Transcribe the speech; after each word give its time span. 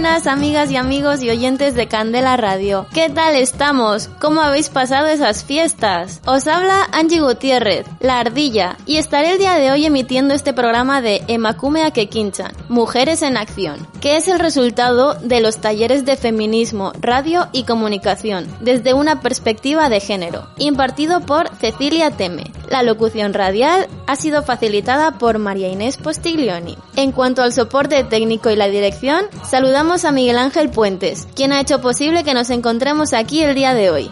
Buenas 0.00 0.26
amigas 0.26 0.70
y 0.70 0.76
amigos 0.76 1.22
y 1.22 1.28
oyentes 1.28 1.74
de 1.74 1.86
Candela 1.86 2.34
Radio. 2.38 2.86
¿Qué 2.94 3.10
tal 3.10 3.36
estamos? 3.36 4.08
¿Cómo 4.18 4.40
habéis 4.40 4.70
pasado 4.70 5.08
esas 5.08 5.44
fiestas? 5.44 6.22
Os 6.24 6.46
habla 6.46 6.88
Angie 6.90 7.20
Gutiérrez, 7.20 7.84
la 8.00 8.18
ardilla, 8.18 8.78
y 8.86 8.96
estaré 8.96 9.32
el 9.32 9.38
día 9.38 9.56
de 9.56 9.70
hoy 9.70 9.84
emitiendo 9.84 10.32
este 10.32 10.54
programa 10.54 11.02
de 11.02 11.22
Emakume 11.28 11.82
Akekinchan, 11.82 12.54
Mujeres 12.70 13.20
en 13.20 13.36
Acción, 13.36 13.86
que 14.00 14.16
es 14.16 14.26
el 14.26 14.38
resultado 14.38 15.16
de 15.16 15.42
los 15.42 15.58
talleres 15.58 16.06
de 16.06 16.16
feminismo, 16.16 16.94
radio 16.98 17.48
y 17.52 17.64
comunicación, 17.64 18.46
desde 18.62 18.94
una 18.94 19.20
perspectiva 19.20 19.90
de 19.90 20.00
género, 20.00 20.46
impartido 20.56 21.20
por 21.20 21.54
Cecilia 21.56 22.10
Teme. 22.10 22.50
La 22.70 22.82
locución 22.82 23.34
radial 23.34 23.86
ha 24.06 24.16
sido 24.16 24.42
facilitada 24.42 25.18
por 25.18 25.38
María 25.38 25.68
Inés 25.68 25.98
Postiglioni. 25.98 26.78
En 26.96 27.12
cuanto 27.12 27.42
al 27.42 27.52
soporte 27.52 28.02
técnico 28.04 28.48
y 28.48 28.56
la 28.56 28.68
dirección, 28.68 29.26
saludamos 29.44 29.89
a 29.90 30.12
Miguel 30.12 30.38
Ángel 30.38 30.70
Puentes, 30.70 31.26
quien 31.34 31.52
ha 31.52 31.60
hecho 31.60 31.80
posible 31.80 32.22
que 32.22 32.32
nos 32.32 32.48
encontremos 32.50 33.12
aquí 33.12 33.42
el 33.42 33.56
día 33.56 33.74
de 33.74 33.90
hoy. 33.90 34.10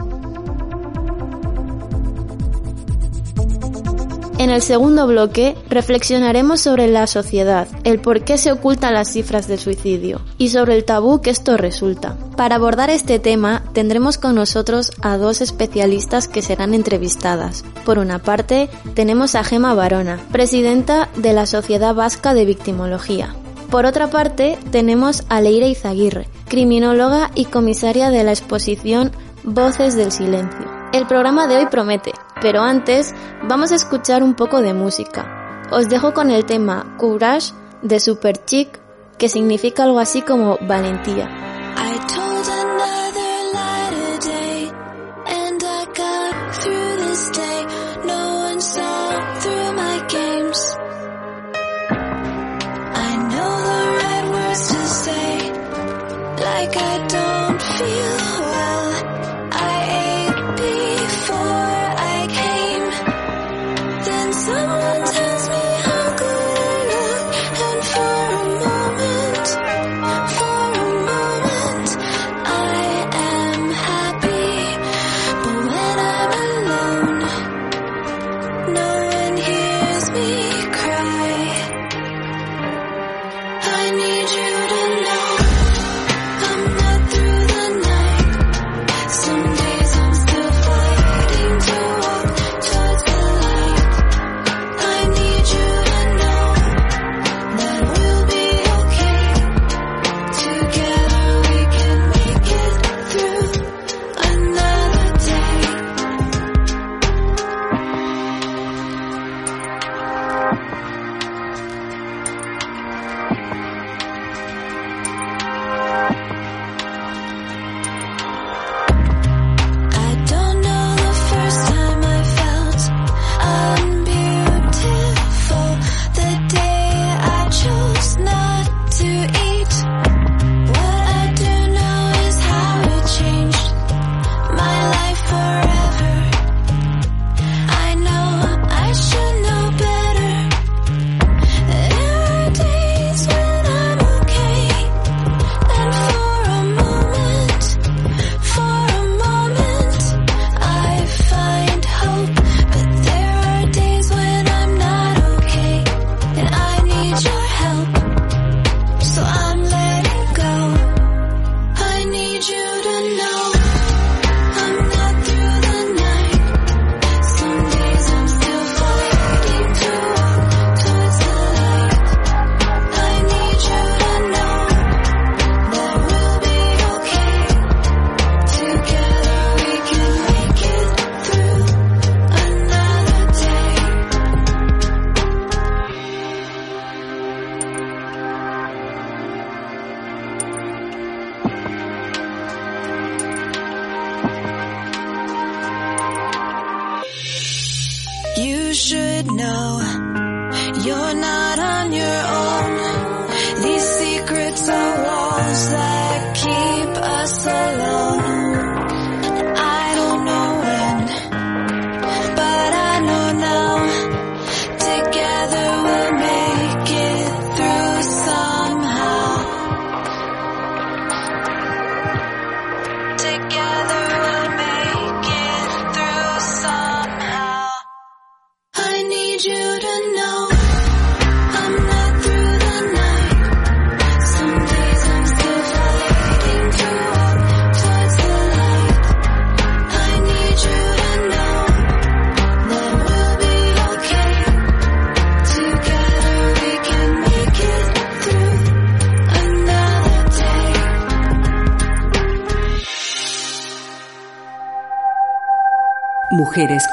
En 4.41 4.49
el 4.49 4.63
segundo 4.63 5.07
bloque 5.07 5.55
reflexionaremos 5.69 6.63
sobre 6.63 6.89
la 6.89 7.07
sociedad, 7.07 7.69
el 7.85 8.01
por 8.01 8.25
qué 8.25 8.39
se 8.39 8.51
ocultan 8.51 8.95
las 8.95 9.13
cifras 9.13 9.47
del 9.49 9.59
suicidio 9.59 10.23
y 10.39 10.49
sobre 10.49 10.77
el 10.77 10.87
tabú 10.87 11.21
que 11.21 11.29
esto 11.29 11.59
resulta. 11.59 12.17
Para 12.39 12.57
abordar 12.57 12.89
este 12.89 13.19
tema 13.19 13.63
tendremos 13.75 14.17
con 14.17 14.35
nosotros 14.35 14.93
a 15.03 15.19
dos 15.19 15.43
especialistas 15.43 16.27
que 16.27 16.41
serán 16.41 16.73
entrevistadas. 16.73 17.67
Por 17.85 17.99
una 17.99 18.19
parte, 18.19 18.71
tenemos 18.95 19.35
a 19.35 19.45
Gema 19.45 19.75
Barona, 19.75 20.19
presidenta 20.33 21.11
de 21.17 21.35
la 21.35 21.45
Sociedad 21.45 21.95
Vasca 21.95 22.33
de 22.33 22.47
Victimología. 22.47 23.35
Por 23.71 23.85
otra 23.85 24.09
parte, 24.09 24.57
tenemos 24.71 25.23
a 25.29 25.43
Leire 25.43 25.69
Izaguirre, 25.69 26.29
criminóloga 26.49 27.31
y 27.35 27.45
comisaria 27.45 28.09
de 28.09 28.25
la 28.25 28.31
exposición 28.31 29.13
Voces 29.45 29.97
del 29.97 30.13
Silencio. 30.13 30.80
El 30.93 31.07
programa 31.07 31.47
de 31.47 31.57
hoy 31.57 31.67
promete, 31.67 32.13
pero 32.43 32.63
antes 32.63 33.15
vamos 33.45 33.71
a 33.71 33.77
escuchar 33.77 34.25
un 34.25 34.35
poco 34.35 34.61
de 34.61 34.75
música. 34.75 35.69
Os 35.71 35.89
dejo 35.89 36.13
con 36.13 36.31
el 36.31 36.45
tema 36.45 36.97
Courage 36.99 37.53
de 37.81 38.01
Super 38.01 38.45
Chic, 38.45 38.81
que 39.17 39.29
significa 39.29 39.85
algo 39.85 40.01
así 40.01 40.21
como 40.21 40.59
valentía. 40.63 41.29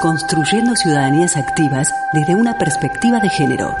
Construyendo 0.00 0.74
ciudadanías 0.76 1.36
activas 1.36 1.92
desde 2.14 2.34
una 2.34 2.56
perspectiva 2.56 3.20
de 3.20 3.28
género. 3.28 3.74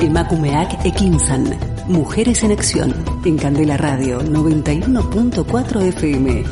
Emakumeak 0.00 0.84
Ekinsan. 0.84 1.58
Mujeres 1.86 2.42
en 2.42 2.52
Acción. 2.52 2.94
En 3.24 3.38
Candela 3.38 3.78
Radio 3.78 4.20
91.4 4.20 5.82
FM. 5.82 6.44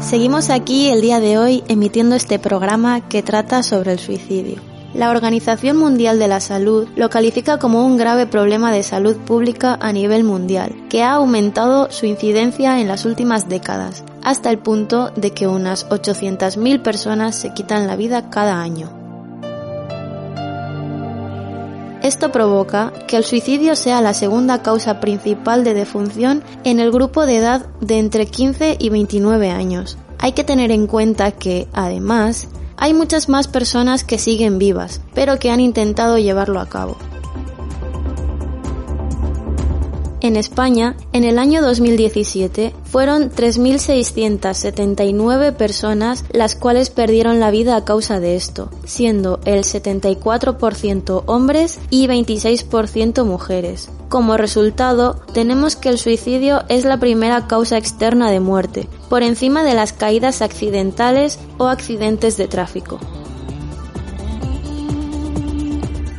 Seguimos 0.00 0.50
aquí 0.50 0.90
el 0.90 1.00
día 1.00 1.18
de 1.18 1.38
hoy 1.38 1.64
emitiendo 1.66 2.14
este 2.14 2.38
programa 2.38 3.00
que 3.00 3.24
trata 3.24 3.64
sobre 3.64 3.90
el 3.90 3.98
suicidio. 3.98 4.77
La 4.94 5.10
Organización 5.10 5.76
Mundial 5.76 6.18
de 6.18 6.28
la 6.28 6.40
Salud 6.40 6.88
lo 6.96 7.10
califica 7.10 7.58
como 7.58 7.84
un 7.84 7.98
grave 7.98 8.26
problema 8.26 8.72
de 8.72 8.82
salud 8.82 9.16
pública 9.16 9.76
a 9.80 9.92
nivel 9.92 10.24
mundial, 10.24 10.74
que 10.88 11.02
ha 11.02 11.12
aumentado 11.12 11.90
su 11.90 12.06
incidencia 12.06 12.80
en 12.80 12.88
las 12.88 13.04
últimas 13.04 13.50
décadas, 13.50 14.02
hasta 14.22 14.48
el 14.48 14.58
punto 14.58 15.10
de 15.14 15.32
que 15.32 15.46
unas 15.46 15.86
800.000 15.90 16.82
personas 16.82 17.36
se 17.36 17.52
quitan 17.52 17.86
la 17.86 17.96
vida 17.96 18.30
cada 18.30 18.62
año. 18.62 18.90
Esto 22.02 22.32
provoca 22.32 22.92
que 23.06 23.16
el 23.16 23.24
suicidio 23.24 23.76
sea 23.76 24.00
la 24.00 24.14
segunda 24.14 24.62
causa 24.62 25.00
principal 25.00 25.64
de 25.64 25.74
defunción 25.74 26.42
en 26.64 26.80
el 26.80 26.90
grupo 26.90 27.26
de 27.26 27.36
edad 27.36 27.66
de 27.80 27.98
entre 27.98 28.24
15 28.24 28.76
y 28.78 28.88
29 28.88 29.50
años. 29.50 29.98
Hay 30.18 30.32
que 30.32 30.44
tener 30.44 30.70
en 30.70 30.86
cuenta 30.86 31.32
que, 31.32 31.68
además, 31.72 32.48
hay 32.78 32.94
muchas 32.94 33.28
más 33.28 33.48
personas 33.48 34.04
que 34.04 34.18
siguen 34.18 34.58
vivas, 34.58 35.00
pero 35.14 35.38
que 35.38 35.50
han 35.50 35.60
intentado 35.60 36.16
llevarlo 36.16 36.60
a 36.60 36.68
cabo. 36.68 36.96
En 40.20 40.36
España, 40.36 40.96
en 41.12 41.22
el 41.22 41.38
año 41.38 41.62
2017, 41.62 42.74
fueron 42.82 43.30
3.679 43.30 45.54
personas 45.54 46.24
las 46.32 46.56
cuales 46.56 46.90
perdieron 46.90 47.38
la 47.38 47.52
vida 47.52 47.76
a 47.76 47.84
causa 47.84 48.18
de 48.18 48.34
esto, 48.34 48.68
siendo 48.84 49.38
el 49.44 49.60
74% 49.60 51.22
hombres 51.26 51.78
y 51.90 52.08
26% 52.08 53.24
mujeres. 53.24 53.90
Como 54.08 54.36
resultado, 54.36 55.20
tenemos 55.34 55.76
que 55.76 55.90
el 55.90 55.98
suicidio 55.98 56.64
es 56.68 56.84
la 56.84 56.98
primera 56.98 57.46
causa 57.46 57.78
externa 57.78 58.28
de 58.30 58.40
muerte, 58.40 58.88
por 59.08 59.22
encima 59.22 59.62
de 59.62 59.74
las 59.74 59.92
caídas 59.92 60.42
accidentales 60.42 61.38
o 61.58 61.68
accidentes 61.68 62.36
de 62.36 62.48
tráfico. 62.48 62.98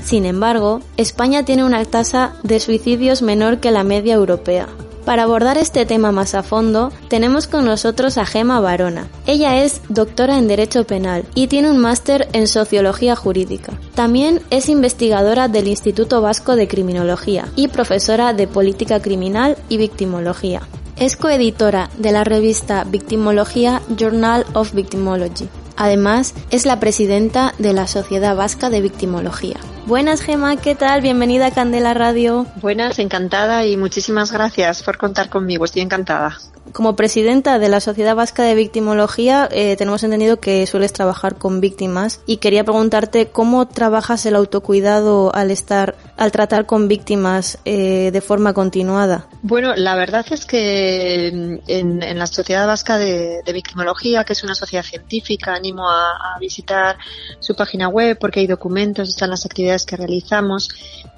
Sin 0.09 0.25
embargo, 0.25 0.81
España 0.97 1.45
tiene 1.45 1.63
una 1.63 1.85
tasa 1.85 2.33
de 2.41 2.59
suicidios 2.59 3.21
menor 3.21 3.59
que 3.59 3.69
la 3.69 3.83
media 3.83 4.15
europea. 4.15 4.67
Para 5.05 5.21
abordar 5.21 5.59
este 5.59 5.85
tema 5.85 6.11
más 6.11 6.33
a 6.33 6.41
fondo, 6.41 6.91
tenemos 7.09 7.45
con 7.45 7.63
nosotros 7.63 8.17
a 8.17 8.25
Gema 8.25 8.59
Barona. 8.59 9.07
Ella 9.27 9.63
es 9.63 9.81
doctora 9.87 10.39
en 10.39 10.47
Derecho 10.47 10.83
Penal 10.83 11.25
y 11.35 11.45
tiene 11.45 11.69
un 11.69 11.77
máster 11.77 12.27
en 12.33 12.47
Sociología 12.47 13.15
Jurídica. 13.15 13.73
También 13.93 14.41
es 14.49 14.67
investigadora 14.67 15.47
del 15.47 15.67
Instituto 15.67 16.21
Vasco 16.21 16.55
de 16.55 16.67
Criminología 16.67 17.47
y 17.55 17.67
profesora 17.67 18.33
de 18.33 18.47
Política 18.47 19.03
Criminal 19.03 19.57
y 19.69 19.77
Victimología. 19.77 20.63
Es 20.95 21.17
coeditora 21.17 21.91
de 21.99 22.13
la 22.13 22.23
revista 22.23 22.83
Victimología 22.83 23.83
Journal 23.95 24.43
of 24.55 24.73
Victimology. 24.73 25.47
Además, 25.77 26.33
es 26.49 26.65
la 26.65 26.79
presidenta 26.79 27.53
de 27.59 27.73
la 27.73 27.85
Sociedad 27.85 28.35
Vasca 28.35 28.71
de 28.71 28.81
Victimología. 28.81 29.57
Buenas, 29.89 30.21
Gema, 30.21 30.55
¿qué 30.55 30.75
tal? 30.75 31.01
Bienvenida 31.01 31.47
a 31.47 31.51
Candela 31.51 31.95
Radio. 31.95 32.45
Buenas, 32.61 32.99
encantada 32.99 33.65
y 33.65 33.75
muchísimas 33.75 34.31
gracias 34.31 34.83
por 34.83 34.99
contar 34.99 35.29
conmigo. 35.29 35.65
Estoy 35.65 35.81
encantada. 35.81 36.37
Como 36.73 36.95
presidenta 36.95 37.57
de 37.57 37.69
la 37.69 37.79
Sociedad 37.79 38.15
Vasca 38.15 38.43
de 38.43 38.53
Victimología, 38.53 39.49
eh, 39.51 39.75
tenemos 39.77 40.03
entendido 40.03 40.39
que 40.39 40.67
sueles 40.67 40.93
trabajar 40.93 41.37
con 41.37 41.59
víctimas 41.59 42.21
y 42.27 42.37
quería 42.37 42.63
preguntarte 42.63 43.29
cómo 43.29 43.67
trabajas 43.67 44.27
el 44.27 44.35
autocuidado 44.35 45.33
al 45.33 45.49
estar, 45.49 45.95
al 46.19 46.33
tratar 46.33 46.65
con 46.65 46.89
víctimas 46.89 47.59
eh, 47.63 48.11
de 48.11 48.19
forma 48.19 48.51
continuada. 48.51 49.27
Bueno, 49.41 49.73
la 49.77 49.95
verdad 49.95 50.25
es 50.31 50.45
que 50.45 51.27
en, 51.27 51.61
en 51.65 52.19
la 52.19 52.27
Sociedad 52.27 52.67
Vasca 52.67 52.97
de, 52.97 53.41
Victimología, 53.53 54.25
que 54.25 54.33
es 54.33 54.43
una 54.43 54.53
sociedad 54.53 54.83
científica, 54.83 55.53
animo 55.53 55.89
a, 55.89 56.37
visitar 56.39 56.97
su 57.39 57.55
página 57.55 57.87
web 57.87 58.17
porque 58.19 58.41
hay 58.41 58.47
documentos, 58.47 59.07
están 59.07 59.29
las 59.29 59.45
actividades 59.45 59.85
que 59.85 59.95
realizamos. 59.95 60.69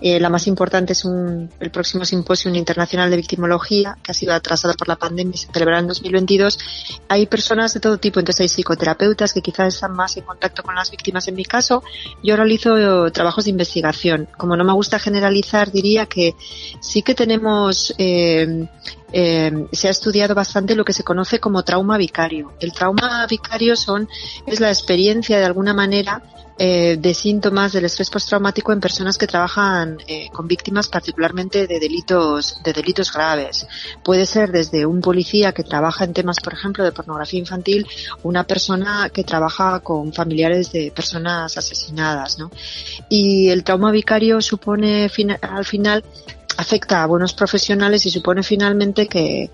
Eh, 0.02 0.20
la 0.20 0.30
más 0.30 0.46
importante 0.46 0.94
es 0.94 1.04
el 1.04 1.72
próximo 1.72 2.06
Simposio 2.06 2.54
Internacional 2.54 3.10
de 3.10 3.18
Victimología, 3.18 3.98
que 4.04 4.12
ha 4.12 4.16
sido 4.16 4.34
atrasado 4.34 4.76
por 4.76 4.88
la 4.88 4.98
pandemia 4.98 5.34
y 5.34 5.38
se 5.38 5.52
celebrará 5.52 5.80
en 5.80 5.88
2022. 5.88 6.60
Hay 7.08 7.26
personas 7.26 7.74
de 7.74 7.80
todo 7.80 7.98
tipo, 7.98 8.20
entonces 8.20 8.42
hay 8.42 8.50
psicoterapeutas 8.50 9.34
que 9.34 9.42
quizás 9.42 9.74
están 9.74 9.94
más 9.94 10.16
en 10.18 10.26
contacto 10.26 10.62
con 10.62 10.76
las 10.76 10.92
víctimas. 10.92 11.28
En 11.28 11.36
mi 11.36 11.46
caso, 11.46 11.84
yo 12.24 12.36
realizo 12.36 13.12
trabajos 13.12 13.46
de 13.46 13.50
investigación. 13.50 14.28
Como 14.38 14.56
no 14.56 14.64
me 14.64 14.74
gusta 14.74 14.91
generalizar, 15.00 15.72
diría 15.72 16.06
que 16.06 16.36
sí 16.80 17.02
que 17.02 17.16
tenemos 17.16 17.94
eh, 17.98 18.68
eh, 19.12 19.68
se 19.72 19.88
ha 19.88 19.92
estudiado 19.92 20.36
bastante 20.36 20.76
lo 20.76 20.86
que 20.86 20.94
se 20.94 21.04
conoce 21.04 21.40
como 21.40 21.64
trauma 21.64 21.98
vicario. 21.98 22.54
El 22.60 22.72
trauma 22.72 23.26
vicario 23.28 23.76
son, 23.76 24.08
es 24.46 24.60
la 24.60 24.70
experiencia 24.70 25.40
de 25.40 25.46
alguna 25.46 25.74
manera 25.74 26.22
eh, 26.64 26.98
de 27.00 27.16
síntomas 27.16 27.74
del 27.74 27.86
estrés 27.86 28.12
postraumático 28.12 28.72
en 28.72 28.80
personas 28.80 29.18
que 29.18 29.26
trabajan 29.26 29.98
eh, 30.06 30.30
con 30.32 30.48
víctimas 30.48 30.88
particularmente 30.90 31.66
de 31.66 31.80
delitos, 31.80 32.62
de 32.64 32.72
delitos 32.72 33.12
graves. 33.12 33.66
Puede 34.04 34.28
ser 34.28 34.52
desde 34.52 34.86
un 34.86 35.02
policía 35.02 35.54
que 35.54 35.64
trabaja 35.64 36.04
en 36.04 36.14
temas, 36.14 36.40
por 36.40 36.54
ejemplo, 36.54 36.84
de 36.84 36.92
pornografía 36.92 37.40
infantil, 37.40 37.88
una 38.22 38.44
persona 38.44 39.10
que 39.12 39.24
trabaja 39.24 39.80
con 39.80 40.14
familiares 40.14 40.72
de 40.72 40.92
personas 40.92 41.58
asesinadas, 41.58 42.38
¿no? 42.38 42.52
Y 43.10 43.50
el 43.50 43.64
trauma 43.64 43.92
vicario 43.92 44.40
supone 44.40 45.10
al 45.42 45.66
final 45.66 46.04
afecta 46.62 47.02
a 47.02 47.08
buenos 47.08 47.34
profesionales 47.34 48.06
y 48.06 48.12
supone 48.12 48.44
finalmente 48.44 49.08
que, 49.08 49.50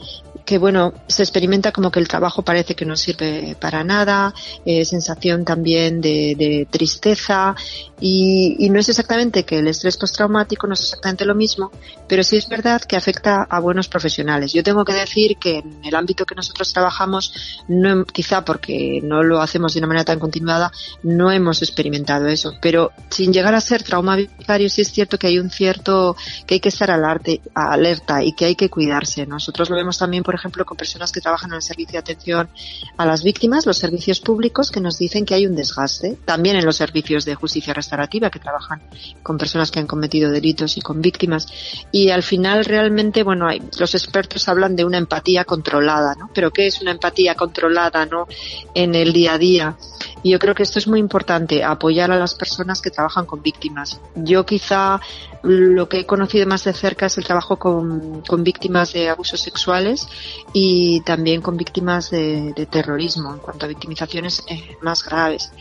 que 0.48 0.58
bueno, 0.58 0.94
se 1.08 1.24
experimenta 1.24 1.74
como 1.74 1.92
que 1.92 2.00
el 2.00 2.08
trabajo 2.08 2.42
parece 2.42 2.74
que 2.74 2.86
no 2.86 2.96
sirve 2.96 3.58
para 3.60 3.84
nada, 3.84 4.34
eh, 4.66 4.86
sensación 4.86 5.44
también 5.44 6.00
de, 6.00 6.36
de 6.38 6.66
tristeza 6.72 7.54
y, 8.00 8.70
no 8.70 8.80
es 8.80 8.90
exactamente 8.90 9.44
que 9.44 9.60
el 9.60 9.68
estrés 9.68 9.98
postraumático 9.98 10.68
no 10.68 10.76
es 10.76 10.82
exactamente 10.82 11.26
lo 11.26 11.34
mismo, 11.34 11.72
pero 12.08 12.24
sí 12.24 12.38
es 12.38 12.48
verdad 12.48 12.82
que 12.82 12.96
afecta 12.96 13.44
a 13.50 13.60
buenos 13.60 13.88
profesionales. 13.88 14.54
Yo 14.54 14.62
tengo 14.62 14.86
que 14.86 14.94
decir 14.94 15.38
que 15.38 15.60
en 15.60 15.82
el 15.84 15.96
ámbito 15.96 16.26
que 16.26 16.36
nosotros 16.36 16.72
trabajamos, 16.72 17.34
no, 17.68 18.06
quizá 18.06 18.46
porque 18.46 19.00
no 19.04 19.24
lo 19.24 19.42
hacemos 19.42 19.74
de 19.74 19.80
una 19.80 19.88
manera 19.88 20.06
tan 20.06 20.20
continuada, 20.20 20.72
no 21.02 21.32
hemos 21.32 21.62
experimentado 21.62 22.28
eso, 22.28 22.54
pero 22.62 22.92
sin 23.10 23.34
llegar 23.34 23.56
a 23.56 23.62
ser 23.62 23.82
trauma 23.84 24.16
vicario 24.16 24.70
sí 24.70 24.82
es 24.82 24.92
cierto 24.92 25.18
que 25.18 25.28
hay 25.28 25.40
un 25.40 25.50
cierto, 25.50 26.16
que 26.46 26.56
hay 26.56 26.60
que 26.60 26.70
estar 26.70 26.92
al 26.92 27.04
arte, 27.04 27.42
alerta 27.56 28.24
y 28.24 28.34
que 28.34 28.46
hay 28.46 28.56
que 28.56 28.70
cuidarse. 28.70 29.26
Nosotros 29.26 29.70
lo 29.70 29.76
vemos 29.76 29.98
también, 29.98 30.24
por 30.24 30.36
ejemplo, 30.38 30.66
con 30.66 30.78
personas 30.78 31.12
que 31.12 31.22
trabajan 31.22 31.52
en 31.52 31.58
el 31.58 31.62
servicio 31.62 31.94
de 31.94 32.00
atención 32.00 32.50
a 32.98 33.06
las 33.06 33.24
víctimas, 33.24 33.66
los 33.66 33.78
servicios 33.78 34.20
públicos, 34.20 34.72
que 34.72 34.80
nos 34.80 34.98
dicen 34.98 35.26
que 35.26 35.34
hay 35.34 35.46
un 35.46 35.56
desgaste. 35.56 36.18
También 36.26 36.56
en 36.56 36.66
los 36.66 36.76
servicios 36.76 37.26
de 37.26 37.36
justicia 37.36 37.74
restaurativa, 37.74 38.30
que 38.30 38.40
trabajan 38.40 38.82
con 39.24 39.38
personas 39.38 39.72
que 39.72 39.80
han 39.80 39.88
cometido 39.88 40.32
delitos 40.32 40.78
y 40.78 40.82
con 40.82 41.02
víctimas. 41.02 41.48
Y 41.92 42.10
al 42.10 42.24
final, 42.24 42.66
realmente, 42.66 43.24
bueno, 43.24 43.48
hay, 43.48 43.62
los 43.78 43.94
expertos 43.96 44.48
hablan 44.48 44.76
de 44.76 44.86
una 44.86 44.98
empatía 44.98 45.44
controlada, 45.46 46.16
¿no? 46.16 46.30
Pero 46.34 46.52
¿qué 46.52 46.68
es 46.68 46.82
una 46.82 46.92
empatía 46.92 47.36
controlada, 47.36 48.06
no? 48.06 48.28
En 48.74 48.96
el 48.96 49.14
día 49.14 49.34
a 49.34 49.38
día. 49.38 49.78
Y 50.24 50.32
yo 50.32 50.40
creo 50.40 50.56
que 50.56 50.64
esto 50.64 50.80
es 50.80 50.88
muy 50.88 51.00
importante, 51.00 51.64
apoyar 51.64 52.12
a 52.12 52.18
las 52.18 52.36
personas 52.36 52.82
que 52.82 52.92
trabajan 52.92 53.26
con 53.26 53.42
víctimas. 53.42 54.00
Yo 54.16 54.46
quizá 54.46 55.00
lo 55.44 55.88
que 55.88 56.00
he 56.00 56.06
conocido 56.06 56.48
más 56.48 56.64
de 56.64 56.74
cerca 56.74 57.06
es 57.06 57.18
el 57.18 57.24
trabajo 57.24 57.58
con, 57.58 58.22
con 58.28 58.44
víctimas 58.44 58.94
de 58.94 59.10
abusos 59.10 59.40
sexuales 59.40 60.08
y 60.54 61.02
también 61.02 61.42
con 61.42 61.58
víctimas 61.58 62.10
de, 62.10 62.68
terrorismo, 62.70 63.34
en 63.34 63.40
cuanto 63.40 63.66
a 63.66 63.70
victimizaciones 63.70 64.44
eh, 64.48 64.78
más 64.82 65.04
graves. 65.04 65.52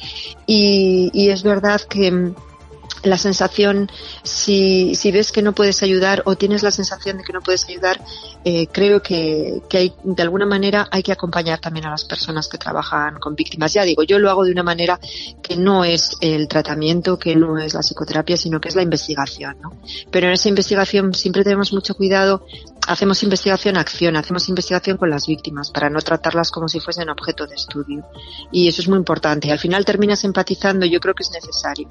Y, 0.47 1.11
y 1.13 1.31
es 1.31 1.43
verdad 1.43 1.81
que 1.83 2.11
mm, 2.11 2.35
la 3.07 3.19
sensación, 3.19 3.91
si, 4.23 4.95
si 4.95 5.13
ves 5.13 5.33
que 5.33 5.43
no 5.43 5.55
puedes 5.55 5.83
ayudar 5.83 6.23
o 6.27 6.37
tienes 6.37 6.63
la 6.63 6.71
sensación 6.71 7.19
de 7.19 7.25
que 7.25 7.33
no 7.33 7.41
puedes 7.41 7.65
ayudar, 7.69 8.01
eh, 8.45 8.67
creo 8.69 9.03
que, 9.03 9.63
que 9.69 9.79
hay, 9.79 9.95
de 10.03 10.23
alguna 10.23 10.47
manera 10.47 10.89
hay 10.91 11.03
que 11.03 11.13
acompañar 11.13 11.61
también 11.61 11.87
a 11.87 11.91
las 11.91 12.05
personas 12.05 12.49
que 12.49 12.59
trabajan 12.59 13.19
con 13.19 13.35
víctimas. 13.35 13.73
Ya 13.73 13.85
digo, 13.85 14.03
yo 14.03 14.19
lo 14.19 14.31
hago 14.31 14.45
de 14.45 14.53
una 14.53 14.63
manera 14.63 14.99
que 15.43 15.57
no 15.57 15.85
es 15.85 16.17
el 16.21 16.49
tratamiento, 16.49 17.19
que 17.19 17.37
no 17.37 17.59
es 17.59 17.75
la 17.75 17.81
psicoterapia, 17.81 18.37
sino 18.37 18.61
que 18.61 18.69
es 18.69 18.77
la 18.77 18.83
investigación. 18.83 19.57
¿no? 19.61 19.77
Pero 20.11 20.27
en 20.27 20.33
esa 20.33 20.49
investigación 20.49 21.15
siempre 21.15 21.45
tenemos 21.45 21.73
mucho 21.73 21.95
cuidado 21.95 22.47
hacemos 22.87 23.23
investigación 23.23 23.77
acción, 23.77 24.17
hacemos 24.17 24.49
investigación 24.49 24.97
con 24.97 25.11
las 25.11 25.27
víctimas 25.27 25.71
para 25.71 25.91
no 25.91 26.01
tratarlas 26.01 26.51
como 26.51 26.69
si 26.69 26.81
fuesen 26.81 27.09
objeto 27.09 27.47
de 27.47 27.55
estudio. 27.55 28.05
Y 28.53 28.69
eso 28.69 28.83
es 28.83 28.89
muy 28.89 28.99
importante. 28.99 29.51
Al 29.51 29.59
final 29.59 29.85
terminas 29.85 30.25
empatizando, 30.25 30.87
yo 30.87 31.01
creo 31.01 31.15
que 31.15 31.23
es 31.23 31.31
necesario. 31.31 31.89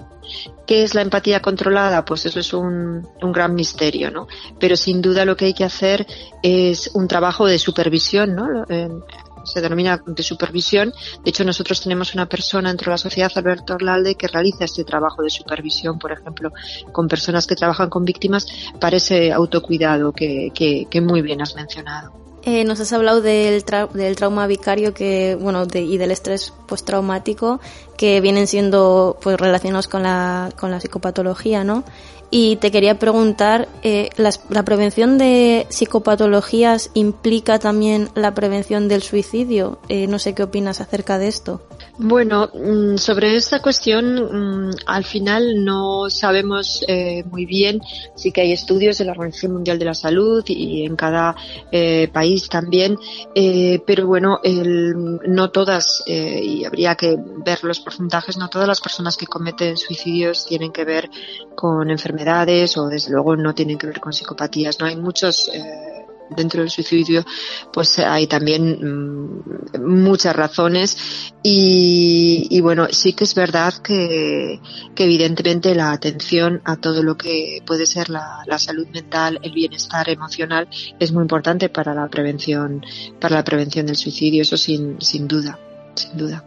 ¿Qué 0.66 0.84
es 0.84 0.96
la 0.96 1.02
empatía 1.02 1.42
controlada? 1.42 2.06
Pues 2.06 2.26
eso 2.26 2.40
es 2.40 2.54
un, 2.54 3.08
un 3.22 3.32
gran 3.32 3.54
misterio, 3.56 4.12
¿no? 4.12 4.28
Pero 4.60 4.76
sin 4.76 5.02
duda 5.02 5.26
lo 5.26 5.36
que 5.36 5.46
hay 5.46 5.54
que 5.54 5.64
hacer 5.64 6.08
es 6.42 6.92
un 6.94 7.08
trabajo 7.08 7.46
de 7.46 7.60
supervisión, 7.60 8.36
¿no? 8.36 8.66
Eh, 8.70 8.90
se 9.46 9.62
denomina 9.62 10.02
de 10.06 10.24
supervisión. 10.24 10.94
De 11.24 11.30
hecho, 11.30 11.44
nosotros 11.44 11.82
tenemos 11.82 12.14
una 12.14 12.28
persona 12.28 12.70
dentro 12.70 12.86
de 12.86 12.92
la 12.92 12.98
sociedad, 12.98 13.32
Alberto 13.36 13.76
Orlalde, 13.76 14.16
que 14.16 14.28
realiza 14.28 14.66
este 14.66 14.84
trabajo 14.84 15.22
de 15.22 15.30
supervisión, 15.30 16.00
por 16.00 16.12
ejemplo, 16.12 16.52
con 16.92 17.08
personas 17.08 17.48
que 17.48 17.56
trabajan 17.56 17.90
con 17.90 18.06
víctimas, 18.06 18.48
para 18.80 18.98
ese 18.98 19.32
autocuidado 19.32 20.12
que, 20.12 20.52
que, 20.54 20.88
que 20.90 21.02
muy 21.02 21.22
bien 21.22 21.42
has 21.42 21.56
mencionado. 21.56 22.25
Eh, 22.48 22.64
nos 22.64 22.80
has 22.80 22.94
hablado 22.94 23.22
del, 23.22 23.66
tra- 23.66 23.90
del 23.92 24.16
trauma 24.16 24.46
vicario 24.46 24.94
que, 24.94 25.36
bueno, 25.36 25.66
de- 25.66 25.82
y 25.82 25.98
del 25.98 26.12
estrés 26.12 26.54
postraumático 26.68 27.60
que 27.98 28.22
vienen 28.22 28.46
siendo 28.46 29.18
pues 29.22 29.40
relacionados 29.40 29.88
con 29.88 30.04
la, 30.04 30.52
con 30.56 30.70
la 30.70 30.80
psicopatología, 30.80 31.64
¿no? 31.64 31.84
Y 32.30 32.58
te 32.58 32.70
quería 32.72 33.00
preguntar, 33.00 33.68
eh, 33.82 34.10
las- 34.18 34.42
¿la 34.50 34.64
prevención 34.64 35.18
de 35.18 35.66
psicopatologías 35.70 36.92
implica 36.94 37.58
también 37.58 38.10
la 38.14 38.34
prevención 38.36 38.88
del 38.88 39.02
suicidio? 39.02 39.80
Eh, 39.90 40.06
no 40.06 40.20
sé 40.20 40.34
qué 40.36 40.44
opinas 40.44 40.82
acerca 40.82 41.18
de 41.18 41.28
esto. 41.30 41.62
Bueno, 41.98 42.50
mm, 42.54 42.98
sobre 42.98 43.38
esta 43.38 43.62
cuestión, 43.62 44.68
mm, 44.70 44.72
al 44.86 45.06
final 45.06 45.64
no 45.64 46.10
sabemos 46.10 46.84
eh, 46.90 47.24
muy 47.26 47.46
bien. 47.46 47.80
Sí 48.16 48.34
que 48.34 48.42
hay 48.42 48.52
estudios 48.52 48.98
de 48.98 49.06
la 49.06 49.14
Organización 49.14 49.54
Mundial 49.54 49.80
de 49.80 49.86
la 49.86 49.94
Salud 49.94 50.44
y 50.48 50.86
en 50.86 50.98
cada 50.98 51.36
eh, 51.72 52.10
país 52.12 52.50
también, 52.50 52.98
eh, 53.34 53.82
pero 53.88 54.08
bueno, 54.08 54.40
el- 54.44 54.94
no 55.26 55.52
todas, 55.52 56.04
eh, 56.06 56.42
y 56.44 56.66
habría 56.66 56.96
que 56.96 57.16
ver 57.46 57.64
los 57.64 57.80
porcentajes, 57.80 58.36
no 58.38 58.50
todas 58.50 58.68
las 58.68 58.82
personas 58.82 59.16
que 59.16 59.26
cometen 59.28 59.78
suicidios 59.78 60.46
tienen 60.46 60.74
que 60.74 60.84
ver 60.84 61.10
con 61.56 61.90
enfermedades 61.90 62.78
o 62.78 62.88
desde 62.88 63.12
luego 63.12 63.38
no 63.38 63.54
tienen 63.56 63.78
que 63.78 63.88
ver 63.88 64.02
con 64.02 64.12
psicopatías. 64.12 64.80
No 64.82 64.86
hay 64.88 64.98
muchos. 64.98 65.50
eh, 65.54 65.95
dentro 66.30 66.62
del 66.62 66.70
suicidio 66.70 67.26
pues 67.74 68.00
hay 68.00 68.28
también 68.28 68.80
mm, 68.82 69.82
muchas 69.86 70.36
razones. 70.36 71.32
Y, 71.44 72.48
y 72.50 72.62
bueno 72.62 72.88
sí 72.92 73.14
que 73.14 73.24
es 73.24 73.36
verdad 73.36 73.74
que, 73.84 74.60
evidentemente 74.96 75.76
la 75.76 75.92
atención 75.92 76.62
a 76.66 76.78
todo 76.78 77.04
lo 77.04 77.16
que 77.18 77.62
puede 77.66 77.86
ser 77.86 78.10
la, 78.10 78.44
la 78.48 78.58
salud 78.58 78.88
mental 78.88 79.40
el 79.44 79.52
bienestar 79.52 80.10
emocional 80.10 80.68
es 81.00 81.12
muy 81.12 81.22
importante 81.22 81.70
para 81.70 81.94
la 81.94 82.08
prevención 82.08 82.84
para 83.20 83.36
la 83.36 83.44
prevención 83.44 83.86
del 83.86 83.96
suicidio 83.96 84.42
eso 84.42 84.58
sin, 84.58 85.00
sin 85.02 85.28
duda 85.28 85.60
sin 85.96 86.18
duda. 86.18 86.44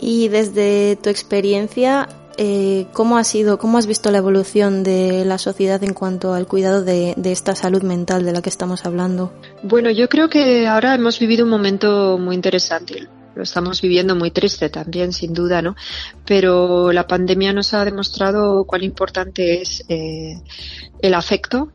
Y 0.00 0.28
desde 0.28 0.96
tu 0.96 1.10
experiencia, 1.10 2.08
eh, 2.38 2.86
¿cómo 2.92 3.18
ha 3.18 3.24
sido, 3.24 3.58
cómo 3.58 3.78
has 3.78 3.86
visto 3.86 4.10
la 4.12 4.18
evolución 4.18 4.84
de 4.84 5.24
la 5.24 5.38
sociedad 5.38 5.82
en 5.82 5.92
cuanto 5.92 6.34
al 6.34 6.46
cuidado 6.46 6.84
de, 6.84 7.16
esta 7.24 7.56
salud 7.56 7.82
mental 7.82 8.24
de 8.24 8.32
la 8.32 8.40
que 8.40 8.48
estamos 8.48 8.86
hablando? 8.86 9.32
Bueno, 9.64 9.90
yo 9.90 10.08
creo 10.08 10.28
que 10.28 10.66
ahora 10.68 10.94
hemos 10.94 11.18
vivido 11.18 11.44
un 11.44 11.50
momento 11.50 12.16
muy 12.16 12.36
interesante. 12.36 13.08
Lo 13.34 13.42
estamos 13.42 13.82
viviendo 13.82 14.14
muy 14.14 14.30
triste 14.30 14.70
también, 14.70 15.12
sin 15.12 15.34
duda, 15.34 15.62
¿no? 15.62 15.76
Pero 16.24 16.92
la 16.92 17.06
pandemia 17.06 17.52
nos 17.52 17.74
ha 17.74 17.84
demostrado 17.84 18.64
cuán 18.64 18.84
importante 18.84 19.60
es 19.60 19.84
eh, 19.88 20.40
el 21.02 21.14
afecto 21.14 21.72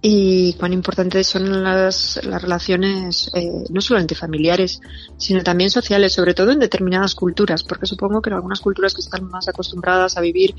y 0.00 0.52
cuán 0.54 0.72
importantes 0.72 1.26
son 1.26 1.64
las, 1.64 2.20
las 2.24 2.40
relaciones 2.40 3.30
eh, 3.34 3.64
no 3.70 3.80
solo 3.80 3.98
entre 3.98 4.16
familiares, 4.16 4.80
sino 5.16 5.42
también 5.42 5.70
sociales, 5.70 6.12
sobre 6.12 6.34
todo 6.34 6.52
en 6.52 6.60
determinadas 6.60 7.16
culturas, 7.16 7.64
porque 7.64 7.86
supongo 7.86 8.22
que 8.22 8.30
en 8.30 8.34
algunas 8.34 8.60
culturas 8.60 8.94
que 8.94 9.00
están 9.00 9.24
más 9.28 9.48
acostumbradas 9.48 10.16
a 10.16 10.20
vivir 10.20 10.54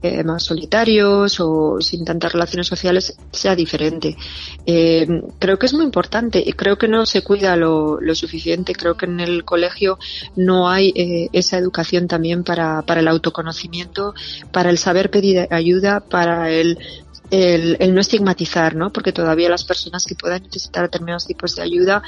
eh, 0.00 0.22
más 0.22 0.44
solitarios 0.44 1.40
o 1.40 1.80
sin 1.80 2.04
tantas 2.04 2.32
relaciones 2.32 2.68
sociales 2.68 3.16
sea 3.32 3.56
diferente. 3.56 4.16
Eh, 4.64 5.06
creo 5.40 5.58
que 5.58 5.66
es 5.66 5.74
muy 5.74 5.84
importante 5.84 6.42
y 6.44 6.52
creo 6.52 6.78
que 6.78 6.86
no 6.86 7.04
se 7.04 7.22
cuida 7.22 7.56
lo, 7.56 8.00
lo 8.00 8.14
suficiente. 8.14 8.74
Creo 8.74 8.96
que 8.96 9.06
en 9.06 9.18
el 9.18 9.44
colegio 9.44 9.98
no 10.36 10.68
hay 10.68 10.92
eh, 10.94 11.28
esa 11.32 11.58
educación 11.58 12.06
también 12.06 12.44
para, 12.44 12.82
para 12.82 13.00
el 13.00 13.08
autoconocimiento, 13.08 14.14
para 14.52 14.70
el 14.70 14.78
saber 14.78 15.10
pedir 15.10 15.48
ayuda, 15.50 15.98
para 15.98 16.50
el 16.50 16.78
el, 17.34 17.76
el 17.80 17.94
no 17.94 18.00
estigmatizar, 18.00 18.76
¿no? 18.76 18.92
Porque 18.92 19.12
todavía 19.12 19.48
las 19.48 19.64
personas 19.64 20.04
que 20.04 20.14
puedan 20.14 20.42
necesitar 20.42 20.84
determinados 20.84 21.26
tipos 21.26 21.56
de 21.56 21.62
ayuda, 21.62 22.02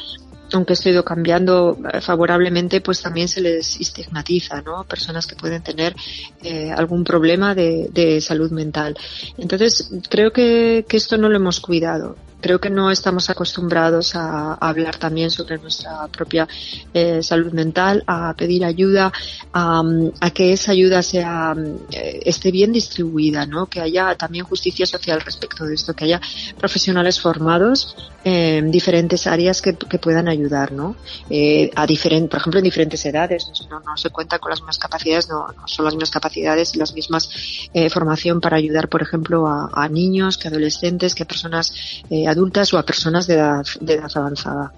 aunque 0.52 0.74
esto 0.74 0.88
ha 0.88 0.92
ido 0.92 1.04
cambiando 1.04 1.78
eh, 1.92 2.00
favorablemente, 2.00 2.80
pues 2.80 3.02
también 3.02 3.28
se 3.28 3.40
les 3.40 3.80
estigmatiza, 3.80 4.62
¿no? 4.62 4.84
Personas 4.84 5.26
que 5.26 5.36
pueden 5.36 5.62
tener 5.62 5.94
eh, 6.42 6.70
algún 6.70 7.04
problema 7.04 7.54
de, 7.54 8.20
salud 8.20 8.50
mental. 8.50 8.96
Entonces, 9.36 9.90
creo 10.08 10.32
que, 10.32 10.84
esto 10.88 11.18
no 11.18 11.28
lo 11.28 11.36
hemos 11.36 11.60
cuidado. 11.60 12.16
Creo 12.40 12.60
que 12.60 12.70
no 12.70 12.90
estamos 12.90 13.28
acostumbrados 13.28 14.14
a, 14.14 14.54
hablar 14.54 14.96
también 14.96 15.30
sobre 15.30 15.58
nuestra 15.58 16.06
propia 16.08 16.46
eh, 16.94 17.22
salud 17.22 17.52
mental, 17.52 18.02
a 18.06 18.34
pedir 18.34 18.64
ayuda, 18.64 19.12
a, 19.52 19.82
a 20.20 20.30
que 20.30 20.52
esa 20.52 20.72
ayuda 20.72 21.02
sea 21.02 21.54
eh, 21.90 22.20
esté 22.24 22.50
bien 22.50 22.72
distribuida, 22.72 23.44
¿no? 23.46 23.66
Que 23.66 23.80
haya 23.80 24.14
también 24.14 24.44
justicia 24.44 24.86
social 24.86 25.20
respecto 25.20 25.64
de 25.64 25.74
esto, 25.74 25.94
que 25.94 26.04
haya 26.04 26.20
profesionales 26.58 27.20
formados 27.20 27.96
en 28.24 28.70
diferentes 28.70 29.26
áreas 29.26 29.60
que, 29.60 29.74
que 29.74 29.98
puedan 29.98 30.28
ayudar, 30.28 30.35
¿no? 30.72 30.96
Eh, 31.30 31.70
a 31.74 31.86
diferente, 31.86 32.28
por 32.28 32.40
ejemplo, 32.40 32.58
en 32.58 32.64
diferentes 32.64 33.04
edades, 33.06 33.50
no, 33.70 33.96
se 33.96 34.10
cuenta 34.10 34.38
con 34.38 34.50
las 34.50 34.60
mismas 34.60 34.78
capacidades, 34.78 35.28
no, 35.28 35.46
son 35.66 35.84
las 35.84 35.94
mismas 35.94 36.10
capacidades 36.10 36.74
y 36.74 36.78
las 36.78 36.94
mismas 36.94 37.28
eh, 37.72 37.90
formación 37.90 38.40
para 38.40 38.56
ayudar, 38.56 38.88
por 38.88 39.02
ejemplo, 39.02 39.46
a, 39.46 39.70
a 39.72 39.88
niños, 39.88 40.38
que 40.38 40.48
adolescentes, 40.48 41.14
que 41.14 41.22
a 41.22 41.26
personas 41.26 42.02
eh, 42.10 42.26
adultas 42.26 42.72
o 42.74 42.78
a 42.78 42.84
personas 42.84 43.26
de 43.26 43.34
edad, 43.34 43.64
de 43.80 43.94
edad 43.94 44.10
avanzada. 44.14 44.72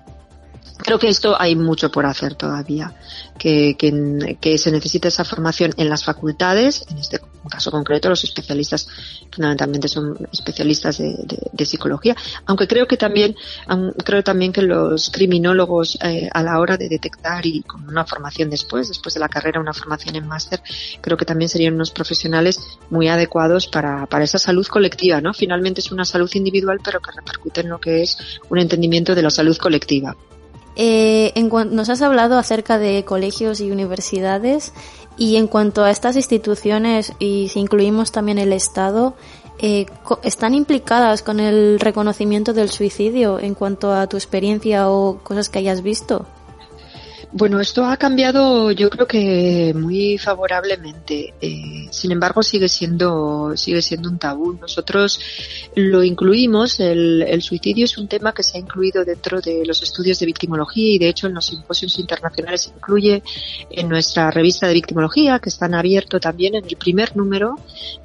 Creo 0.79 0.99
que 0.99 1.09
esto 1.09 1.37
hay 1.39 1.57
mucho 1.57 1.91
por 1.91 2.07
hacer 2.07 2.35
todavía, 2.35 2.95
que, 3.37 3.77
que, 3.77 4.39
que, 4.41 4.59
se 4.59 4.71
necesita 4.71 5.09
esa 5.09 5.25
formación 5.25 5.73
en 5.77 5.89
las 5.89 6.05
facultades, 6.05 6.87
en 6.89 6.99
este 6.99 7.19
caso 7.49 7.71
concreto 7.71 8.09
los 8.09 8.25
especialistas 8.25 8.89
fundamentalmente 9.31 9.89
son 9.89 10.17
especialistas 10.33 10.99
de 10.99 11.65
psicología, 11.67 12.17
aunque 12.47 12.67
creo 12.67 12.87
que 12.87 12.97
también 12.97 13.37
um, 13.71 13.91
creo 14.05 14.23
también 14.23 14.53
que 14.53 14.63
los 14.63 15.11
criminólogos 15.11 15.99
eh, 16.03 16.29
a 16.33 16.43
la 16.43 16.59
hora 16.59 16.77
de 16.77 16.89
detectar 16.89 17.45
y 17.47 17.63
con 17.63 17.89
una 17.89 18.05
formación 18.05 18.51
después, 18.51 18.89
después 18.89 19.15
de 19.15 19.21
la 19.21 19.29
carrera, 19.29 19.61
una 19.61 19.73
formación 19.73 20.17
en 20.17 20.27
máster, 20.27 20.61
creo 21.01 21.17
que 21.17 21.25
también 21.25 21.49
serían 21.49 21.75
unos 21.75 21.91
profesionales 21.91 22.61
muy 22.91 23.09
adecuados 23.09 23.67
para, 23.67 24.07
para 24.07 24.25
esa 24.25 24.39
salud 24.39 24.67
colectiva, 24.67 25.21
¿no? 25.21 25.33
Finalmente 25.35 25.81
es 25.81 25.93
una 25.93 26.05
salud 26.05 26.31
individual, 26.35 26.81
pero 26.83 27.01
que 27.01 27.13
repercute 27.13 27.61
en 27.61 27.69
lo 27.69 27.79
que 27.79 28.03
es 28.03 28.19
un 28.49 28.59
entendimiento 28.59 29.15
de 29.15 29.23
la 29.23 29.31
salud 29.31 29.57
colectiva. 29.57 30.17
Eh, 30.81 31.33
en 31.35 31.49
nos 31.49 31.89
has 31.89 32.03
hablado 32.03 32.39
acerca 32.39 32.79
de 32.79 33.05
colegios 33.05 33.61
y 33.61 33.73
universidades 33.73 34.73
y 35.19 35.37
en 35.37 35.49
cuanto 35.49 35.85
a 35.85 35.91
estas 35.91 36.17
instituciones 36.17 37.13
y 37.19 37.49
si 37.49 37.61
incluimos 37.61 38.13
también 38.13 38.39
el 38.39 38.53
Estado, 38.53 39.15
eh, 39.59 39.87
están 40.23 40.55
implicadas 40.55 41.23
con 41.23 41.41
el 41.41 41.81
reconocimiento 41.81 42.53
del 42.53 42.71
suicidio 42.71 43.41
en 43.41 43.55
cuanto 43.55 43.93
a 43.93 44.07
tu 44.07 44.17
experiencia 44.17 44.89
o 44.89 45.19
cosas 45.25 45.49
que 45.49 45.59
hayas 45.59 45.83
visto. 45.83 46.27
Bueno, 47.31 47.61
esto 47.61 47.85
ha 47.85 47.99
cambiado, 47.99 48.71
yo 48.71 48.89
creo 48.89 49.07
que 49.07 49.75
muy 49.77 50.17
favorablemente. 50.17 51.35
Eh, 51.41 51.87
sin 51.91 52.11
embargo, 52.11 52.43
sigue 52.43 52.71
siendo 52.71 53.55
sigue 53.55 53.83
siendo 53.83 54.09
un 54.09 54.19
tabú. 54.19 54.55
Nosotros 54.55 55.21
lo 55.75 56.03
incluimos. 56.03 56.81
El, 56.81 57.23
el 57.23 57.43
suicidio 57.43 57.85
es 57.85 57.99
un 57.99 58.09
tema 58.09 58.33
que 58.33 58.43
se 58.43 58.57
ha 58.57 58.61
incluido 58.61 59.05
dentro 59.05 59.43
de 59.43 59.67
los 59.67 59.83
estudios 59.83 60.19
de 60.19 60.27
victimología 60.27 60.95
y, 60.95 60.99
de 60.99 61.09
hecho, 61.11 61.27
en 61.27 61.35
los 61.35 61.45
simposios 61.45 61.99
internacionales 61.99 62.63
se 62.63 62.71
incluye 62.71 63.23
en 63.71 63.89
nuestra 63.91 64.31
revista 64.31 64.67
de 64.67 64.75
victimología, 64.75 65.39
que 65.39 65.51
están 65.51 65.75
abierto 65.75 66.21
también 66.21 66.55
en 66.55 66.65
el 66.65 66.77
primer 66.77 67.15
número 67.15 67.57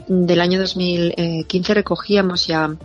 del 0.07 0.41
año 0.41 0.59
2015 0.59 1.73
recogíamos 1.73 2.45
ya 2.45 2.75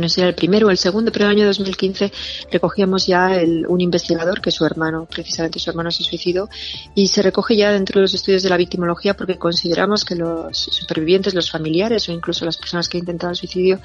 no 0.00 0.08
sé 0.08 0.16
si 0.16 0.20
era 0.20 0.28
el 0.28 0.34
primero 0.34 0.68
o 0.68 0.70
el 0.70 0.78
segundo, 0.78 1.12
pero 1.12 1.26
en 1.26 1.32
el 1.32 1.36
año 1.38 1.46
2015 1.46 2.12
recogíamos 2.50 3.06
ya 3.06 3.36
el, 3.36 3.66
un 3.66 3.80
investigador 3.80 4.40
que 4.40 4.50
su 4.50 4.64
hermano, 4.64 5.06
precisamente 5.10 5.58
su 5.58 5.70
hermano 5.70 5.90
se 5.90 6.02
suicidó, 6.02 6.48
y 6.94 7.08
se 7.08 7.22
recoge 7.22 7.56
ya 7.56 7.72
dentro 7.72 8.00
de 8.00 8.02
los 8.02 8.14
estudios 8.14 8.42
de 8.42 8.48
la 8.50 8.56
victimología 8.56 9.14
porque 9.14 9.36
consideramos 9.36 10.04
que 10.04 10.14
los 10.14 10.56
supervivientes, 10.56 11.34
los 11.34 11.50
familiares 11.50 12.08
o 12.08 12.12
incluso 12.12 12.44
las 12.44 12.56
personas 12.56 12.88
que 12.88 12.98
han 12.98 13.02
intentado 13.02 13.30
el 13.30 13.36
suicidio 13.36 13.80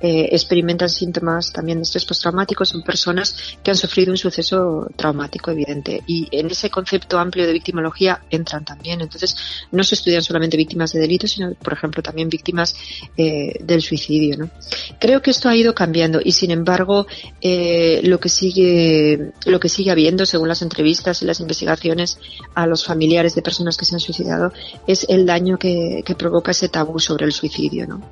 eh, 0.00 0.28
experimentan 0.32 0.88
síntomas 0.88 1.52
también 1.52 1.78
de 1.78 1.82
estrés 1.82 2.04
postraumático, 2.04 2.64
son 2.64 2.82
personas 2.82 3.56
que 3.62 3.70
han 3.70 3.76
sufrido 3.76 4.12
un 4.12 4.18
suceso 4.18 4.88
traumático 4.96 5.50
evidente. 5.50 6.02
Y 6.06 6.28
en 6.30 6.50
ese 6.50 6.70
concepto 6.70 7.18
amplio 7.18 7.46
de 7.46 7.52
victimología 7.52 8.22
entran 8.30 8.64
también. 8.64 9.00
Entonces, 9.00 9.36
no 9.70 9.82
se 9.84 9.94
estudian 9.94 10.22
solamente 10.22 10.56
víctimas 10.56 10.92
de 10.92 11.00
delitos, 11.00 11.32
sino, 11.32 11.54
por 11.54 11.72
ejemplo, 11.72 12.02
también 12.02 12.28
víctimas 12.28 12.74
eh, 13.16 13.58
del 13.60 13.82
suicidio. 13.82 14.36
¿no? 14.38 14.50
Creo 14.98 15.22
que 15.22 15.30
esto 15.30 15.48
ha 15.52 15.56
ido 15.56 15.74
cambiando 15.74 16.20
y 16.22 16.32
sin 16.32 16.50
embargo 16.50 17.06
eh, 17.40 18.00
lo 18.04 18.18
que 18.18 18.28
sigue 18.28 19.32
lo 19.46 19.60
que 19.60 19.68
sigue 19.68 19.90
habiendo 19.90 20.26
según 20.26 20.48
las 20.48 20.62
entrevistas 20.62 21.22
y 21.22 21.24
las 21.24 21.40
investigaciones 21.40 22.18
a 22.54 22.66
los 22.66 22.84
familiares 22.84 23.34
de 23.34 23.42
personas 23.42 23.76
que 23.76 23.84
se 23.84 23.94
han 23.94 24.00
suicidado 24.00 24.52
es 24.86 25.06
el 25.08 25.26
daño 25.26 25.58
que, 25.58 26.02
que 26.04 26.14
provoca 26.14 26.50
ese 26.50 26.68
tabú 26.68 26.98
sobre 26.98 27.26
el 27.26 27.32
suicidio 27.32 27.86
¿no? 27.86 28.02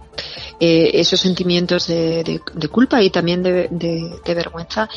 Eh, 0.60 0.90
esos 0.94 1.20
sentimientos 1.20 1.86
de, 1.86 2.40
culpa 2.70 3.02
y 3.02 3.10
también 3.10 3.42
de, 3.42 3.68
de 3.68 4.34
vergüenza 4.34 4.88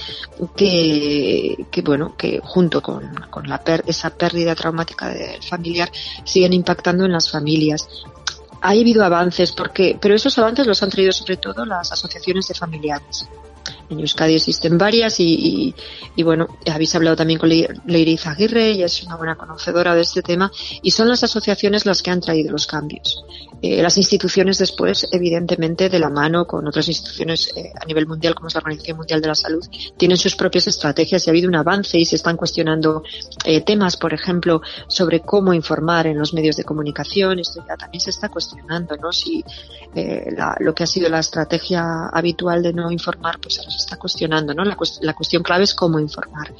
que, 0.55 1.65
que, 1.71 1.81
bueno 1.81 2.15
que 2.17 2.39
junto 2.43 2.81
con, 2.81 3.15
con 3.29 3.47
la 3.47 3.63
per, 3.63 3.83
esa 3.87 4.09
pérdida 4.09 4.55
traumática 4.55 5.09
del 5.09 5.41
familiar 5.41 5.89
siguen 6.23 6.53
impactando 6.53 7.05
en 7.05 7.11
las 7.13 7.29
familias 7.31 7.87
ha 8.63 8.69
habido 8.69 9.03
avances, 9.03 9.51
porque, 9.51 9.97
pero 9.99 10.15
esos 10.15 10.37
avances 10.37 10.65
los 10.65 10.81
han 10.81 10.89
traído 10.89 11.11
sobre 11.11 11.35
todo 11.35 11.65
las 11.65 11.91
asociaciones 11.91 12.47
de 12.47 12.53
familiares. 12.53 13.27
En 13.89 13.99
Euskadi 13.99 14.35
existen 14.35 14.77
varias 14.77 15.19
y, 15.19 15.75
bueno, 16.23 16.47
habéis 16.71 16.95
hablado 16.95 17.17
también 17.17 17.39
con 17.39 17.49
Leiriz 17.49 18.25
Aguirre, 18.25 18.69
ella 18.69 18.85
es 18.85 19.03
una 19.03 19.17
buena 19.17 19.35
conocedora 19.35 19.93
de 19.93 20.01
este 20.01 20.21
tema 20.21 20.49
y 20.81 20.91
son 20.91 21.09
las 21.09 21.23
asociaciones 21.23 21.85
las 21.85 22.01
que 22.01 22.11
han 22.11 22.21
traído 22.21 22.51
los 22.51 22.65
cambios. 22.65 23.25
Eh, 23.65 23.81
las 23.81 23.97
instituciones 23.97 24.57
después, 24.57 25.07
evidentemente, 25.13 25.87
de 25.87 25.97
la 25.97 26.09
mano 26.09 26.45
con 26.45 26.67
otras 26.67 26.85
instituciones 26.89 27.49
eh, 27.55 27.71
a 27.79 27.85
nivel 27.85 28.05
mundial, 28.05 28.35
como 28.35 28.49
es 28.49 28.55
la 28.55 28.57
Organización 28.57 28.97
Mundial 28.97 29.21
de 29.21 29.27
la 29.29 29.35
Salud, 29.35 29.65
tienen 29.95 30.17
sus 30.17 30.35
propias 30.35 30.67
estrategias 30.67 31.25
y 31.25 31.29
ha 31.29 31.31
habido 31.31 31.47
un 31.47 31.55
avance 31.55 31.97
y 31.97 32.03
se 32.03 32.17
están 32.17 32.35
cuestionando 32.35 33.03
eh, 33.45 33.61
temas, 33.61 33.95
por 33.95 34.13
ejemplo, 34.13 34.61
sobre 34.89 35.21
cómo 35.21 35.53
informar 35.53 36.07
en 36.07 36.19
los 36.19 36.33
medios 36.33 36.57
de 36.57 36.65
comunicación. 36.65 37.39
Esto 37.39 37.63
ya 37.65 37.77
también 37.77 38.01
se 38.01 38.09
está 38.09 38.27
cuestionando, 38.27 38.97
¿no? 38.97 39.13
Si 39.13 39.45
la, 39.95 40.57
lo 40.59 40.73
que 40.73 40.83
ha 40.83 40.87
sido 40.87 41.07
la 41.07 41.19
estrategia 41.19 42.07
habitual 42.11 42.63
de 42.63 42.73
no 42.73 42.91
informar, 42.91 43.39
pues 43.39 43.59
ahora 43.59 43.71
se 43.71 43.77
está 43.77 43.95
cuestionando, 43.95 44.53
¿no? 44.53 44.65
La, 44.65 44.75
la 45.01 45.13
cuestión 45.13 45.41
clave 45.41 45.63
es 45.63 45.73
cómo 45.73 45.99
informar. 45.99 46.53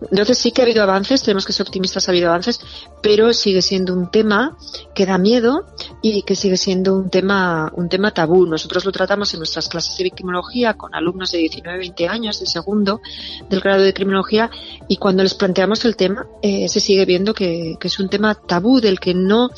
Entonces 0.00 0.38
sí 0.38 0.52
que 0.52 0.62
ha 0.62 0.64
habido 0.64 0.82
avances, 0.82 1.22
tenemos 1.22 1.44
que 1.44 1.52
ser 1.52 1.66
optimistas, 1.66 2.08
ha 2.08 2.12
habido 2.12 2.28
avances, 2.28 2.60
pero 3.02 3.34
sigue 3.34 3.60
siendo 3.60 3.92
un 3.92 4.10
tema 4.10 4.56
que 4.94 5.04
da 5.04 5.18
miedo 5.18 5.66
y 6.00 6.22
que 6.22 6.36
sigue 6.36 6.56
siendo 6.56 6.96
un 6.96 7.10
tema, 7.10 7.72
un 7.74 7.88
tema 7.88 8.12
tabú. 8.12 8.46
Nosotros 8.46 8.84
lo 8.84 8.92
tratamos 8.92 9.32
en 9.34 9.40
nuestras 9.40 9.68
clases 9.68 9.96
de 9.96 10.04
victimología 10.04 10.74
con 10.74 10.94
alumnos 10.94 11.32
de 11.32 11.38
19, 11.38 11.78
20 11.78 12.08
años 12.08 12.40
de 12.40 12.46
segundo 12.46 13.00
del 13.48 13.60
grado 13.60 13.82
de 13.82 13.92
criminología 13.92 14.50
y 14.86 14.96
cuando 14.96 15.22
les 15.22 15.34
planteamos 15.34 15.84
el 15.84 15.96
tema 15.96 16.26
eh, 16.42 16.68
se 16.68 16.80
sigue 16.80 17.04
viendo 17.04 17.34
que, 17.34 17.76
que, 17.80 17.88
es 17.88 17.98
un 17.98 18.08
tema 18.08 18.34
tabú 18.34 18.80
del 18.80 19.00
que 19.00 19.14
no, 19.14 19.50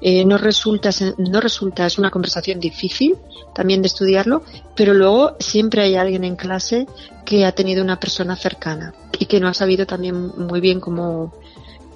eh, 0.00 0.24
no 0.24 0.38
resulta, 0.38 0.90
no 1.18 1.40
resulta, 1.40 1.86
es 1.86 1.98
una 1.98 2.10
conversación 2.10 2.58
difícil 2.58 3.16
también 3.54 3.82
de 3.82 3.88
estudiarlo, 3.88 4.42
pero 4.74 4.92
luego 4.92 5.36
siempre 5.38 5.82
hay 5.82 5.96
alguien 5.96 6.24
en 6.24 6.36
clase 6.36 6.86
que 7.24 7.44
ha 7.46 7.52
tenido 7.52 7.82
una 7.82 7.98
persona 7.98 8.36
cercana 8.36 8.94
y 9.18 9.26
que 9.26 9.40
no 9.40 9.48
ha 9.48 9.54
sabido 9.54 9.86
también 9.86 10.32
muy 10.36 10.60
bien 10.60 10.80
cómo, 10.80 11.32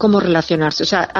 cómo 0.00 0.18
relacionarse. 0.18 0.82
O 0.82 0.86
sea, 0.86 1.10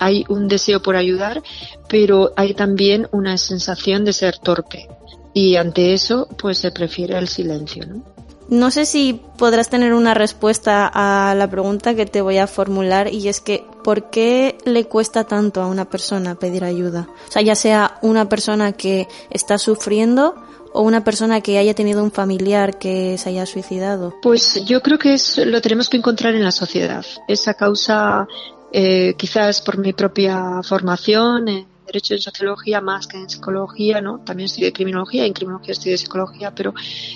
hay 0.00 0.24
un 0.28 0.48
deseo 0.48 0.82
por 0.82 0.96
ayudar, 0.96 1.44
pero 1.88 2.32
hay 2.36 2.54
también 2.54 3.06
una 3.12 3.38
sensación 3.38 4.04
de 4.04 4.12
ser 4.12 4.38
torpe. 4.38 4.88
Y 5.32 5.54
ante 5.54 5.94
eso, 5.94 6.26
pues 6.36 6.58
se 6.58 6.72
prefiere 6.72 7.16
el 7.16 7.28
silencio, 7.28 7.86
¿no? 7.86 8.02
No 8.48 8.70
sé 8.72 8.84
si 8.84 9.20
podrás 9.38 9.70
tener 9.70 9.92
una 9.94 10.14
respuesta 10.14 10.90
a 10.92 11.34
la 11.36 11.48
pregunta 11.48 11.94
que 11.94 12.06
te 12.06 12.20
voy 12.20 12.38
a 12.38 12.46
formular 12.46 13.12
y 13.12 13.28
es 13.28 13.40
que 13.40 13.64
¿por 13.82 14.10
qué 14.10 14.58
le 14.64 14.86
cuesta 14.86 15.24
tanto 15.24 15.62
a 15.62 15.66
una 15.66 15.84
persona 15.84 16.36
pedir 16.36 16.64
ayuda? 16.64 17.08
O 17.28 17.32
sea, 17.32 17.42
ya 17.42 17.54
sea 17.54 17.98
una 18.02 18.28
persona 18.28 18.72
que 18.72 19.08
está 19.30 19.58
sufriendo 19.58 20.34
o 20.76 20.82
una 20.82 21.02
persona 21.02 21.40
que 21.40 21.56
haya 21.56 21.74
tenido 21.74 22.04
un 22.04 22.12
familiar 22.12 22.78
que 22.78 23.16
se 23.16 23.30
haya 23.30 23.46
suicidado? 23.46 24.14
Pues 24.20 24.62
yo 24.66 24.82
creo 24.82 24.98
que 24.98 25.14
es, 25.14 25.38
lo 25.38 25.60
tenemos 25.62 25.88
que 25.88 25.96
encontrar 25.96 26.34
en 26.34 26.44
la 26.44 26.52
sociedad. 26.52 27.04
Esa 27.26 27.54
causa, 27.54 28.28
eh, 28.72 29.14
quizás 29.16 29.62
por 29.62 29.78
mi 29.78 29.94
propia 29.94 30.60
formación 30.62 31.48
en 31.48 31.66
Derecho 31.86 32.14
en 32.14 32.20
Sociología 32.20 32.80
más 32.82 33.06
que 33.06 33.16
en 33.16 33.30
Psicología, 33.30 34.02
¿no? 34.02 34.18
También 34.18 34.46
estudié 34.46 34.72
Criminología 34.72 35.24
en 35.24 35.32
Criminología 35.32 35.72
estudié 35.72 35.96
Psicología, 35.96 36.52
pero 36.54 36.74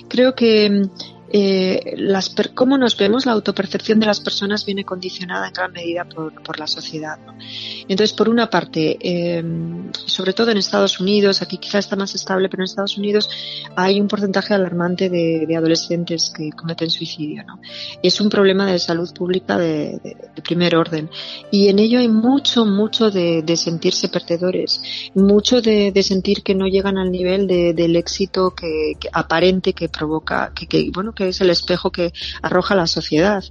creo 0.08 0.34
que 0.34 0.88
eh, 1.32 1.94
las 1.96 2.28
per, 2.30 2.54
cómo 2.54 2.76
nos 2.76 2.96
vemos, 2.96 3.26
la 3.26 3.32
autopercepción 3.32 4.00
de 4.00 4.06
las 4.06 4.20
personas 4.20 4.64
viene 4.64 4.84
condicionada 4.84 5.48
en 5.48 5.52
gran 5.52 5.72
medida 5.72 6.04
por, 6.04 6.42
por 6.42 6.58
la 6.58 6.66
sociedad. 6.66 7.18
¿no? 7.24 7.34
Entonces, 7.88 8.12
por 8.12 8.28
una 8.28 8.50
parte, 8.50 8.98
eh, 9.00 9.42
sobre 10.06 10.32
todo 10.32 10.50
en 10.50 10.58
Estados 10.58 11.00
Unidos, 11.00 11.42
aquí 11.42 11.58
quizá 11.58 11.78
está 11.78 11.96
más 11.96 12.14
estable, 12.14 12.48
pero 12.48 12.62
en 12.62 12.64
Estados 12.64 12.98
Unidos 12.98 13.28
hay 13.76 14.00
un 14.00 14.08
porcentaje 14.08 14.54
alarmante 14.54 15.08
de, 15.08 15.44
de 15.46 15.56
adolescentes 15.56 16.32
que 16.36 16.50
cometen 16.50 16.90
suicidio. 16.90 17.44
¿no? 17.44 17.60
Es 18.02 18.20
un 18.20 18.28
problema 18.28 18.66
de 18.66 18.78
salud 18.78 19.12
pública 19.12 19.56
de, 19.56 20.00
de, 20.02 20.16
de, 20.34 20.42
primer 20.42 20.74
orden. 20.74 21.10
Y 21.50 21.68
en 21.68 21.78
ello 21.78 21.98
hay 21.98 22.08
mucho, 22.08 22.64
mucho 22.64 23.10
de, 23.10 23.44
sentirse 23.56 24.08
perdedores, 24.08 24.80
mucho 25.14 25.60
de, 25.60 25.92
sentir 26.02 26.42
que 26.42 26.54
no 26.54 26.66
llegan 26.66 26.98
al 26.98 27.10
nivel 27.10 27.46
del 27.46 27.96
éxito 27.96 28.54
que, 28.54 28.94
que, 28.98 29.08
aparente 29.12 29.72
que 29.72 29.88
provoca, 29.88 30.52
que, 30.54 30.66
que 30.66 30.90
bueno, 30.92 31.12
que 31.20 31.28
es 31.28 31.40
el 31.42 31.50
espejo 31.50 31.92
que 31.92 32.14
arroja 32.40 32.74
la 32.74 32.86
sociedad. 32.86 33.44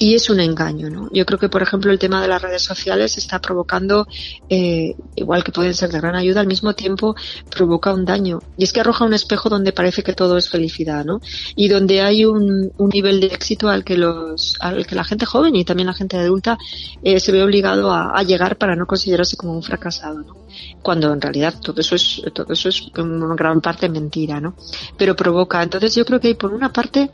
Y 0.00 0.14
es 0.14 0.30
un 0.30 0.38
engaño, 0.38 0.88
¿no? 0.88 1.08
Yo 1.12 1.26
creo 1.26 1.38
que, 1.38 1.48
por 1.48 1.62
ejemplo, 1.62 1.90
el 1.90 1.98
tema 1.98 2.22
de 2.22 2.28
las 2.28 2.40
redes 2.40 2.62
sociales 2.62 3.18
está 3.18 3.40
provocando, 3.40 4.06
eh, 4.48 4.94
igual 5.16 5.42
que 5.42 5.50
pueden 5.50 5.74
ser 5.74 5.90
de 5.90 6.00
gran 6.00 6.14
ayuda, 6.14 6.40
al 6.40 6.46
mismo 6.46 6.74
tiempo 6.74 7.16
provoca 7.50 7.92
un 7.92 8.04
daño. 8.04 8.38
Y 8.56 8.64
es 8.64 8.72
que 8.72 8.80
arroja 8.80 9.04
un 9.04 9.14
espejo 9.14 9.48
donde 9.48 9.72
parece 9.72 10.04
que 10.04 10.12
todo 10.12 10.36
es 10.36 10.48
felicidad, 10.48 11.04
¿no? 11.04 11.20
Y 11.56 11.68
donde 11.68 12.00
hay 12.00 12.24
un, 12.24 12.72
un 12.76 12.88
nivel 12.90 13.20
de 13.20 13.26
éxito 13.26 13.68
al 13.68 13.82
que 13.82 13.96
los, 13.96 14.56
al 14.60 14.86
que 14.86 14.94
la 14.94 15.04
gente 15.04 15.26
joven 15.26 15.56
y 15.56 15.64
también 15.64 15.88
la 15.88 15.94
gente 15.94 16.16
adulta 16.16 16.58
eh, 17.02 17.18
se 17.18 17.32
ve 17.32 17.42
obligado 17.42 17.92
a, 17.92 18.22
llegar 18.22 18.56
para 18.56 18.76
no 18.76 18.86
considerarse 18.86 19.36
como 19.36 19.54
un 19.54 19.62
fracasado, 19.62 20.20
¿no? 20.20 20.36
Cuando 20.82 21.12
en 21.12 21.20
realidad 21.20 21.54
todo 21.60 21.80
eso 21.80 21.94
es, 21.94 22.22
todo 22.34 22.52
eso 22.52 22.68
es 22.68 22.90
en 22.96 23.36
gran 23.36 23.60
parte 23.60 23.88
mentira, 23.88 24.40
¿no? 24.40 24.54
Pero 24.96 25.16
provoca. 25.16 25.62
Entonces 25.62 25.94
yo 25.94 26.04
creo 26.04 26.20
que 26.20 26.28
hay 26.28 26.34
por 26.34 26.52
una 26.52 26.72
parte 26.72 27.10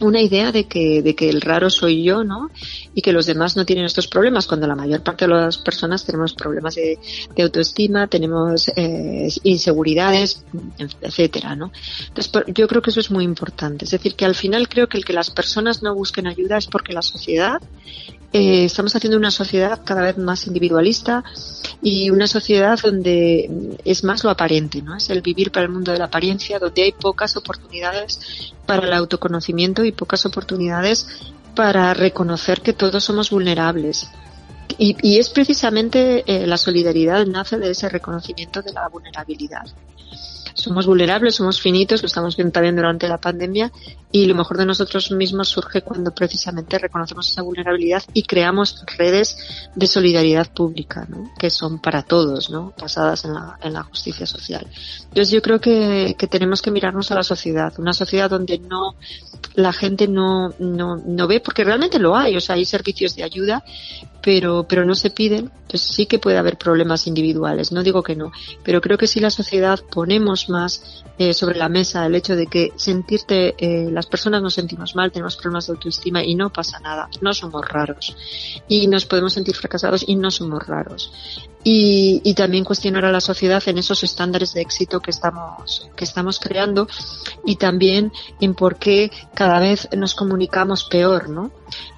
una 0.00 0.20
idea 0.20 0.52
de 0.52 0.64
que, 0.64 1.02
de 1.02 1.14
que 1.14 1.28
el 1.28 1.40
raro 1.40 1.70
soy 1.70 2.02
yo, 2.02 2.24
¿no? 2.24 2.50
Y 2.94 3.02
que 3.02 3.12
los 3.12 3.26
demás 3.26 3.56
no 3.56 3.64
tienen 3.64 3.84
estos 3.84 4.06
problemas, 4.06 4.46
cuando 4.46 4.66
la 4.66 4.74
mayor 4.74 5.02
parte 5.02 5.26
de 5.26 5.34
las 5.34 5.58
personas 5.58 6.04
tenemos 6.04 6.34
problemas 6.34 6.74
de, 6.74 6.98
de 7.34 7.42
autoestima, 7.42 8.06
tenemos 8.06 8.68
eh, 8.76 9.28
inseguridades, 9.42 10.44
etcétera, 11.00 11.56
¿no? 11.56 11.72
Entonces, 12.08 12.32
yo 12.54 12.68
creo 12.68 12.82
que 12.82 12.90
eso 12.90 13.00
es 13.00 13.10
muy 13.10 13.24
importante. 13.24 13.84
Es 13.84 13.90
decir, 13.90 14.14
que 14.14 14.24
al 14.24 14.34
final 14.34 14.68
creo 14.68 14.88
que 14.88 14.98
el 14.98 15.04
que 15.04 15.12
las 15.12 15.30
personas 15.30 15.82
no 15.82 15.94
busquen 15.94 16.26
ayuda 16.26 16.58
es 16.58 16.66
porque 16.66 16.92
la 16.92 17.02
sociedad 17.02 17.60
eh, 18.32 18.64
estamos 18.64 18.94
haciendo 18.94 19.16
una 19.16 19.30
sociedad 19.30 19.80
cada 19.82 20.02
vez 20.02 20.18
más 20.18 20.46
individualista 20.46 21.24
y 21.80 22.10
una 22.10 22.26
sociedad 22.26 22.78
donde 22.82 23.78
es 23.84 24.04
más 24.04 24.24
lo 24.24 24.30
aparente, 24.30 24.82
¿no? 24.82 24.94
Es 24.94 25.08
el 25.08 25.22
vivir 25.22 25.50
para 25.50 25.64
el 25.64 25.72
mundo 25.72 25.92
de 25.92 25.98
la 25.98 26.06
apariencia, 26.06 26.58
donde 26.58 26.82
hay 26.82 26.92
pocas 26.92 27.34
oportunidades 27.36 28.52
para 28.66 28.86
el 28.86 28.92
autoconocimiento 28.92 29.84
y 29.86 29.92
pocas 29.92 30.26
oportunidades 30.26 31.06
para 31.54 31.94
reconocer 31.94 32.60
que 32.60 32.72
todos 32.72 33.04
somos 33.04 33.30
vulnerables. 33.30 34.08
Y, 34.78 35.18
es 35.18 35.30
precisamente 35.30 36.24
eh, 36.26 36.46
la 36.46 36.58
solidaridad 36.58 37.24
nace 37.24 37.58
de 37.58 37.70
ese 37.70 37.88
reconocimiento 37.88 38.60
de 38.60 38.72
la 38.72 38.88
vulnerabilidad 38.88 39.64
somos 40.56 40.86
vulnerables, 40.86 41.34
somos 41.34 41.60
finitos, 41.60 42.02
lo 42.02 42.06
estamos 42.06 42.36
viendo 42.36 42.52
también 42.52 42.74
durante 42.74 43.08
la 43.08 43.18
pandemia 43.18 43.70
y 44.10 44.24
lo 44.24 44.34
mejor 44.34 44.56
de 44.56 44.64
nosotros 44.64 45.10
mismos 45.10 45.48
surge 45.48 45.82
cuando 45.82 46.12
precisamente 46.12 46.78
reconocemos 46.78 47.30
esa 47.30 47.42
vulnerabilidad 47.42 48.02
y 48.14 48.22
creamos 48.22 48.82
redes 48.96 49.36
de 49.74 49.86
solidaridad 49.86 50.50
pública, 50.52 51.06
¿no? 51.08 51.30
que 51.38 51.50
son 51.50 51.78
para 51.78 52.02
todos, 52.02 52.48
¿no? 52.48 52.72
basadas 52.80 53.26
en 53.26 53.34
la, 53.34 53.58
en 53.62 53.74
la 53.74 53.82
justicia 53.82 54.26
social. 54.26 54.66
Entonces 55.02 55.30
yo 55.30 55.42
creo 55.42 55.60
que, 55.60 56.16
que 56.18 56.26
tenemos 56.26 56.62
que 56.62 56.70
mirarnos 56.70 57.10
a 57.10 57.16
la 57.16 57.22
sociedad, 57.22 57.74
una 57.78 57.92
sociedad 57.92 58.30
donde 58.30 58.58
no 58.58 58.94
la 59.54 59.72
gente 59.72 60.08
no, 60.08 60.54
no, 60.58 60.96
no 60.96 61.26
ve, 61.26 61.40
porque 61.40 61.64
realmente 61.64 61.98
lo 61.98 62.16
hay, 62.16 62.36
o 62.36 62.40
sea, 62.40 62.54
hay 62.54 62.64
servicios 62.64 63.16
de 63.16 63.24
ayuda, 63.24 63.64
pero, 64.22 64.66
pero 64.68 64.84
no 64.84 64.94
se 64.94 65.10
piden, 65.10 65.50
pues 65.68 65.82
sí 65.82 66.06
que 66.06 66.18
puede 66.18 66.36
haber 66.36 66.58
problemas 66.58 67.06
individuales, 67.06 67.72
no 67.72 67.82
digo 67.82 68.02
que 68.02 68.16
no, 68.16 68.32
pero 68.62 68.80
creo 68.80 68.98
que 68.98 69.06
si 69.06 69.20
la 69.20 69.30
sociedad 69.30 69.78
ponemos 69.90 70.45
más 70.48 71.04
eh, 71.18 71.32
sobre 71.32 71.58
la 71.58 71.68
mesa 71.68 72.06
el 72.06 72.14
hecho 72.14 72.36
de 72.36 72.46
que 72.46 72.72
sentirte, 72.76 73.54
eh, 73.58 73.90
las 73.90 74.06
personas 74.06 74.42
nos 74.42 74.54
sentimos 74.54 74.94
mal, 74.94 75.12
tenemos 75.12 75.36
problemas 75.36 75.66
de 75.66 75.72
autoestima 75.72 76.22
y 76.22 76.34
no 76.34 76.50
pasa 76.50 76.78
nada, 76.80 77.08
no 77.20 77.32
somos 77.32 77.66
raros 77.68 78.16
y 78.68 78.86
nos 78.86 79.06
podemos 79.06 79.32
sentir 79.32 79.54
fracasados 79.54 80.04
y 80.06 80.16
no 80.16 80.30
somos 80.30 80.66
raros. 80.66 81.12
Y, 81.68 82.32
también 82.34 82.62
cuestionar 82.62 83.04
a 83.06 83.10
la 83.10 83.20
sociedad 83.20 83.60
en 83.66 83.78
esos 83.78 84.04
estándares 84.04 84.54
de 84.54 84.60
éxito 84.60 85.00
que 85.00 85.10
estamos, 85.10 85.90
que 85.96 86.04
estamos 86.04 86.38
creando 86.38 86.86
y 87.44 87.56
también 87.56 88.12
en 88.40 88.54
por 88.54 88.76
qué 88.76 89.10
cada 89.34 89.58
vez 89.58 89.88
nos 89.96 90.14
comunicamos 90.14 90.84
peor, 90.84 91.28
¿no? 91.28 91.50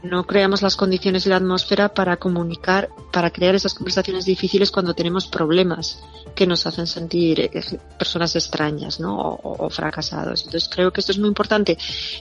No 0.02 0.24
creamos 0.24 0.62
las 0.62 0.74
condiciones 0.74 1.26
y 1.26 1.28
la 1.28 1.36
atmósfera 1.36 1.92
para 1.92 2.16
comunicar, 2.16 2.88
para 3.12 3.30
crear 3.30 3.54
esas 3.54 3.74
conversaciones 3.74 4.24
difíciles 4.24 4.70
cuando 4.70 4.94
tenemos 4.94 5.26
problemas 5.26 6.02
que 6.34 6.46
nos 6.46 6.64
hacen 6.64 6.86
sentir 6.86 7.38
eh, 7.40 7.62
personas 7.98 8.34
extrañas, 8.36 9.00
¿no? 9.00 9.20
O, 9.20 9.66
o 9.66 9.68
fracasados. 9.68 10.44
Entonces 10.46 10.70
creo 10.72 10.94
que 10.94 11.00
esto 11.00 11.12
es 11.12 11.18
muy 11.18 11.28
importante 11.28 11.76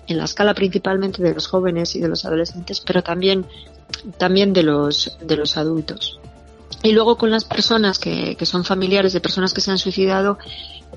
en 0.05 0.17
la 0.17 0.25
escala 0.25 0.53
principalmente 0.53 1.23
de 1.23 1.33
los 1.33 1.47
jóvenes 1.47 1.95
y 1.95 2.01
de 2.01 2.09
los 2.09 2.25
adolescentes, 2.25 2.81
pero 2.81 3.01
también, 3.03 3.45
también 4.17 4.51
de 4.51 4.63
los, 4.63 5.17
de 5.21 5.37
los 5.37 5.55
adultos. 5.55 6.19
Y 6.83 6.91
luego 6.91 7.17
con 7.17 7.31
las 7.31 7.43
personas 7.43 7.99
que, 7.99 8.35
que 8.35 8.45
son 8.45 8.63
familiares 8.63 9.13
de 9.13 9.19
personas 9.19 9.53
que 9.53 9.61
se 9.61 9.71
han 9.71 9.77
suicidado, 9.77 10.37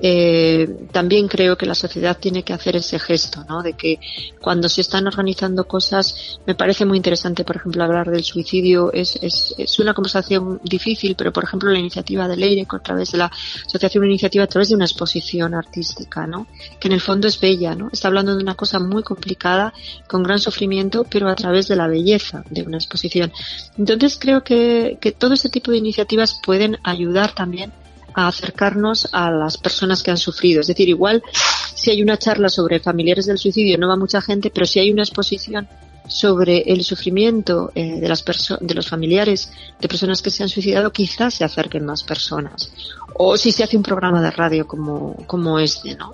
eh, 0.03 0.87
también 0.93 1.29
creo 1.29 1.57
que 1.57 1.67
la 1.67 1.75
sociedad 1.75 2.17
tiene 2.19 2.43
que 2.43 2.53
hacer 2.53 2.77
ese 2.77 2.99
gesto, 2.99 3.45
¿no? 3.49 3.63
De 3.63 3.75
que 3.75 3.99
cuando 4.41 4.69
se 4.69 4.81
están 4.81 5.07
organizando 5.07 5.65
cosas, 5.65 6.39
me 6.47 6.55
parece 6.55 6.85
muy 6.85 6.97
interesante, 6.97 7.45
por 7.45 7.57
ejemplo, 7.57 7.85
hablar 7.85 8.11
del 8.11 8.25
suicidio. 8.25 8.93
Es, 8.93 9.17
es, 9.21 9.55
es 9.59 9.79
una 9.79 9.93
conversación 9.93 10.61
difícil, 10.65 11.15
pero 11.17 11.33
por 11.33 11.45
ejemplo, 11.45 11.71
la 11.71 11.79
iniciativa 11.79 12.29
de 12.29 12.37
Leire, 12.37 12.67
a 12.69 12.79
través 12.79 13.13
de 13.13 13.19
la 13.19 13.31
Asociación 13.67 14.05
Iniciativa, 14.05 14.45
a 14.45 14.47
través 14.47 14.71
de 14.71 14.75
una 14.75 14.85
exposición 14.85 15.55
artística, 15.55 16.27
¿no? 16.27 16.47
Que 16.79 16.89
en 16.89 16.95
el 16.95 17.01
fondo 17.01 17.29
es 17.29 17.39
bella, 17.39 17.75
¿no? 17.75 17.91
Está 17.93 18.09
hablando 18.09 18.37
de 18.37 18.43
una 18.43 18.55
cosa 18.55 18.79
muy 18.79 19.03
complicada, 19.03 19.73
con 20.09 20.23
gran 20.23 20.39
sufrimiento, 20.39 21.05
pero 21.05 21.29
a 21.29 21.35
través 21.35 21.69
de 21.69 21.77
la 21.77 21.87
belleza 21.87 22.45
de 22.49 22.63
una 22.63 22.79
exposición. 22.79 23.33
Entonces 23.77 24.19
creo 24.19 24.43
que, 24.43 24.99
que 25.01 25.13
todo 25.13 25.35
ese 25.35 25.49
tipo 25.49 25.71
de 25.71 25.79
iniciativas 25.79 26.41
pueden 26.43 26.79
ayudar 26.85 27.35
también 27.35 27.73
a 28.15 28.29
acercarnos 28.29 29.09
a 29.13 29.31
las 29.31 29.59
personas 29.59 30.03
que 30.03 30.11
han 30.11 30.19
sufrido. 30.19 30.61
Es 30.61 30.67
decir, 30.67 30.89
igual 30.89 31.23
si 31.75 31.91
hay 31.91 32.03
una 32.03 32.19
charla 32.19 32.49
sobre 32.49 32.81
familiares 32.81 33.27
del 33.27 33.39
suicidio 33.39 33.79
no 33.79 33.89
va 33.89 33.97
mucha 33.97 34.21
gente, 34.21 34.51
pero 34.51 34.67
si 34.67 34.81
hay 34.81 34.93
una 34.93 35.03
exposición 35.03 35.69
sobre 36.07 36.59
el 36.67 36.83
sufrimiento 36.83 37.71
eh, 37.75 38.01
de 38.01 38.09
las 38.09 38.25
de 38.61 38.75
los 38.75 38.89
familiares 38.89 39.53
de 39.81 39.89
personas 39.89 40.21
que 40.23 40.31
se 40.31 40.43
han 40.43 40.49
suicidado, 40.49 40.93
quizás 40.93 41.35
se 41.35 41.45
acerquen 41.45 41.85
más 41.85 42.03
personas. 42.03 42.73
O 43.15 43.37
si 43.37 43.53
se 43.53 43.65
hace 43.65 43.77
un 43.77 43.83
programa 43.83 44.21
de 44.21 44.31
radio 44.31 44.67
como, 44.67 45.15
como 45.27 45.59
este, 45.59 45.95
¿no? 45.95 46.13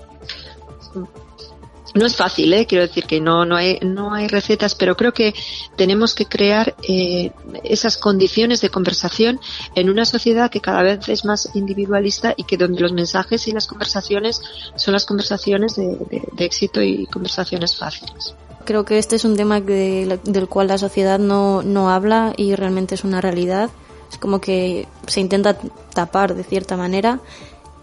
No 1.96 2.04
es 2.04 2.14
fácil, 2.14 2.52
¿eh? 2.52 2.66
quiero 2.66 2.87
decir 2.87 3.06
que 3.06 3.20
no, 3.20 3.46
no, 3.46 3.56
hay, 3.56 3.78
no 3.80 4.12
hay 4.12 4.28
recetas, 4.28 4.74
pero 4.74 4.96
creo 4.96 5.12
que 5.12 5.35
tenemos 5.76 6.14
que 6.14 6.26
crear 6.26 6.74
eh, 6.87 7.32
esas 7.64 7.96
condiciones 7.96 8.61
de 8.61 8.68
conversación 8.68 9.40
en 9.74 9.88
una 9.88 10.04
sociedad 10.04 10.50
que 10.50 10.61
cada 10.61 10.82
vez 10.82 11.09
es 11.09 11.24
más 11.24 11.48
individualista 11.54 12.35
y 12.37 12.44
que 12.44 12.59
donde 12.59 12.82
los 12.82 12.92
mensajes 12.92 13.48
y 13.48 13.52
las 13.52 13.66
conversaciones 13.66 14.42
son 14.76 14.92
las 14.92 15.06
conversaciones 15.06 15.76
de, 15.76 15.96
éxito 16.37 16.82
y 16.82 17.06
conversaciones 17.06 17.76
fáciles. 17.76 18.35
Creo 18.66 18.85
que 18.85 18.98
este 18.98 19.16
es 19.16 19.24
un 19.24 19.37
tema 19.37 19.61
del 19.61 20.48
cual 20.50 20.68
la 20.68 20.76
sociedad 20.76 21.18
no, 21.18 21.62
no 21.62 21.88
habla 21.88 22.35
y 22.37 22.54
realmente 22.56 22.94
es 22.94 23.04
una 23.04 23.22
realidad. 23.22 23.70
Es 24.11 24.18
como 24.18 24.40
que 24.40 24.87
se 25.06 25.20
intenta 25.20 25.56
tapar 25.94 26.35
de 26.35 26.44
cierta 26.44 26.76
manera 26.76 27.20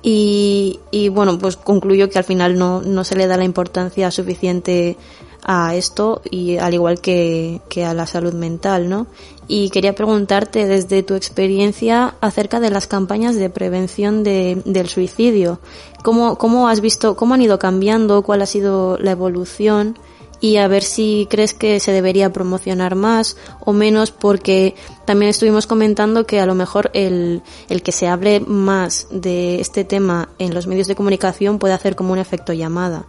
y, 0.03 0.81
y, 0.91 1.07
bueno, 1.07 1.39
pues 1.39 1.55
concluyo 1.55 2.09
que 2.09 2.19
al 2.19 2.25
final 2.25 2.57
no, 2.57 2.81
no 2.81 3.05
se 3.05 3.15
le 3.15 3.25
da 3.25 3.37
la 3.37 3.45
importancia 3.45 4.11
suficiente 4.11 4.97
a 5.45 5.75
esto 5.75 6.21
y 6.29 6.57
al 6.57 6.73
igual 6.73 6.99
que, 6.99 7.61
que, 7.69 7.85
a 7.85 7.93
la 7.93 8.05
salud 8.05 8.33
mental, 8.33 8.89
¿no? 8.89 9.07
Y 9.47 9.69
quería 9.69 9.95
preguntarte 9.95 10.65
desde 10.67 11.03
tu 11.03 11.15
experiencia 11.15 12.15
acerca 12.21 12.59
de 12.59 12.69
las 12.69 12.87
campañas 12.87 13.35
de 13.35 13.49
prevención 13.49 14.23
de, 14.23 14.61
del 14.65 14.87
suicidio. 14.87 15.59
¿Cómo, 16.03 16.37
¿Cómo 16.37 16.67
has 16.67 16.81
visto, 16.81 17.15
cómo 17.15 17.33
han 17.33 17.41
ido 17.41 17.59
cambiando? 17.59 18.23
¿Cuál 18.23 18.41
ha 18.41 18.45
sido 18.45 18.97
la 18.99 19.11
evolución? 19.11 19.97
Y 20.43 20.57
a 20.57 20.67
ver 20.67 20.83
si 20.83 21.25
crees 21.29 21.53
que 21.53 21.79
se 21.79 21.93
debería 21.93 22.33
promocionar 22.33 22.95
más 22.95 23.37
o 23.61 23.71
menos 23.71 24.11
porque 24.11 24.75
también 25.05 25.29
estuvimos 25.29 25.67
comentando 25.67 26.25
que 26.25 26.41
a 26.41 26.45
lo 26.45 26.53
mejor 26.53 26.91
el, 26.93 27.41
el 27.69 27.81
que 27.81 27.93
se 27.93 28.09
hable 28.09 28.41
más 28.41 29.07
de 29.09 29.61
este 29.61 29.85
tema 29.85 30.27
en 30.39 30.53
los 30.53 30.67
medios 30.67 30.87
de 30.87 30.95
comunicación 30.95 31.59
puede 31.59 31.73
hacer 31.73 31.95
como 31.95 32.11
un 32.11 32.19
efecto 32.19 32.51
llamada. 32.51 33.05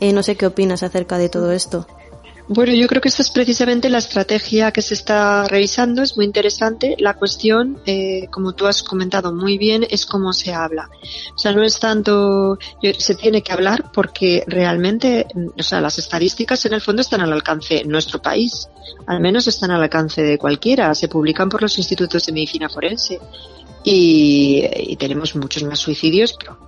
Eh, 0.00 0.14
no 0.14 0.22
sé 0.22 0.36
qué 0.36 0.46
opinas 0.46 0.82
acerca 0.82 1.18
de 1.18 1.28
todo 1.28 1.52
esto. 1.52 1.86
Bueno, 2.50 2.72
yo 2.72 2.86
creo 2.86 3.02
que 3.02 3.10
esta 3.10 3.20
es 3.20 3.30
precisamente 3.30 3.90
la 3.90 3.98
estrategia 3.98 4.72
que 4.72 4.80
se 4.80 4.94
está 4.94 5.46
revisando, 5.46 6.02
es 6.02 6.16
muy 6.16 6.24
interesante. 6.24 6.96
La 6.98 7.12
cuestión, 7.12 7.78
eh, 7.84 8.26
como 8.30 8.54
tú 8.54 8.66
has 8.66 8.82
comentado 8.82 9.34
muy 9.34 9.58
bien, 9.58 9.86
es 9.90 10.06
cómo 10.06 10.32
se 10.32 10.54
habla. 10.54 10.88
O 11.34 11.38
sea, 11.38 11.52
no 11.52 11.62
es 11.62 11.78
tanto, 11.78 12.58
se 12.98 13.14
tiene 13.16 13.42
que 13.42 13.52
hablar 13.52 13.92
porque 13.92 14.44
realmente, 14.46 15.26
o 15.58 15.62
sea, 15.62 15.82
las 15.82 15.98
estadísticas 15.98 16.64
en 16.64 16.72
el 16.72 16.80
fondo 16.80 17.02
están 17.02 17.20
al 17.20 17.34
alcance 17.34 17.82
en 17.82 17.90
nuestro 17.90 18.22
país, 18.22 18.68
al 19.06 19.20
menos 19.20 19.46
están 19.46 19.70
al 19.70 19.82
alcance 19.82 20.22
de 20.22 20.38
cualquiera, 20.38 20.94
se 20.94 21.08
publican 21.08 21.50
por 21.50 21.60
los 21.60 21.76
institutos 21.76 22.24
de 22.24 22.32
medicina 22.32 22.70
forense. 22.70 23.20
Y, 23.84 24.64
y, 24.74 24.96
tenemos 24.96 25.36
muchos 25.36 25.62
más 25.62 25.78
suicidios, 25.78 26.34
pero 26.38 26.58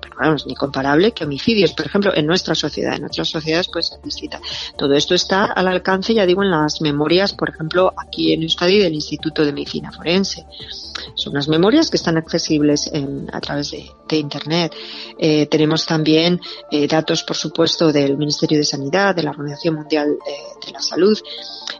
ni 0.47 0.55
comparable 0.55 1.13
que 1.13 1.25
homicidios, 1.25 1.73
por 1.73 1.87
ejemplo, 1.87 2.15
en 2.15 2.27
nuestra 2.27 2.55
sociedad, 2.55 2.95
en 2.95 3.05
otras 3.05 3.29
sociedades 3.29 3.69
pues 3.73 3.99
distinta. 4.03 4.41
Todo 4.77 4.95
esto 4.95 5.15
está 5.15 5.45
al 5.45 5.69
alcance, 5.69 6.15
ya 6.15 6.27
digo, 6.27 6.43
en 6.43 6.51
las 6.51 6.81
memorias, 6.81 7.33
por 7.33 7.51
ejemplo, 7.51 7.93
aquí 7.97 8.33
en 8.33 8.43
Euskadi 8.43 8.79
del 8.79 8.95
Instituto 8.95 9.45
de 9.45 9.53
Medicina 9.53 9.93
Forense. 9.93 10.47
Son 11.15 11.33
unas 11.33 11.49
memorias 11.49 11.91
que 11.91 11.97
están 11.97 12.17
accesibles 12.17 12.91
en, 12.93 13.29
a 13.33 13.41
través 13.41 13.71
de, 13.71 13.91
de 14.09 14.17
Internet. 14.17 14.75
Eh, 15.19 15.47
tenemos 15.47 15.87
también 15.87 16.41
eh, 16.71 16.87
datos, 16.87 17.23
por 17.23 17.37
supuesto, 17.37 17.93
del 17.93 18.17
Ministerio 18.17 18.59
de 18.59 18.65
Sanidad, 18.65 19.15
de 19.15 19.23
la 19.23 19.31
Organización 19.31 19.77
Mundial 19.77 20.09
eh, 20.27 20.67
de 20.67 20.73
la 20.73 20.81
Salud. 20.81 21.19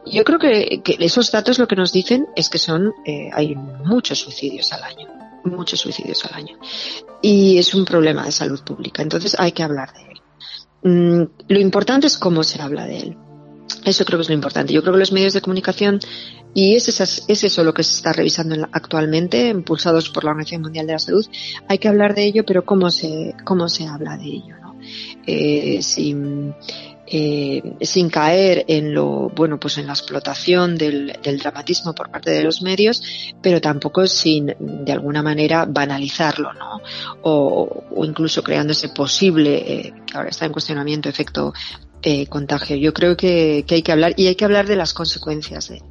Yo 0.07 0.25
creo 0.25 0.39
que, 0.39 0.81
que, 0.83 0.97
esos 1.01 1.31
datos 1.31 1.59
lo 1.59 1.69
que 1.69 1.77
nos 1.77 1.93
dicen 1.93 2.27
es 2.35 2.49
que 2.49 2.59
son, 2.59 2.93
hay 3.33 3.55
muchos 3.55 4.21
suicidios 4.21 4.73
al 4.73 4.83
año 4.85 5.20
muchos 5.45 5.81
suicidios 5.81 6.25
al 6.25 6.35
año. 6.35 6.59
Y 7.23 7.59
es 7.59 7.75
un 7.75 7.85
problema 7.85 8.25
de 8.25 8.33
salud 8.33 8.61
pública, 8.63 9.03
entonces 9.03 9.37
hay 9.39 9.53
que 9.53 9.63
hablar 9.63 9.93
de 9.93 10.03
él. 10.03 10.21
Mm, 10.83 11.31
lo 11.49 11.61
importante 11.61 12.07
es 12.07 12.17
cómo 12.17 12.43
se 12.43 12.61
habla 12.61 12.87
de 12.87 12.99
él. 12.99 13.17
Eso 13.85 14.05
creo 14.05 14.19
que 14.19 14.23
es 14.23 14.29
lo 14.29 14.35
importante. 14.35 14.73
Yo 14.73 14.83
creo 14.83 14.95
que 14.95 15.01
los 15.01 15.13
medios 15.13 15.33
de 15.33 15.41
comunicación, 15.41 16.01
y 16.55 16.75
es, 16.75 16.89
esas, 16.89 17.25
es 17.29 17.45
eso 17.45 17.65
lo 17.65 17.73
que 17.73 17.83
se 17.83 17.97
está 17.97 18.13
revisando 18.13 18.69
actualmente, 18.73 19.49
impulsados 19.49 20.11
por 20.11 20.25
la 20.25 20.31
Organización 20.31 20.63
Mundial 20.63 20.87
de 20.87 20.93
la 20.95 20.99
Salud, 20.99 21.27
hay 21.69 21.79
que 21.79 21.89
hablar 21.89 22.15
de 22.15 22.25
ello, 22.25 22.45
pero 22.45 22.65
cómo 22.65 22.91
se, 22.91 23.35
cómo 23.45 23.69
se 23.69 23.87
habla 23.87 24.17
de 24.17 24.27
ello. 24.27 24.57
¿no? 24.61 24.77
Eh, 25.27 25.81
eh, 27.11 27.61
sin 27.81 28.09
caer 28.09 28.65
en 28.69 28.95
lo 28.95 29.29
bueno 29.31 29.59
pues 29.59 29.79
en 29.79 29.87
la 29.87 29.93
explotación 29.95 30.77
del, 30.77 31.19
del, 31.23 31.39
dramatismo 31.39 31.93
por 31.93 32.11
parte 32.11 32.31
de 32.31 32.43
los 32.43 32.63
medios 32.63 33.03
pero 33.43 33.61
tampoco 33.61 34.07
sin 34.07 34.55
de 34.59 34.93
alguna 34.93 35.23
manera 35.23 35.67
banalizarlo 35.67 36.53
no 36.53 36.81
o, 37.23 37.85
o 37.91 38.05
incluso 38.05 38.43
creando 38.43 38.73
ese 38.73 38.91
posible 38.91 39.57
eh, 39.57 39.95
que 40.07 40.17
ahora 40.17 40.31
está 40.31 40.47
en 40.47 40.53
cuestionamiento 40.53 41.09
efecto 41.09 41.53
eh, 42.03 42.27
contagio. 42.29 42.77
Yo 42.77 42.95
creo 42.95 43.15
que, 43.15 43.65
que, 43.67 43.75
hay 43.75 43.83
que 43.83 43.93
hablar 43.93 44.15
y 44.17 44.27
hay 44.27 44.35
que 44.35 44.47
hablar 44.47 44.67
de 44.67 44.77
las 44.77 44.95
consecuencias 44.95 45.69
de, 45.69 45.83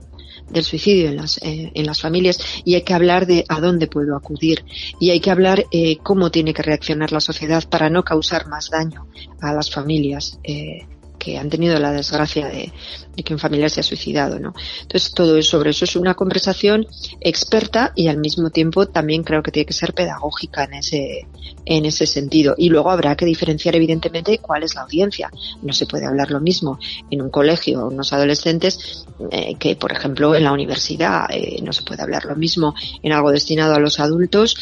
del 0.49 0.63
suicidio 0.63 1.09
en 1.09 1.17
las, 1.17 1.37
eh, 1.43 1.71
en 1.73 1.85
las 1.85 2.01
familias 2.01 2.39
y 2.65 2.75
hay 2.75 2.81
que 2.81 2.93
hablar 2.93 3.25
de 3.25 3.45
a 3.47 3.59
dónde 3.59 3.87
puedo 3.87 4.15
acudir 4.15 4.65
y 4.99 5.11
hay 5.11 5.19
que 5.19 5.31
hablar 5.31 5.65
eh, 5.71 5.97
cómo 5.97 6.31
tiene 6.31 6.53
que 6.53 6.63
reaccionar 6.63 7.11
la 7.11 7.19
sociedad 7.19 7.63
para 7.69 7.89
no 7.89 8.03
causar 8.03 8.47
más 8.47 8.69
daño 8.69 9.07
a 9.41 9.53
las 9.53 9.71
familias 9.71 10.39
eh, 10.43 10.87
que 11.19 11.37
han 11.37 11.49
tenido 11.49 11.77
la 11.77 11.91
desgracia 11.91 12.47
de, 12.47 12.71
de, 13.19 13.23
que 13.23 13.33
un 13.33 13.39
familiar 13.39 13.69
se 13.69 13.79
ha 13.79 13.83
suicidado, 13.83 14.39
¿no? 14.39 14.53
Entonces 14.81 15.13
todo 15.13 15.37
es 15.37 15.47
sobre 15.47 15.71
eso 15.71 15.85
es 15.85 15.95
una 15.95 16.13
conversación 16.13 16.87
experta 17.21 17.91
y 17.95 18.07
al 18.07 18.17
mismo 18.17 18.49
tiempo 18.49 18.87
también 18.87 19.23
creo 19.23 19.43
que 19.43 19.51
tiene 19.51 19.65
que 19.65 19.73
ser 19.73 19.93
pedagógica 19.93 20.63
en 20.63 20.73
ese 20.75 21.27
en 21.65 21.85
ese 21.85 22.07
sentido 22.07 22.55
y 22.57 22.69
luego 22.69 22.89
habrá 22.89 23.15
que 23.15 23.25
diferenciar 23.25 23.75
evidentemente 23.75 24.39
cuál 24.39 24.63
es 24.63 24.75
la 24.75 24.81
audiencia. 24.81 25.31
No 25.61 25.73
se 25.73 25.85
puede 25.85 26.05
hablar 26.05 26.31
lo 26.31 26.39
mismo 26.39 26.79
en 27.09 27.21
un 27.21 27.29
colegio 27.29 27.83
o 27.83 27.89
unos 27.89 28.11
adolescentes 28.13 29.05
eh, 29.31 29.55
que 29.55 29.75
por 29.75 29.91
ejemplo 29.91 30.35
en 30.35 30.43
la 30.43 30.51
universidad 30.51 31.25
eh, 31.31 31.59
no 31.61 31.73
se 31.73 31.83
puede 31.83 32.01
hablar 32.01 32.25
lo 32.25 32.35
mismo 32.35 32.73
en 33.03 33.11
algo 33.11 33.31
destinado 33.31 33.75
a 33.75 33.79
los 33.79 33.99
adultos 33.99 34.55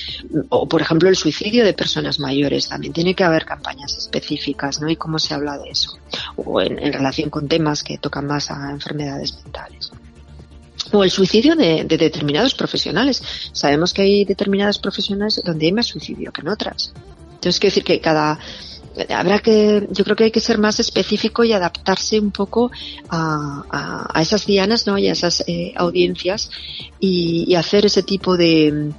o 0.49 0.67
por 0.67 0.81
ejemplo 0.81 1.09
el 1.09 1.15
suicidio 1.15 1.63
de 1.63 1.73
personas 1.73 2.19
mayores 2.19 2.67
también 2.67 2.93
tiene 2.93 3.13
que 3.13 3.23
haber 3.23 3.45
campañas 3.45 3.95
específicas, 3.97 4.81
¿no? 4.81 4.89
Y 4.89 4.95
cómo 4.95 5.19
se 5.19 5.33
habla 5.33 5.57
de 5.57 5.69
eso 5.69 5.97
o 6.35 6.61
en, 6.61 6.79
en 6.79 6.93
relación 6.93 7.29
con 7.29 7.47
temas 7.47 7.83
que 7.83 7.97
tocan 7.97 8.27
más 8.27 8.46
a 8.51 8.71
enfermedades 8.71 9.35
mentales 9.43 9.91
o 10.91 11.03
el 11.03 11.11
suicidio 11.11 11.55
de, 11.55 11.83
de, 11.83 11.97
determinados 11.97 12.55
profesionales. 12.55 13.21
Sabemos 13.51 13.93
que 13.93 14.03
hay 14.03 14.25
determinadas 14.25 14.79
profesiones 14.79 15.41
donde 15.43 15.65
hay 15.65 15.71
más 15.71 15.87
suicidio 15.87 16.31
que 16.31 16.41
en 16.41 16.47
otras. 16.47 16.93
Entonces, 17.33 17.59
quiero 17.59 17.71
decir 17.71 17.83
que 17.83 17.99
cada 17.99 18.39
habrá 19.09 19.39
que, 19.39 19.87
yo 19.91 20.03
creo 20.03 20.15
que 20.15 20.23
hay 20.25 20.31
que 20.31 20.39
ser 20.39 20.57
más 20.57 20.79
específico 20.79 21.43
y 21.43 21.53
adaptarse 21.53 22.19
un 22.19 22.31
poco 22.31 22.71
a, 23.09 23.63
a, 23.69 24.19
a 24.19 24.21
esas 24.21 24.45
dianas, 24.45 24.87
¿no? 24.87 24.97
Y 24.97 25.07
a 25.07 25.11
esas 25.11 25.43
eh, 25.47 25.73
audiencias 25.75 26.49
y, 26.99 27.45
y, 27.47 27.55
hacer 27.55 27.85
ese 27.85 28.03
tipo 28.03 28.37
de, 28.37 28.91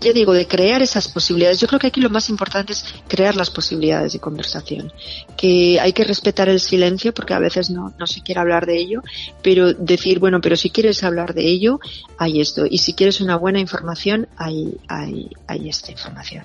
ya 0.00 0.12
digo, 0.12 0.32
de 0.32 0.46
crear 0.46 0.82
esas 0.82 1.08
posibilidades. 1.08 1.60
Yo 1.60 1.66
creo 1.66 1.80
que 1.80 1.88
aquí 1.88 2.00
lo 2.00 2.10
más 2.10 2.28
importante 2.28 2.72
es 2.72 2.84
crear 3.08 3.36
las 3.36 3.50
posibilidades 3.50 4.12
de 4.12 4.18
conversación. 4.18 4.92
Que 5.36 5.80
hay 5.80 5.92
que 5.92 6.04
respetar 6.04 6.48
el 6.48 6.60
silencio 6.60 7.12
porque 7.12 7.34
a 7.34 7.38
veces 7.38 7.70
no, 7.70 7.92
no 7.98 8.06
se 8.06 8.22
quiere 8.22 8.40
hablar 8.40 8.66
de 8.66 8.78
ello, 8.78 9.02
pero 9.42 9.72
decir, 9.72 10.18
bueno, 10.18 10.40
pero 10.40 10.56
si 10.56 10.70
quieres 10.70 11.02
hablar 11.04 11.34
de 11.34 11.46
ello, 11.46 11.80
hay 12.18 12.40
esto. 12.40 12.66
Y 12.68 12.78
si 12.78 12.94
quieres 12.94 13.20
una 13.20 13.36
buena 13.36 13.60
información, 13.60 14.28
hay, 14.36 14.76
hay, 14.88 15.30
hay 15.46 15.68
esta 15.68 15.90
información. 15.90 16.44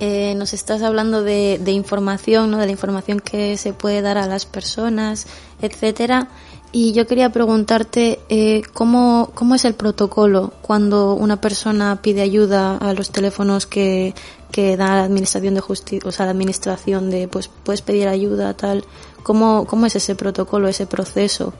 Eh, 0.00 0.34
nos 0.36 0.54
estás 0.54 0.82
hablando 0.82 1.24
de, 1.24 1.58
de, 1.60 1.72
información, 1.72 2.52
¿no? 2.52 2.58
de 2.58 2.66
la 2.66 2.72
información 2.72 3.18
que 3.18 3.56
se 3.56 3.72
puede 3.72 4.00
dar 4.00 4.16
a 4.16 4.28
las 4.28 4.46
personas, 4.46 5.26
etcétera. 5.60 6.28
Y 6.70 6.92
yo 6.92 7.06
quería 7.06 7.30
preguntarte 7.30 8.20
eh, 8.28 8.62
¿cómo, 8.74 9.30
cómo 9.34 9.54
es 9.54 9.64
el 9.64 9.74
protocolo 9.74 10.52
cuando 10.60 11.14
una 11.14 11.40
persona 11.40 12.00
pide 12.02 12.20
ayuda 12.20 12.76
a 12.76 12.92
los 12.92 13.10
teléfonos 13.10 13.66
que, 13.66 14.14
que 14.52 14.76
da 14.76 14.96
la 14.96 15.04
administración 15.04 15.54
de 15.54 15.60
justicia, 15.60 16.08
o 16.08 16.12
sea, 16.12 16.26
la 16.26 16.32
administración 16.32 17.10
de, 17.10 17.26
pues, 17.28 17.48
puedes 17.48 17.80
pedir 17.80 18.08
ayuda, 18.08 18.54
tal. 18.54 18.84
¿Cómo, 19.22 19.66
cómo 19.66 19.86
es 19.86 19.96
ese 19.96 20.14
protocolo, 20.14 20.68
ese 20.68 20.86
proceso? 20.86 21.54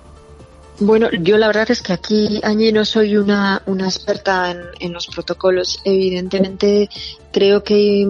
Bueno, 0.81 1.09
yo 1.11 1.39
la 1.39 1.49
verdad 1.49 1.71
es 1.71 1.83
que 1.83 1.93
aquí, 1.93 2.41
Angie, 2.45 2.73
no 2.73 2.85
soy 2.85 3.17
una, 3.17 3.63
una 3.67 3.87
experta 3.87 4.55
en 4.79 4.93
los 4.93 5.09
protocolos. 5.09 5.81
Evidentemente, 5.85 6.89
creo 7.33 7.63
que 7.63 8.03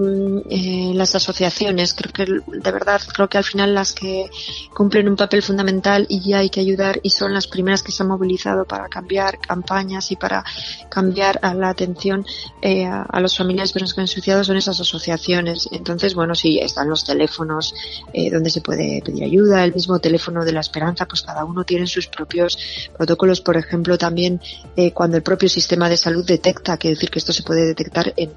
eh, 0.50 0.92
las 0.94 1.14
asociaciones, 1.14 1.94
creo 1.94 2.12
que 2.12 2.24
de 2.24 2.72
verdad, 2.72 3.00
creo 3.12 3.28
que 3.28 3.38
al 3.38 3.44
final 3.44 3.74
las 3.74 3.92
que 3.92 4.31
cumplen 4.74 5.09
un 5.09 5.16
papel 5.16 5.42
fundamental 5.42 6.07
y 6.09 6.33
hay 6.33 6.50
que 6.50 6.61
ayudar 6.61 7.00
y 7.02 7.11
son 7.11 7.35
las 7.35 7.46
primeras 7.46 7.83
que 7.83 7.92
se 7.92 8.02
han 8.02 8.09
movilizado 8.09 8.64
para 8.64 8.88
cambiar 8.88 9.38
campañas 9.38 10.11
y 10.12 10.16
para 10.16 10.44
cambiar 10.88 11.38
a 11.42 11.54
la 11.54 11.68
atención 11.68 12.24
eh, 12.62 12.87
a, 12.87 13.02
a, 13.02 13.20
los 13.20 13.37
familiares 13.37 13.72
que 13.72 14.00
han 14.00 14.09
son 14.44 14.57
esas 14.57 14.81
asociaciones. 14.81 15.68
Entonces, 15.72 16.14
bueno, 16.14 16.35
sí, 16.35 16.59
están 16.59 16.88
los 16.88 17.04
teléfonos 17.04 17.74
eh, 18.12 18.31
donde 18.31 18.50
se 18.50 18.61
puede 18.61 19.02
pedir 19.02 19.24
ayuda, 19.24 19.64
el 19.64 19.74
mismo 19.74 19.98
teléfono 19.98 20.44
de 20.44 20.52
la 20.52 20.61
esperanza, 20.61 21.07
pues 21.07 21.22
cada 21.22 21.44
uno 21.44 21.64
tiene 21.64 21.87
sus 21.87 22.07
propios 22.07 22.59
protocolos, 22.96 23.40
por 23.40 23.57
ejemplo, 23.57 23.98
también 23.98 24.40
eh, 24.76 24.92
cuando 24.92 25.16
el 25.16 25.22
propio 25.22 25.48
sistema 25.48 25.88
de 25.88 25.96
salud 25.96 26.24
detecta, 26.24 26.76
que 26.76 26.90
decir 26.90 27.11
que 27.11 27.18
esto 27.18 27.33
se 27.33 27.42
puede 27.42 27.66
detectar 27.66 28.12
en 28.16 28.33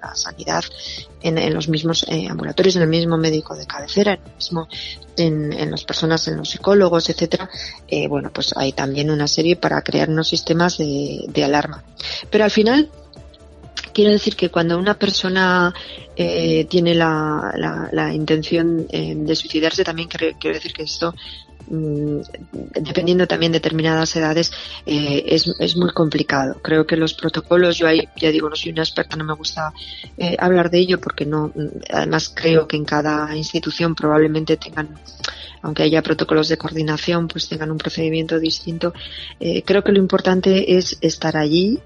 la 0.00 0.14
sanidad 0.14 0.64
en, 1.22 1.38
en 1.38 1.54
los 1.54 1.68
mismos 1.68 2.04
eh, 2.08 2.26
ambulatorios, 2.28 2.76
en 2.76 2.82
el 2.82 2.88
mismo 2.88 3.16
médico 3.16 3.56
de 3.56 3.66
cabecera, 3.66 4.14
en 4.14 4.20
el 4.24 4.34
mismo 4.34 4.68
en, 5.16 5.70
las 5.70 5.84
personas, 5.84 6.26
en 6.28 6.36
los 6.36 6.50
psicólogos, 6.50 7.08
etcétera. 7.08 7.48
Eh, 7.88 8.08
bueno, 8.08 8.30
pues 8.32 8.52
hay 8.56 8.72
también 8.72 9.10
una 9.10 9.28
serie 9.28 9.56
para 9.56 9.82
crear 9.82 10.08
unos 10.08 10.28
sistemas 10.28 10.78
de, 10.78 11.44
alarma. 11.44 11.84
Pero 12.30 12.44
al 12.44 12.50
final 12.50 12.90
quiero 13.92 14.10
decir 14.10 14.36
que 14.36 14.50
cuando 14.50 14.78
una 14.78 14.98
persona 14.98 15.72
eh, 16.16 16.66
tiene 16.68 16.94
la, 16.94 17.52
la, 17.56 17.88
la 17.92 18.12
intención 18.12 18.86
eh, 18.90 19.14
de 19.16 19.36
suicidarse, 19.36 19.84
también 19.84 20.08
quiero, 20.08 20.36
quiero 20.38 20.56
decir 20.56 20.72
que 20.72 20.82
esto 20.82 21.14
dependiendo 21.68 23.26
también 23.26 23.52
de 23.52 23.58
determinadas 23.58 24.14
edades, 24.16 24.52
eh, 24.84 25.24
es, 25.26 25.52
es, 25.58 25.76
muy 25.76 25.90
complicado. 25.90 26.60
Creo 26.62 26.86
que 26.86 26.96
los 26.96 27.14
protocolos, 27.14 27.76
yo 27.76 27.88
ahí, 27.88 28.08
ya 28.16 28.30
digo, 28.30 28.48
no 28.48 28.56
soy 28.56 28.72
una 28.72 28.82
experta, 28.82 29.16
no 29.16 29.24
me 29.24 29.34
gusta 29.34 29.72
eh, 30.16 30.36
hablar 30.38 30.70
de 30.70 30.78
ello 30.78 31.00
porque 31.00 31.26
no, 31.26 31.52
además 31.92 32.32
creo 32.34 32.66
que 32.68 32.76
en 32.76 32.84
cada 32.84 33.34
institución 33.36 33.94
probablemente 33.94 34.56
tengan, 34.56 34.88
aunque 35.62 35.82
haya 35.82 36.02
protocolos 36.02 36.48
de 36.48 36.56
coordinación, 36.56 37.28
pues 37.28 37.48
tengan 37.48 37.70
un 37.70 37.78
procedimiento 37.78 38.38
distinto. 38.38 38.94
Eh, 39.40 39.62
creo 39.64 39.82
que 39.82 39.92
lo 39.92 39.98
importante 39.98 40.76
es 40.76 40.98
estar 41.00 41.36
allí 41.36 41.80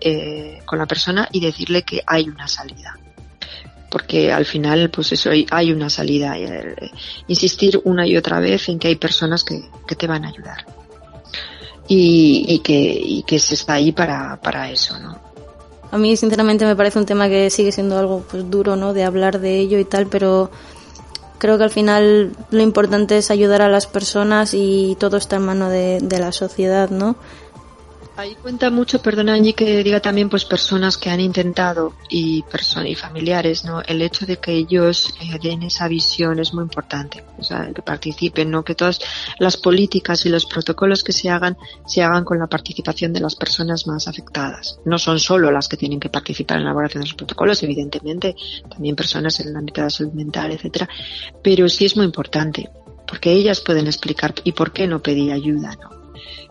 con 0.65 0.79
la 0.79 0.87
persona 0.87 1.29
y 1.33 1.41
decirle 1.41 1.83
que 1.83 2.03
hay 2.07 2.29
una 2.29 2.47
salida 2.49 3.00
porque 3.91 4.33
al 4.33 4.47
final 4.47 4.89
pues 4.91 5.13
eso 5.13 5.31
hay, 5.51 5.73
una 5.73 5.91
salida 5.91 6.39
eh, 6.39 6.91
insistir 7.27 7.81
una 7.85 8.07
y 8.07 8.17
otra 8.17 8.41
vez 8.41 8.69
en 8.69 8.79
que 8.79 8.89
hay 8.89 8.97
personas 8.97 9.45
que, 9.45 9.69
que 9.87 9.97
te 9.97 10.07
van 10.07 10.25
a 10.25 10.29
ayudar. 10.29 10.65
Y, 11.89 12.45
y, 12.49 12.61
que, 12.61 12.79
y 12.79 13.25
que 13.25 13.41
se 13.41 13.55
está 13.55 13.75
ahí 13.75 13.91
para, 13.91 14.41
para 14.41 14.71
eso 14.71 14.97
¿no? 15.01 15.19
a 15.91 15.99
mí 15.99 16.17
sinceramente 16.17 16.65
me 16.65 16.77
parece 16.77 16.99
un 16.99 17.07
tema 17.07 17.29
que 17.29 17.51
sigue 17.51 17.73
siendo 17.73 17.99
algo 17.99 18.25
pues 18.31 18.49
duro 18.49 18.77
no 18.77 18.95
de 18.95 19.05
hablar 19.05 19.41
de 19.41 19.59
ello 19.59 19.79
y 19.79 19.85
tal 19.85 20.07
pero 20.07 20.51
creo 21.39 21.59
que 21.59 21.65
al 21.65 21.71
final 21.71 22.33
lo 22.51 22.63
importante 22.63 23.19
es 23.19 23.31
ayudar 23.31 23.63
a 23.63 23.69
las 23.69 23.87
personas 23.87 24.55
y 24.55 24.97
todo 25.01 25.17
está 25.17 25.37
en 25.37 25.43
mano 25.43 25.69
de, 25.69 25.99
de 26.01 26.19
la 26.21 26.33
sociedad 26.33 26.91
no 26.91 27.17
Ahí 28.21 28.35
cuenta 28.35 28.69
mucho, 28.69 29.01
perdona 29.01 29.33
Angie, 29.33 29.55
que 29.55 29.83
diga 29.83 29.99
también 30.01 30.29
pues 30.29 30.45
personas 30.45 30.99
que 30.99 31.09
han 31.09 31.21
intentado 31.21 31.95
y 32.11 32.45
y 32.85 32.95
familiares, 32.95 33.65
¿no? 33.65 33.81
El 33.81 34.03
hecho 34.03 34.27
de 34.27 34.37
que 34.37 34.53
ellos 34.53 35.15
eh, 35.23 35.39
den 35.43 35.63
esa 35.63 35.89
visión 35.89 36.39
es 36.39 36.53
muy 36.53 36.63
importante, 36.63 37.25
o 37.39 37.43
sea, 37.43 37.73
que 37.75 37.81
participen, 37.81 38.51
¿no? 38.51 38.63
Que 38.63 38.75
todas 38.75 39.01
las 39.39 39.57
políticas 39.57 40.27
y 40.27 40.29
los 40.29 40.45
protocolos 40.45 41.03
que 41.03 41.13
se 41.13 41.31
hagan 41.31 41.57
se 41.87 42.03
hagan 42.03 42.27
con 42.27 42.39
la 42.39 42.47
participación 42.47 43.15
de 43.15 43.21
las 43.21 43.37
personas 43.37 43.87
más 43.87 44.07
afectadas. 44.07 44.79
No 44.85 44.99
son 44.99 45.19
solo 45.19 45.51
las 45.51 45.67
que 45.67 45.79
tienen 45.79 45.99
que 45.99 46.11
participar 46.11 46.59
en 46.59 46.65
la 46.65 46.71
elaboración 46.73 47.01
de 47.01 47.09
los 47.09 47.17
protocolos, 47.17 47.63
evidentemente, 47.63 48.37
también 48.69 48.97
personas 48.97 49.41
en 49.41 49.49
el 49.49 49.57
ámbito 49.57 49.81
de 49.81 49.87
la 49.87 49.91
salud 49.91 50.13
mental, 50.13 50.53
etcétera, 50.53 50.91
pero 51.43 51.71
sí 51.71 51.87
es 51.87 51.97
muy 51.97 52.05
importante 52.05 52.69
porque 53.09 53.33
ellas 53.33 53.63
pueden 53.63 53.87
explicar 53.87 54.35
y 54.45 54.53
por 54.53 54.75
qué 54.75 54.87
no 54.87 55.01
pedir 55.01 55.33
ayuda, 55.33 55.75
¿no? 55.81 56.00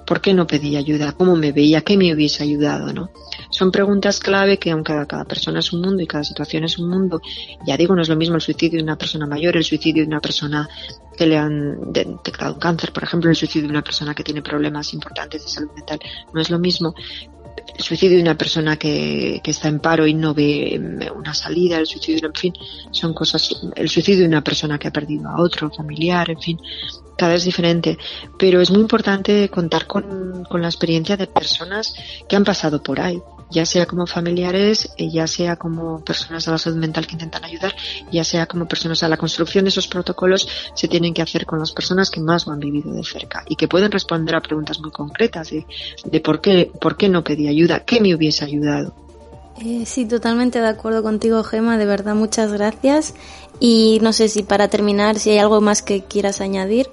¿Por 0.10 0.22
qué 0.22 0.34
no 0.34 0.48
pedí 0.48 0.76
ayuda? 0.76 1.12
¿Cómo 1.12 1.36
me 1.36 1.52
veía? 1.52 1.82
¿Qué 1.82 1.96
me 1.96 2.12
hubiese 2.12 2.42
ayudado? 2.42 2.92
¿no? 2.92 3.12
Son 3.52 3.72
preguntas 3.72 4.20
clave 4.20 4.58
que 4.58 4.72
aunque 4.72 5.06
cada 5.08 5.24
persona 5.24 5.60
es 5.60 5.72
un 5.72 5.82
mundo 5.82 6.02
y 6.02 6.08
cada 6.08 6.24
situación 6.24 6.64
es 6.64 6.80
un 6.80 6.90
mundo, 6.90 7.22
ya 7.64 7.78
digo, 7.78 7.96
no 7.96 8.02
es 8.02 8.10
lo 8.10 8.16
mismo 8.16 8.34
el 8.34 8.42
suicidio 8.42 8.78
de 8.78 8.84
una 8.84 8.98
persona 8.98 9.28
mayor, 9.28 9.56
el 9.56 9.64
suicidio 9.64 10.02
de 10.02 10.08
una 10.08 10.20
persona 10.20 10.68
que 11.16 11.28
le 11.28 11.38
han 11.38 11.94
detectado 11.94 12.56
un 12.56 12.60
cáncer, 12.60 12.92
por 12.92 13.04
ejemplo, 13.04 13.30
el 13.30 13.36
suicidio 13.36 13.68
de 13.68 13.74
una 13.74 13.84
persona 13.84 14.16
que 14.16 14.24
tiene 14.24 14.42
problemas 14.42 14.96
importantes 14.96 15.44
de 15.44 15.48
salud 15.48 15.70
mental, 15.76 16.00
no 16.34 16.42
es 16.42 16.50
lo 16.50 16.58
mismo 16.58 16.96
el 17.78 17.84
suicidio 17.84 18.18
de 18.18 18.24
una 18.24 18.36
persona 18.36 18.78
que, 18.78 19.42
que, 19.44 19.52
está 19.52 19.68
en 19.68 19.80
paro 19.80 20.08
y 20.08 20.16
no 20.16 20.34
ve 20.34 21.08
una 21.16 21.36
salida, 21.36 21.78
el 21.78 21.86
suicidio, 21.86 22.30
en 22.30 22.34
fin, 22.34 22.54
son 22.90 23.14
cosas, 23.14 23.62
el 23.76 23.88
suicidio 23.90 24.22
de 24.22 24.28
una 24.28 24.44
persona 24.44 24.80
que 24.80 24.88
ha 24.88 24.92
perdido 24.92 25.30
a 25.30 25.40
otro 25.40 25.70
familiar, 25.70 26.32
en 26.32 26.40
fin, 26.40 26.60
cada 27.20 27.34
vez 27.34 27.44
diferente, 27.44 27.98
pero 28.38 28.62
es 28.62 28.72
muy 28.72 28.80
importante 28.80 29.50
contar 29.50 29.86
con, 29.86 30.46
con, 30.50 30.62
la 30.62 30.70
experiencia 30.70 31.18
de 31.18 31.28
personas 31.28 31.94
que 32.30 32.38
han 32.38 32.46
pasado 32.46 32.82
por 32.82 33.02
ahí, 33.02 33.22
ya 33.52 33.66
sea 33.66 33.86
como 33.86 34.08
familiares, 34.08 34.90
eh, 34.98 35.10
ya 35.10 35.28
sea 35.28 35.58
como 35.58 36.02
personas 36.02 36.46
de 36.46 36.52
la 36.54 36.58
salud 36.58 36.78
mental 36.78 37.06
que 37.06 37.14
intentan 37.14 37.44
ayudar, 37.44 37.76
ya 38.10 38.24
sea 38.24 38.46
como 38.46 38.70
personas 38.70 39.04
a 39.04 39.10
la 39.10 39.18
construcción 39.18 39.66
de 39.66 39.70
esos 39.70 39.90
protocolos 39.90 40.48
se 40.74 40.88
tienen 40.88 41.14
que 41.14 41.22
hacer 41.22 41.46
con 41.46 41.60
las 41.60 41.74
personas 41.74 42.10
que 42.10 42.22
más 42.22 42.48
lo 42.48 42.54
han 42.54 42.60
vivido 42.60 42.94
de 42.94 43.04
cerca 43.04 43.44
y 43.50 43.58
que 43.58 43.68
pueden 43.68 43.92
responder 43.92 44.36
a 44.36 44.42
preguntas 44.42 44.80
muy 44.80 44.92
concretas 44.92 45.50
de, 45.50 45.66
de 46.06 46.20
por 46.22 46.40
qué, 46.40 46.72
por 46.80 46.96
qué 46.96 47.10
no 47.10 47.22
pedí 47.22 47.50
ayuda, 47.50 47.82
qué 47.82 48.00
me 48.00 48.16
hubiese 48.16 48.46
ayudado. 48.46 48.96
Eh, 49.62 49.86
sí, 49.86 50.06
totalmente 50.06 50.62
de 50.62 50.68
acuerdo 50.68 51.04
contigo, 51.04 51.44
Gema. 51.44 51.78
De 51.78 51.86
verdad, 51.86 52.16
muchas 52.16 52.54
gracias. 52.54 53.14
Y 53.60 54.00
no 54.02 54.14
sé 54.14 54.30
si 54.30 54.44
para 54.44 54.70
terminar, 54.70 55.20
si 55.20 55.32
hay 55.32 55.40
algo 55.40 55.60
más 55.60 55.82
que 55.82 56.04
quieras 56.04 56.40
añadir. 56.40 56.90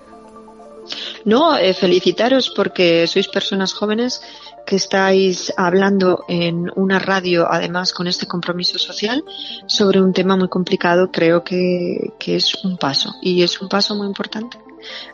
No, 1.24 1.56
eh, 1.56 1.74
felicitaros 1.74 2.50
porque 2.50 3.06
sois 3.06 3.28
personas 3.28 3.72
jóvenes 3.72 4.22
que 4.66 4.76
estáis 4.76 5.52
hablando 5.56 6.24
en 6.28 6.70
una 6.74 6.98
radio, 6.98 7.46
además 7.48 7.92
con 7.92 8.08
este 8.08 8.26
compromiso 8.26 8.78
social, 8.78 9.24
sobre 9.66 10.02
un 10.02 10.12
tema 10.12 10.36
muy 10.36 10.48
complicado. 10.48 11.10
Creo 11.12 11.44
que, 11.44 12.12
que 12.18 12.36
es 12.36 12.64
un 12.64 12.76
paso 12.76 13.14
y 13.22 13.42
es 13.42 13.60
un 13.60 13.68
paso 13.68 13.94
muy 13.94 14.06
importante. 14.06 14.58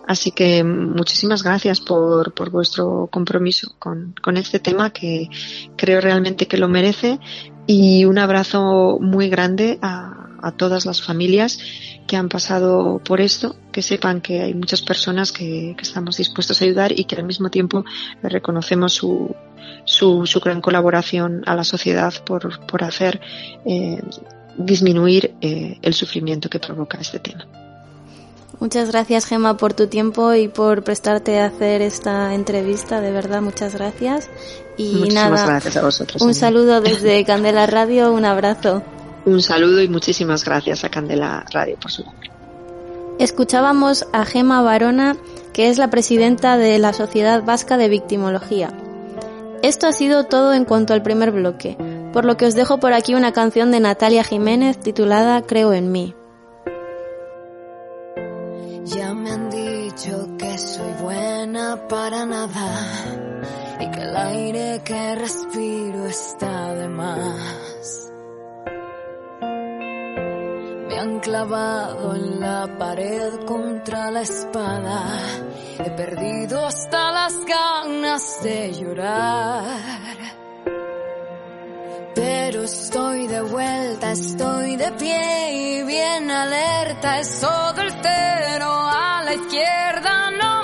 Así 0.06 0.32
que 0.32 0.64
muchísimas 0.64 1.42
gracias 1.42 1.80
por, 1.80 2.32
por 2.32 2.50
vuestro 2.50 3.08
compromiso 3.10 3.74
con, 3.78 4.14
con 4.22 4.36
este 4.36 4.58
tema 4.58 4.90
que 4.90 5.28
creo 5.76 6.00
realmente 6.00 6.46
que 6.46 6.56
lo 6.56 6.68
merece 6.68 7.18
y 7.66 8.04
un 8.04 8.18
abrazo 8.18 8.98
muy 9.00 9.28
grande 9.28 9.78
a, 9.82 10.31
a 10.42 10.52
todas 10.52 10.86
las 10.86 11.02
familias 11.02 11.58
que 12.06 12.16
han 12.16 12.28
pasado 12.28 13.00
por 13.04 13.20
esto, 13.20 13.56
que 13.70 13.82
sepan 13.82 14.20
que 14.20 14.40
hay 14.42 14.54
muchas 14.54 14.82
personas 14.82 15.32
que, 15.32 15.74
que 15.76 15.82
estamos 15.82 16.16
dispuestos 16.16 16.60
a 16.60 16.64
ayudar 16.64 16.92
y 16.98 17.04
que 17.04 17.16
al 17.16 17.24
mismo 17.24 17.48
tiempo 17.50 17.84
le 18.22 18.28
reconocemos 18.28 18.92
su, 18.92 19.34
su, 19.84 20.26
su 20.26 20.40
gran 20.40 20.60
colaboración 20.60 21.42
a 21.46 21.54
la 21.54 21.64
sociedad 21.64 22.12
por, 22.24 22.66
por 22.66 22.84
hacer 22.84 23.20
eh, 23.64 24.00
disminuir 24.56 25.34
eh, 25.40 25.78
el 25.82 25.94
sufrimiento 25.94 26.48
que 26.50 26.58
provoca 26.58 26.98
este 27.00 27.18
tema. 27.18 27.46
Muchas 28.60 28.92
gracias, 28.92 29.24
Gemma, 29.24 29.56
por 29.56 29.74
tu 29.74 29.88
tiempo 29.88 30.34
y 30.34 30.46
por 30.46 30.84
prestarte 30.84 31.40
a 31.40 31.46
hacer 31.46 31.82
esta 31.82 32.32
entrevista. 32.34 33.00
De 33.00 33.10
verdad, 33.10 33.42
muchas 33.42 33.74
gracias. 33.74 34.30
Y 34.76 34.94
Muchísimas 34.94 35.30
nada, 35.30 35.46
gracias 35.46 35.76
a 35.76 35.82
vosotros. 35.82 36.22
un 36.22 36.28
también. 36.28 36.40
saludo 36.40 36.80
desde 36.82 37.24
Candela 37.24 37.66
Radio, 37.66 38.12
un 38.12 38.24
abrazo. 38.24 38.84
Un 39.24 39.40
saludo 39.40 39.80
y 39.82 39.88
muchísimas 39.88 40.44
gracias 40.44 40.84
a 40.84 40.88
Candela 40.88 41.44
Radio 41.52 41.76
por 41.80 41.90
su 41.90 42.02
labor. 42.02 42.18
Escuchábamos 43.18 44.06
a 44.12 44.24
Gema 44.24 44.62
Barona, 44.62 45.16
que 45.52 45.68
es 45.68 45.78
la 45.78 45.90
presidenta 45.90 46.56
de 46.56 46.78
la 46.78 46.92
Sociedad 46.92 47.44
Vasca 47.44 47.76
de 47.76 47.88
Victimología. 47.88 48.72
Esto 49.62 49.86
ha 49.86 49.92
sido 49.92 50.24
todo 50.24 50.54
en 50.54 50.64
cuanto 50.64 50.92
al 50.92 51.02
primer 51.02 51.30
bloque, 51.30 51.76
por 52.12 52.24
lo 52.24 52.36
que 52.36 52.46
os 52.46 52.54
dejo 52.54 52.78
por 52.78 52.92
aquí 52.92 53.14
una 53.14 53.32
canción 53.32 53.70
de 53.70 53.78
Natalia 53.78 54.24
Jiménez 54.24 54.80
titulada 54.80 55.42
Creo 55.42 55.72
en 55.72 55.92
mí. 55.92 56.16
Ya 58.84 59.14
me 59.14 59.30
han 59.30 59.50
dicho 59.50 60.28
que 60.36 60.58
soy 60.58 60.92
buena 61.00 61.86
para 61.88 62.26
nada 62.26 62.70
y 63.78 63.88
que 63.88 64.00
el 64.00 64.16
aire 64.16 64.82
que 64.84 65.14
respiro 65.14 66.06
está 66.06 66.74
de 66.74 66.88
más. 66.88 68.11
Han 71.02 71.18
clavado 71.18 72.14
en 72.14 72.38
la 72.38 72.78
pared 72.78 73.44
contra 73.44 74.08
la 74.12 74.20
espada. 74.20 75.18
He 75.80 75.90
perdido 75.90 76.64
hasta 76.64 77.10
las 77.10 77.44
ganas 77.44 78.40
de 78.44 78.72
llorar. 78.72 79.64
Pero 82.14 82.62
estoy 82.62 83.26
de 83.26 83.40
vuelta, 83.40 84.12
estoy 84.12 84.76
de 84.76 84.92
pie 84.92 85.80
y 85.80 85.82
bien 85.82 86.30
alerta. 86.30 87.18
Es 87.18 87.40
todo 87.40 87.82
el 87.82 87.90
cero 88.00 88.70
a 88.70 89.22
la 89.24 89.34
izquierda, 89.34 90.30
no 90.30 90.61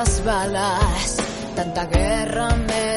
las 0.00 0.24
balas. 0.24 1.16
Tanta 1.54 1.84
guerra 1.84 2.56
me 2.56 2.89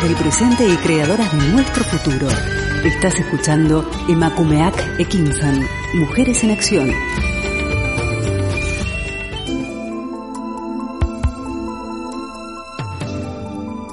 Actoras 0.00 0.08
del 0.08 0.14
presente 0.16 0.68
y 0.68 0.76
creadoras 0.76 1.32
de 1.32 1.48
nuestro 1.52 1.84
futuro. 1.84 2.28
Estás 2.84 3.14
escuchando 3.16 3.88
Emakumeak 4.08 4.98
Ekinsan, 4.98 5.66
Mujeres 5.94 6.42
en 6.42 6.50
Acción. 6.50 6.90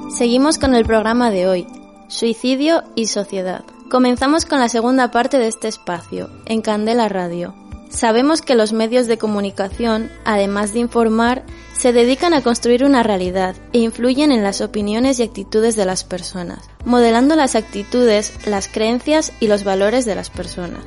Seguimos 0.10 0.58
con 0.58 0.76
el 0.76 0.86
programa 0.86 1.30
de 1.30 1.48
hoy, 1.48 1.68
Suicidio 2.08 2.84
y 2.96 3.08
Sociedad. 3.08 3.64
Comenzamos 3.90 4.46
con 4.46 4.60
la 4.60 4.70
segunda 4.70 5.12
parte 5.12 5.38
de 5.38 5.48
este 5.48 5.68
espacio, 5.68 6.30
en 6.46 6.62
Candela 6.62 7.10
Radio. 7.10 7.54
Sabemos 7.90 8.42
que 8.42 8.56
los 8.56 8.72
medios 8.72 9.08
de 9.08 9.18
comunicación, 9.18 10.10
además 10.26 10.74
de 10.74 10.80
informar, 10.80 11.44
se 11.78 11.94
dedican 11.94 12.34
a 12.34 12.42
construir 12.42 12.84
una 12.84 13.04
realidad 13.04 13.56
e 13.72 13.80
influyen 13.80 14.32
en 14.32 14.44
las 14.44 14.62
opiniones 14.62 15.20
y 15.20 15.24
actitudes 15.24 15.76
de 15.76 15.86
las 15.86 16.04
personas, 16.04 16.70
modelando 16.86 17.36
las 17.36 17.56
actitudes, 17.56 18.34
las 18.46 18.68
creencias 18.68 19.32
y 19.40 19.48
los 19.48 19.64
valores 19.64 20.06
de 20.06 20.16
las 20.16 20.30
personas. 20.30 20.82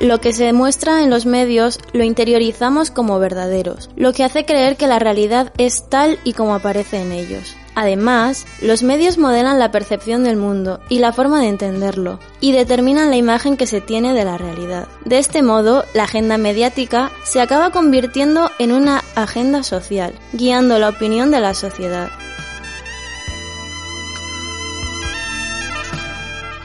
Lo 0.00 0.20
que 0.20 0.32
se 0.32 0.52
muestra 0.52 1.02
en 1.02 1.08
los 1.08 1.24
medios 1.24 1.78
lo 1.92 2.02
interiorizamos 2.02 2.90
como 2.90 3.18
verdaderos, 3.20 3.88
lo 3.96 4.12
que 4.12 4.24
hace 4.24 4.44
creer 4.44 4.76
que 4.76 4.88
la 4.88 4.98
realidad 4.98 5.52
es 5.56 5.88
tal 5.88 6.18
y 6.24 6.32
como 6.32 6.54
aparece 6.54 7.00
en 7.00 7.12
ellos. 7.12 7.56
Además, 7.74 8.46
los 8.60 8.82
medios 8.82 9.18
modelan 9.18 9.58
la 9.58 9.72
percepción 9.72 10.22
del 10.24 10.36
mundo 10.36 10.80
y 10.88 11.00
la 11.00 11.12
forma 11.12 11.40
de 11.40 11.48
entenderlo, 11.48 12.20
y 12.40 12.52
determinan 12.52 13.10
la 13.10 13.16
imagen 13.16 13.56
que 13.56 13.66
se 13.66 13.80
tiene 13.80 14.12
de 14.12 14.24
la 14.24 14.38
realidad. 14.38 14.86
De 15.04 15.18
este 15.18 15.42
modo, 15.42 15.84
la 15.92 16.04
agenda 16.04 16.38
mediática 16.38 17.10
se 17.24 17.40
acaba 17.40 17.70
convirtiendo 17.70 18.50
en 18.58 18.72
una 18.72 19.02
agenda 19.16 19.62
social, 19.62 20.14
guiando 20.32 20.78
la 20.78 20.90
opinión 20.90 21.30
de 21.30 21.40
la 21.40 21.54
sociedad. 21.54 22.10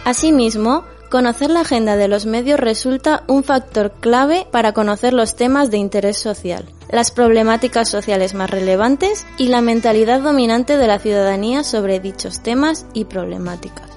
Asimismo, 0.05 0.85
conocer 1.09 1.49
la 1.49 1.61
agenda 1.61 1.95
de 1.95 2.07
los 2.07 2.25
medios 2.25 2.59
resulta 2.59 3.23
un 3.27 3.43
factor 3.43 3.91
clave 3.99 4.47
para 4.51 4.73
conocer 4.73 5.13
los 5.13 5.35
temas 5.35 5.71
de 5.71 5.77
interés 5.77 6.17
social, 6.17 6.65
las 6.89 7.11
problemáticas 7.11 7.89
sociales 7.89 8.33
más 8.33 8.49
relevantes 8.49 9.25
y 9.37 9.47
la 9.47 9.61
mentalidad 9.61 10.21
dominante 10.21 10.77
de 10.77 10.87
la 10.87 10.99
ciudadanía 10.99 11.63
sobre 11.63 11.99
dichos 11.99 12.41
temas 12.41 12.85
y 12.93 13.05
problemáticas. 13.05 13.89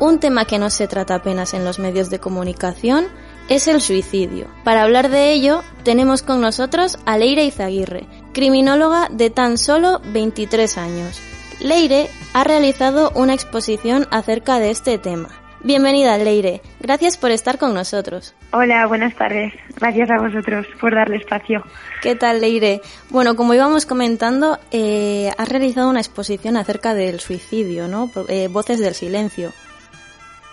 Un 0.00 0.18
tema 0.18 0.46
que 0.46 0.58
no 0.58 0.68
se 0.68 0.88
trata 0.88 1.16
apenas 1.16 1.54
en 1.54 1.64
los 1.64 1.78
medios 1.78 2.10
de 2.10 2.18
comunicación 2.18 3.06
es 3.48 3.68
el 3.68 3.80
suicidio. 3.80 4.48
Para 4.64 4.82
hablar 4.82 5.10
de 5.10 5.32
ello, 5.32 5.62
tenemos 5.84 6.22
con 6.22 6.40
nosotros 6.40 6.98
a 7.04 7.18
Leire 7.18 7.44
Izaguirre, 7.44 8.08
criminóloga 8.32 9.08
de 9.12 9.30
tan 9.30 9.58
solo 9.58 10.00
23 10.12 10.78
años. 10.78 11.20
Leire 11.60 12.10
ha 12.32 12.42
realizado 12.42 13.12
una 13.14 13.34
exposición 13.34 14.08
acerca 14.10 14.58
de 14.58 14.70
este 14.70 14.98
tema. 14.98 15.41
Bienvenida, 15.64 16.18
Leire. 16.18 16.60
Gracias 16.80 17.16
por 17.16 17.30
estar 17.30 17.56
con 17.56 17.72
nosotros. 17.72 18.34
Hola, 18.52 18.84
buenas 18.86 19.14
tardes. 19.14 19.54
Gracias 19.76 20.10
a 20.10 20.18
vosotros 20.18 20.66
por 20.80 20.92
darle 20.92 21.16
espacio. 21.16 21.62
¿Qué 22.02 22.16
tal, 22.16 22.40
Leire? 22.40 22.80
Bueno, 23.10 23.36
como 23.36 23.54
íbamos 23.54 23.86
comentando, 23.86 24.58
eh, 24.72 25.30
has 25.38 25.48
realizado 25.48 25.88
una 25.88 26.00
exposición 26.00 26.56
acerca 26.56 26.94
del 26.94 27.20
suicidio, 27.20 27.86
¿no? 27.86 28.10
Eh, 28.28 28.48
Voces 28.48 28.80
del 28.80 28.94
silencio. 28.94 29.50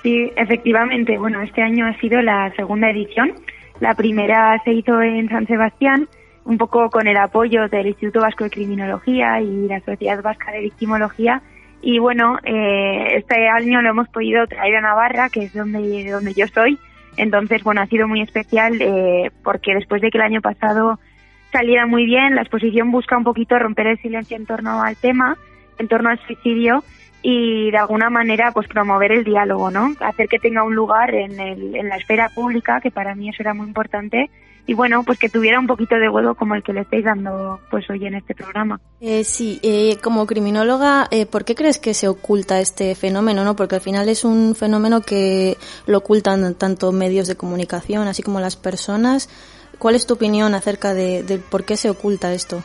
Sí, 0.04 0.32
efectivamente. 0.36 1.18
Bueno, 1.18 1.42
este 1.42 1.64
año 1.64 1.88
ha 1.88 2.00
sido 2.00 2.22
la 2.22 2.54
segunda 2.56 2.92
edición. 2.92 3.34
La 3.80 3.96
primera 3.96 4.62
se 4.64 4.74
hizo 4.74 5.02
en 5.02 5.28
San 5.30 5.48
Sebastián, 5.48 6.08
un 6.46 6.58
poco 6.60 6.90
con 6.92 7.08
el 7.08 7.18
apoyo 7.18 7.68
del 7.68 7.88
Instituto 7.88 8.22
Vasco 8.22 8.44
de 8.44 8.52
Criminología 8.52 9.42
y 9.42 9.68
la 9.68 9.80
Sociedad 9.82 10.22
Vasca 10.22 10.52
de 10.52 10.62
Victimología. 10.62 11.42
Y 11.82 12.00
bueno, 12.00 12.38
eh, 12.44 13.16
este 13.18 13.48
año 13.48 13.82
lo 13.82 13.90
hemos 13.90 14.10
podido 14.10 14.46
traer 14.48 14.78
a 14.78 14.82
Navarra, 14.82 15.30
que 15.30 15.44
es 15.44 15.54
donde, 15.54 16.10
donde 16.12 16.34
yo 16.34 16.48
soy. 16.48 16.78
Entonces, 17.18 17.64
bueno, 17.64 17.82
ha 17.82 17.88
sido 17.88 18.08
muy 18.08 18.22
especial 18.22 18.82
eh, 18.82 19.32
porque 19.44 19.74
después 19.74 20.02
de 20.02 20.10
que 20.10 20.18
el 20.18 20.24
año 20.24 20.42
pasado 20.42 21.00
saliera 21.52 21.86
muy 21.86 22.06
bien, 22.06 22.36
la 22.36 22.42
exposición 22.42 22.92
busca 22.92 23.18
un 23.18 23.24
poquito 23.24 23.58
romper 23.58 23.88
el 23.88 23.98
silencio 24.00 24.38
en 24.38 24.46
torno 24.46 24.82
al 24.82 24.96
tema, 24.96 25.38
en 25.78 25.88
torno 25.88 26.10
al 26.10 26.20
suicidio 26.20 26.84
y 27.22 27.72
de 27.72 27.78
alguna 27.78 28.10
manera 28.10 28.52
pues 28.52 28.68
promover 28.68 29.12
el 29.12 29.24
diálogo, 29.24 29.72
¿no? 29.72 29.94
Hacer 30.00 30.28
que 30.28 30.40
tenga 30.40 30.64
un 30.64 30.76
lugar 30.76 31.14
en, 31.14 31.40
el, 31.40 31.76
en 31.76 31.90
la 31.90 31.98
esfera 31.98 32.30
pública, 32.30 32.80
que 32.82 32.92
para 32.92 33.16
mí 33.16 33.30
eso 33.30 33.42
era 33.42 33.54
muy 33.54 33.68
importante, 33.68 34.30
y 34.70 34.76
bueno, 34.76 35.02
pues 35.04 35.18
que 35.18 35.30
tuviera 35.30 35.60
un 35.60 35.66
poquito 35.66 35.96
de 35.96 36.10
huevo 36.10 36.36
como 36.36 36.54
el 36.54 36.62
que 36.62 36.74
le 36.74 36.82
estáis 36.82 37.04
dando 37.04 37.60
pues 37.72 37.90
hoy 37.90 38.06
en 38.06 38.14
este 38.14 38.36
programa. 38.36 38.80
Eh, 39.02 39.24
sí, 39.24 39.60
eh, 39.64 39.98
como 40.04 40.28
criminóloga, 40.28 41.08
eh, 41.10 41.26
¿por 41.26 41.44
qué 41.44 41.56
crees 41.56 41.80
que 41.80 41.96
se 41.96 42.08
oculta 42.08 42.60
este 42.60 42.94
fenómeno? 42.94 43.44
no 43.44 43.56
Porque 43.56 43.74
al 43.74 43.82
final 43.82 44.08
es 44.10 44.24
un 44.24 44.54
fenómeno 44.54 45.02
que 45.02 45.58
lo 45.88 45.98
ocultan 45.98 46.54
tanto 46.54 46.92
medios 46.92 47.28
de 47.28 47.36
comunicación, 47.36 48.08
así 48.08 48.22
como 48.22 48.40
las 48.40 48.58
personas. 48.58 49.28
¿Cuál 49.80 49.96
es 49.96 50.06
tu 50.06 50.14
opinión 50.14 50.54
acerca 50.54 50.94
de, 50.94 51.24
de 51.24 51.40
por 51.40 51.64
qué 51.64 51.76
se 51.76 51.90
oculta 51.90 52.32
esto? 52.32 52.62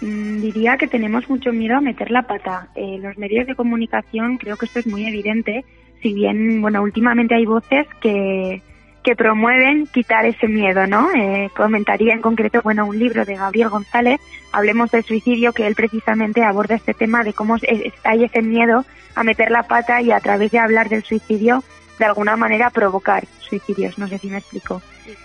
Mm, 0.00 0.40
diría 0.40 0.76
que 0.76 0.88
tenemos 0.88 1.30
mucho 1.30 1.52
miedo 1.52 1.76
a 1.76 1.80
meter 1.80 2.10
la 2.10 2.22
pata. 2.22 2.66
Eh, 2.74 2.98
los 3.00 3.16
medios 3.16 3.46
de 3.46 3.54
comunicación 3.54 4.38
creo 4.38 4.56
que 4.56 4.66
esto 4.66 4.80
es 4.80 4.88
muy 4.88 5.06
evidente, 5.06 5.64
si 6.02 6.12
bien, 6.12 6.60
bueno, 6.60 6.82
últimamente 6.82 7.36
hay 7.36 7.46
voces 7.46 7.86
que, 8.00 8.60
que 9.06 9.14
promueven 9.14 9.86
quitar 9.86 10.26
ese 10.26 10.48
miedo, 10.48 10.88
¿no? 10.88 11.14
Eh, 11.14 11.48
comentaría 11.56 12.12
en 12.12 12.20
concreto, 12.20 12.60
bueno, 12.64 12.86
un 12.86 12.98
libro 12.98 13.24
de 13.24 13.36
Gabriel 13.36 13.68
González, 13.68 14.20
Hablemos 14.50 14.90
del 14.90 15.04
suicidio, 15.04 15.52
que 15.52 15.68
él 15.68 15.76
precisamente 15.76 16.42
aborda 16.42 16.74
este 16.74 16.92
tema 16.92 17.22
de 17.22 17.32
cómo 17.32 17.54
hay 18.02 18.24
ese 18.24 18.42
miedo 18.42 18.84
a 19.14 19.22
meter 19.22 19.52
la 19.52 19.62
pata 19.62 20.02
y 20.02 20.10
a 20.10 20.18
través 20.18 20.50
de 20.50 20.58
hablar 20.58 20.88
del 20.88 21.04
suicidio, 21.04 21.62
de 22.00 22.04
alguna 22.04 22.36
manera 22.36 22.70
provocar 22.70 23.26
suicidios, 23.38 23.96
no 23.96 24.08
sé 24.08 24.18
si 24.18 24.26
me 24.26 24.38
explico. 24.38 24.82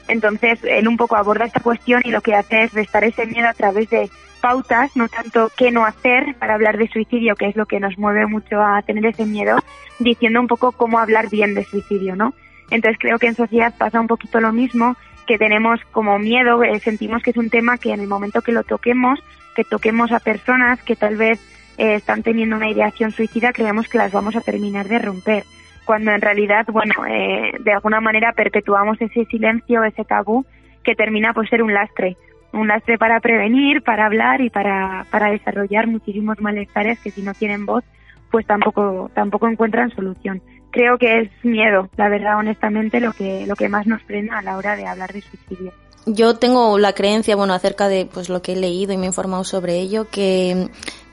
Entonces, 0.07 0.59
él 0.63 0.87
un 0.87 0.97
poco 0.97 1.15
aborda 1.15 1.45
esta 1.45 1.61
cuestión 1.61 2.03
y 2.05 2.11
lo 2.11 2.21
que 2.21 2.35
hace 2.35 2.65
es 2.65 2.73
restar 2.73 3.03
ese 3.03 3.25
miedo 3.25 3.47
a 3.47 3.53
través 3.53 3.89
de 3.89 4.11
pautas, 4.41 4.95
no 4.95 5.09
tanto 5.09 5.51
qué 5.57 5.71
no 5.71 5.85
hacer 5.87 6.35
para 6.37 6.53
hablar 6.53 6.77
de 6.77 6.87
suicidio, 6.87 7.35
que 7.35 7.47
es 7.47 7.55
lo 7.55 7.65
que 7.65 7.79
nos 7.79 7.97
mueve 7.97 8.27
mucho 8.27 8.61
a 8.61 8.83
tener 8.83 9.07
ese 9.07 9.25
miedo, 9.25 9.57
diciendo 9.97 10.39
un 10.39 10.47
poco 10.47 10.71
cómo 10.71 10.99
hablar 10.99 11.31
bien 11.31 11.55
de 11.55 11.63
suicidio, 11.63 12.15
¿no? 12.15 12.35
Entonces 12.71 12.97
creo 12.99 13.19
que 13.19 13.27
en 13.27 13.35
sociedad 13.35 13.73
pasa 13.77 14.01
un 14.01 14.07
poquito 14.07 14.39
lo 14.41 14.51
mismo, 14.51 14.95
que 15.27 15.37
tenemos 15.37 15.79
como 15.91 16.17
miedo, 16.17 16.63
eh, 16.63 16.79
sentimos 16.79 17.21
que 17.21 17.29
es 17.29 17.37
un 17.37 17.51
tema 17.51 17.77
que 17.77 17.93
en 17.93 17.99
el 17.99 18.07
momento 18.07 18.41
que 18.41 18.51
lo 18.51 18.63
toquemos, 18.63 19.19
que 19.55 19.63
toquemos 19.63 20.11
a 20.11 20.19
personas 20.19 20.81
que 20.81 20.95
tal 20.95 21.17
vez 21.17 21.39
eh, 21.77 21.95
están 21.95 22.23
teniendo 22.23 22.55
una 22.55 22.71
ideación 22.71 23.11
suicida, 23.11 23.53
creemos 23.53 23.87
que 23.87 23.99
las 23.99 24.11
vamos 24.11 24.35
a 24.35 24.41
terminar 24.41 24.87
de 24.87 24.97
romper 24.97 25.43
cuando 25.85 26.11
en 26.11 26.21
realidad, 26.21 26.65
bueno, 26.71 26.93
eh, 27.07 27.51
de 27.59 27.73
alguna 27.73 27.99
manera 27.99 28.33
perpetuamos 28.33 29.01
ese 29.01 29.25
silencio, 29.25 29.83
ese 29.83 30.05
tabú, 30.05 30.45
que 30.83 30.95
termina 30.95 31.33
por 31.33 31.49
ser 31.49 31.63
un 31.63 31.73
lastre. 31.73 32.17
Un 32.53 32.67
lastre 32.67 32.97
para 32.97 33.19
prevenir, 33.19 33.81
para 33.81 34.05
hablar 34.05 34.41
y 34.41 34.49
para, 34.49 35.05
para 35.09 35.31
desarrollar 35.31 35.87
muchísimos 35.87 36.39
malestares 36.39 36.99
que 36.99 37.11
si 37.11 37.21
no 37.21 37.33
tienen 37.33 37.65
voz, 37.65 37.83
pues 38.29 38.45
tampoco, 38.45 39.09
tampoco 39.13 39.47
encuentran 39.47 39.91
solución. 39.91 40.41
Creo 40.71 40.97
que 40.97 41.19
es 41.21 41.29
miedo, 41.43 41.89
la 41.97 42.07
verdad, 42.09 42.37
honestamente, 42.37 42.99
lo 42.99 43.11
que, 43.13 43.45
lo 43.45 43.55
que 43.55 43.69
más 43.69 43.87
nos 43.87 44.01
frena 44.03 44.39
a 44.39 44.41
la 44.41 44.57
hora 44.57 44.75
de 44.75 44.85
hablar 44.87 45.11
de 45.13 45.21
suicidio. 45.21 45.73
Yo 46.05 46.37
tengo 46.37 46.79
la 46.79 46.93
creencia, 46.93 47.35
bueno, 47.35 47.53
acerca 47.53 47.87
de 47.87 48.07
pues 48.11 48.29
lo 48.29 48.41
que 48.41 48.53
he 48.53 48.55
leído 48.55 48.91
y 48.93 48.97
me 48.97 49.03
he 49.03 49.07
informado 49.07 49.43
sobre 49.43 49.77
ello, 49.79 50.07
que, 50.09 50.69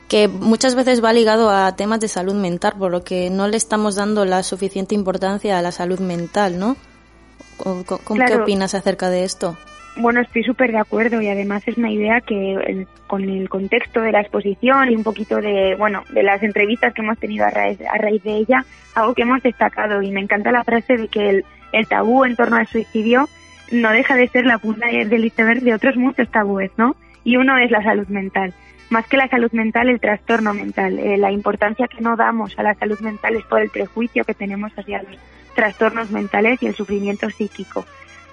que 0.07 0.27
muchas 0.27 0.73
veces 0.75 1.03
va 1.03 1.13
ligado 1.13 1.49
a 1.49 1.75
temas 1.75 1.99
de 1.99 2.07
salud 2.07 2.33
mental, 2.33 2.73
por 2.79 2.89
lo 2.89 3.03
que 3.03 3.29
no 3.29 3.47
le 3.47 3.57
estamos 3.57 3.95
dando 3.95 4.25
la 4.25 4.41
suficiente 4.43 4.95
importancia 4.95 5.59
a 5.59 5.61
la 5.61 5.71
salud 5.71 5.99
mental, 5.99 6.57
¿no? 6.57 6.75
¿Con, 7.57 7.83
con- 7.83 7.99
con 7.99 8.17
qué 8.17 8.23
opinas 8.43 8.73
acerca 8.73 9.09
de 9.09 9.25
esto? 9.25 9.57
Bueno, 9.97 10.21
estoy 10.21 10.43
súper 10.43 10.71
de 10.71 10.77
acuerdo 10.77 11.21
y 11.21 11.27
además 11.27 11.67
es 11.67 11.77
una 11.77 11.91
idea 11.91 12.21
que 12.21 12.85
con 13.07 13.23
el 13.23 13.49
contexto 13.49 14.01
de 14.01 14.11
la 14.13 14.21
exposición 14.21 14.89
y 14.91 14.95
un 14.95 15.03
poquito 15.03 15.37
de, 15.37 15.75
bueno, 15.77 16.03
de 16.11 16.23
las 16.23 16.41
entrevistas 16.41 16.93
que 16.93 17.01
hemos 17.01 17.17
tenido 17.17 17.45
a 17.45 17.49
raíz, 17.49 17.79
a 17.81 17.97
raíz 17.97 18.23
de 18.23 18.37
ella, 18.37 18.63
algo 18.95 19.13
que 19.13 19.23
hemos 19.23 19.43
destacado 19.43 20.01
y 20.01 20.11
me 20.11 20.21
encanta 20.21 20.51
la 20.51 20.63
frase 20.63 20.95
de 20.95 21.07
que 21.09 21.29
el, 21.71 21.87
tabú 21.89 22.23
en 22.23 22.35
torno 22.37 22.55
al 22.55 22.67
suicidio 22.67 23.27
no 23.71 23.91
deja 23.91 24.15
de 24.15 24.27
ser 24.29 24.45
la 24.45 24.57
punta 24.57 24.87
de- 24.87 25.05
del 25.05 25.25
iceberg 25.25 25.61
de 25.61 25.73
otros 25.73 25.97
muchos 25.97 26.29
tabúes, 26.31 26.71
¿no? 26.77 26.95
Y 27.25 27.35
uno 27.35 27.57
es 27.57 27.69
la 27.69 27.83
salud 27.83 28.07
mental. 28.07 28.53
Más 28.89 29.05
que 29.07 29.17
la 29.17 29.27
salud 29.27 29.51
mental, 29.51 29.89
el 29.89 29.99
trastorno 29.99 30.53
mental. 30.53 30.97
Eh, 30.97 31.17
la 31.17 31.31
importancia 31.31 31.87
que 31.87 32.01
no 32.01 32.15
damos 32.15 32.57
a 32.57 32.63
la 32.63 32.73
salud 32.75 32.99
mental 33.01 33.35
es 33.35 33.43
por 33.43 33.61
el 33.61 33.69
prejuicio 33.69 34.23
que 34.23 34.33
tenemos 34.33 34.71
hacia 34.77 35.03
los 35.03 35.17
trastornos 35.55 36.09
mentales 36.09 36.63
y 36.63 36.67
el 36.67 36.73
sufrimiento 36.75 37.29
psíquico 37.29 37.85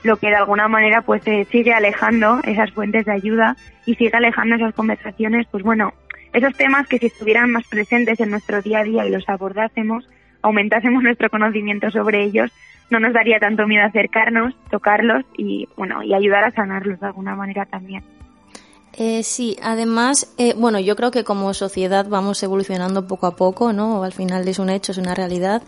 lo 0.06 0.16
que 0.16 0.28
de 0.28 0.36
alguna 0.36 0.68
manera 0.68 1.02
pues 1.02 1.26
eh, 1.26 1.46
sigue 1.50 1.74
alejando 1.74 2.40
esas 2.44 2.72
fuentes 2.72 3.04
de 3.04 3.12
ayuda 3.12 3.56
y 3.84 3.94
sigue 3.96 4.16
alejando 4.16 4.56
esas 4.56 4.74
conversaciones, 4.74 5.46
pues 5.50 5.62
bueno, 5.62 5.92
esos 6.32 6.54
temas 6.56 6.86
que 6.86 6.98
si 6.98 7.06
estuvieran 7.06 7.50
más 7.50 7.66
presentes 7.68 8.20
en 8.20 8.30
nuestro 8.30 8.62
día 8.62 8.80
a 8.80 8.84
día 8.84 9.06
y 9.06 9.10
los 9.10 9.28
abordásemos, 9.28 10.08
aumentásemos 10.42 11.02
nuestro 11.02 11.28
conocimiento 11.28 11.90
sobre 11.90 12.22
ellos, 12.22 12.52
no 12.90 13.00
nos 13.00 13.12
daría 13.12 13.40
tanto 13.40 13.66
miedo 13.66 13.84
acercarnos, 13.84 14.54
tocarlos 14.70 15.24
y 15.36 15.68
bueno, 15.76 16.02
y 16.02 16.14
ayudar 16.14 16.44
a 16.44 16.52
sanarlos 16.52 17.00
de 17.00 17.06
alguna 17.06 17.34
manera 17.34 17.66
también. 17.66 18.02
Eh, 18.98 19.22
sí, 19.22 19.58
además, 19.62 20.26
eh, 20.38 20.54
bueno, 20.56 20.80
yo 20.80 20.96
creo 20.96 21.10
que 21.10 21.22
como 21.22 21.52
sociedad 21.52 22.06
vamos 22.08 22.42
evolucionando 22.42 23.06
poco 23.06 23.26
a 23.26 23.36
poco, 23.36 23.74
¿no? 23.74 24.02
Al 24.02 24.12
final 24.12 24.48
es 24.48 24.58
un 24.58 24.70
hecho, 24.70 24.92
es 24.92 24.98
una 24.98 25.14
realidad. 25.14 25.62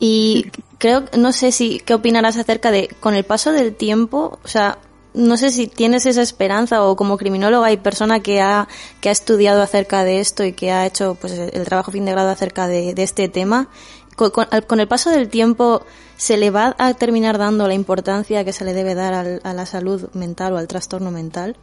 Y 0.00 0.46
creo, 0.78 1.04
no 1.16 1.32
sé 1.32 1.52
si, 1.52 1.78
¿qué 1.78 1.94
opinarás 1.94 2.36
acerca 2.36 2.72
de, 2.72 2.88
con 2.98 3.14
el 3.14 3.22
paso 3.24 3.52
del 3.52 3.76
tiempo, 3.76 4.40
o 4.42 4.48
sea, 4.48 4.78
no 5.14 5.36
sé 5.36 5.50
si 5.50 5.68
tienes 5.68 6.06
esa 6.06 6.22
esperanza 6.22 6.82
o 6.84 6.96
como 6.96 7.18
criminóloga 7.18 7.70
y 7.70 7.76
persona 7.76 8.20
que 8.20 8.40
ha, 8.40 8.66
que 9.00 9.10
ha 9.10 9.12
estudiado 9.12 9.62
acerca 9.62 10.02
de 10.02 10.18
esto 10.18 10.42
y 10.42 10.52
que 10.52 10.72
ha 10.72 10.86
hecho 10.86 11.16
pues 11.20 11.32
el 11.32 11.64
trabajo 11.64 11.92
fin 11.92 12.04
de 12.04 12.12
grado 12.12 12.30
acerca 12.30 12.66
de, 12.66 12.94
este 12.96 13.28
tema, 13.28 13.68
con, 14.16 14.80
el 14.80 14.88
paso 14.88 15.10
del 15.10 15.28
tiempo 15.28 15.82
se 16.16 16.36
le 16.36 16.50
va 16.50 16.74
a 16.78 16.94
terminar 16.94 17.38
dando 17.38 17.68
la 17.68 17.74
importancia 17.74 18.44
que 18.44 18.52
se 18.52 18.64
le 18.64 18.72
debe 18.72 18.94
dar 18.94 19.40
a 19.42 19.52
la 19.52 19.66
salud 19.66 20.08
mental 20.14 20.54
o 20.54 20.56
al 20.56 20.66
trastorno 20.66 21.10
mental. 21.10 21.56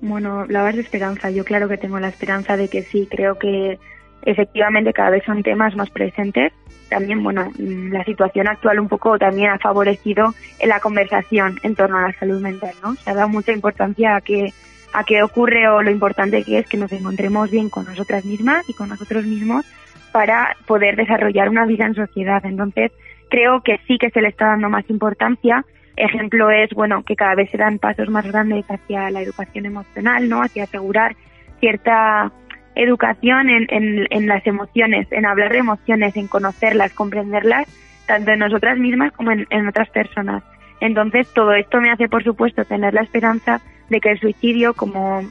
Bueno, 0.00 0.40
hablabas 0.40 0.74
de 0.74 0.82
esperanza. 0.82 1.30
Yo 1.30 1.44
claro 1.44 1.68
que 1.68 1.76
tengo 1.76 1.98
la 2.00 2.08
esperanza 2.08 2.56
de 2.56 2.68
que 2.68 2.82
sí. 2.82 3.06
Creo 3.10 3.38
que 3.38 3.78
efectivamente 4.22 4.92
cada 4.92 5.10
vez 5.10 5.24
son 5.24 5.42
temas 5.42 5.76
más 5.76 5.90
presentes. 5.90 6.52
También, 6.88 7.22
bueno, 7.22 7.50
mm, 7.58 7.92
la 7.92 8.04
situación 8.04 8.48
actual 8.48 8.80
un 8.80 8.88
poco 8.88 9.18
también 9.18 9.50
ha 9.50 9.58
favorecido 9.58 10.34
en 10.58 10.68
la 10.68 10.80
conversación 10.80 11.58
en 11.62 11.74
torno 11.74 11.98
a 11.98 12.08
la 12.08 12.18
salud 12.18 12.40
mental, 12.40 12.74
¿no? 12.82 12.94
Se 12.96 13.10
ha 13.10 13.14
dado 13.14 13.28
mucha 13.28 13.52
importancia 13.52 14.16
a 14.16 14.20
que 14.20 14.52
a 14.92 15.04
qué 15.04 15.22
ocurre 15.22 15.68
o 15.68 15.82
lo 15.82 15.90
importante 15.90 16.42
que 16.42 16.58
es 16.58 16.66
que 16.66 16.76
nos 16.76 16.90
encontremos 16.90 17.50
bien 17.50 17.70
con 17.70 17.84
nosotras 17.84 18.24
mismas 18.24 18.68
y 18.68 18.74
con 18.74 18.88
nosotros 18.88 19.24
mismos 19.24 19.64
para 20.12 20.56
poder 20.66 20.96
desarrollar 20.96 21.48
una 21.48 21.64
vida 21.64 21.86
en 21.86 21.94
sociedad. 21.94 22.44
Entonces, 22.44 22.90
creo 23.28 23.62
que 23.62 23.78
sí 23.86 23.98
que 23.98 24.10
se 24.10 24.20
le 24.20 24.28
está 24.28 24.46
dando 24.46 24.68
más 24.68 24.88
importancia. 24.90 25.64
Ejemplo 26.00 26.50
es, 26.50 26.70
bueno, 26.70 27.02
que 27.02 27.14
cada 27.14 27.34
vez 27.34 27.50
se 27.50 27.58
dan 27.58 27.78
pasos 27.78 28.08
más 28.08 28.26
grandes 28.26 28.64
hacia 28.70 29.10
la 29.10 29.20
educación 29.20 29.66
emocional, 29.66 30.28
¿no? 30.28 30.42
Hacia 30.42 30.64
asegurar 30.64 31.14
cierta 31.58 32.32
educación 32.74 33.50
en, 33.50 33.66
en, 33.68 34.06
en 34.08 34.26
las 34.26 34.46
emociones, 34.46 35.06
en 35.10 35.26
hablar 35.26 35.52
de 35.52 35.58
emociones, 35.58 36.16
en 36.16 36.26
conocerlas, 36.26 36.94
comprenderlas, 36.94 37.66
tanto 38.06 38.30
en 38.30 38.38
nosotras 38.38 38.78
mismas 38.78 39.12
como 39.12 39.30
en, 39.30 39.46
en 39.50 39.68
otras 39.68 39.90
personas. 39.90 40.42
Entonces, 40.80 41.28
todo 41.34 41.52
esto 41.52 41.80
me 41.80 41.90
hace, 41.90 42.08
por 42.08 42.24
supuesto, 42.24 42.64
tener 42.64 42.94
la 42.94 43.02
esperanza 43.02 43.60
de 43.90 44.00
que 44.00 44.12
el 44.12 44.20
suicidio 44.20 44.72
como, 44.72 45.22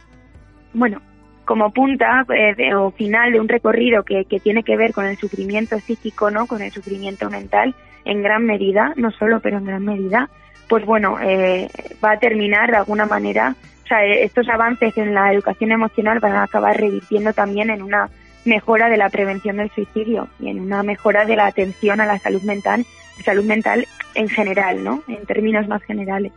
bueno, 0.74 1.02
como 1.46 1.72
punta 1.74 2.26
eh, 2.30 2.76
o 2.76 2.92
final 2.92 3.32
de 3.32 3.40
un 3.40 3.48
recorrido 3.48 4.04
que, 4.04 4.26
que 4.26 4.40
tiene 4.40 4.62
que 4.62 4.78
ver 4.78 4.94
con 4.94 5.08
el 5.08 5.18
sufrimiento 5.18 5.80
psíquico, 5.80 6.30
¿no? 6.30 6.46
Con 6.46 6.62
el 6.62 6.70
sufrimiento 6.70 7.32
mental, 7.32 7.74
en 8.06 8.22
gran 8.22 8.46
medida, 8.46 8.94
no 8.98 9.10
solo, 9.10 9.40
pero 9.40 9.58
en 9.58 9.66
gran 9.66 9.84
medida, 9.84 10.30
pues 10.70 10.86
bueno, 10.86 11.18
eh, 11.20 11.68
va 12.04 12.12
a 12.12 12.20
terminar 12.20 12.70
de 12.70 12.78
alguna 12.78 13.08
manera, 13.08 13.56
o 13.84 13.88
sea, 13.88 14.06
eh, 14.06 14.24
estos 14.24 14.48
avances 14.48 14.96
en 14.98 15.14
la 15.16 15.34
educación 15.34 15.72
emocional 15.72 16.20
van 16.20 16.34
a 16.34 16.44
acabar 16.44 16.78
revirtiendo 16.80 17.34
también 17.34 17.72
en 17.72 17.82
una 17.82 18.10
mejora 18.46 18.88
de 18.88 18.98
la 18.98 19.10
prevención 19.10 19.58
del 19.58 19.72
suicidio 19.72 20.30
y 20.40 20.50
en 20.50 20.60
una 20.60 20.84
mejora 20.84 21.26
de 21.26 21.36
la 21.36 21.48
atención 21.48 22.00
a 22.00 22.06
la 22.06 22.20
salud 22.20 22.44
mental, 22.44 22.86
salud 23.26 23.44
mental 23.44 23.88
en 24.14 24.30
general, 24.30 24.84
¿no? 24.84 25.04
En 25.08 25.26
términos 25.26 25.68
más 25.68 25.84
generales. 25.84 26.32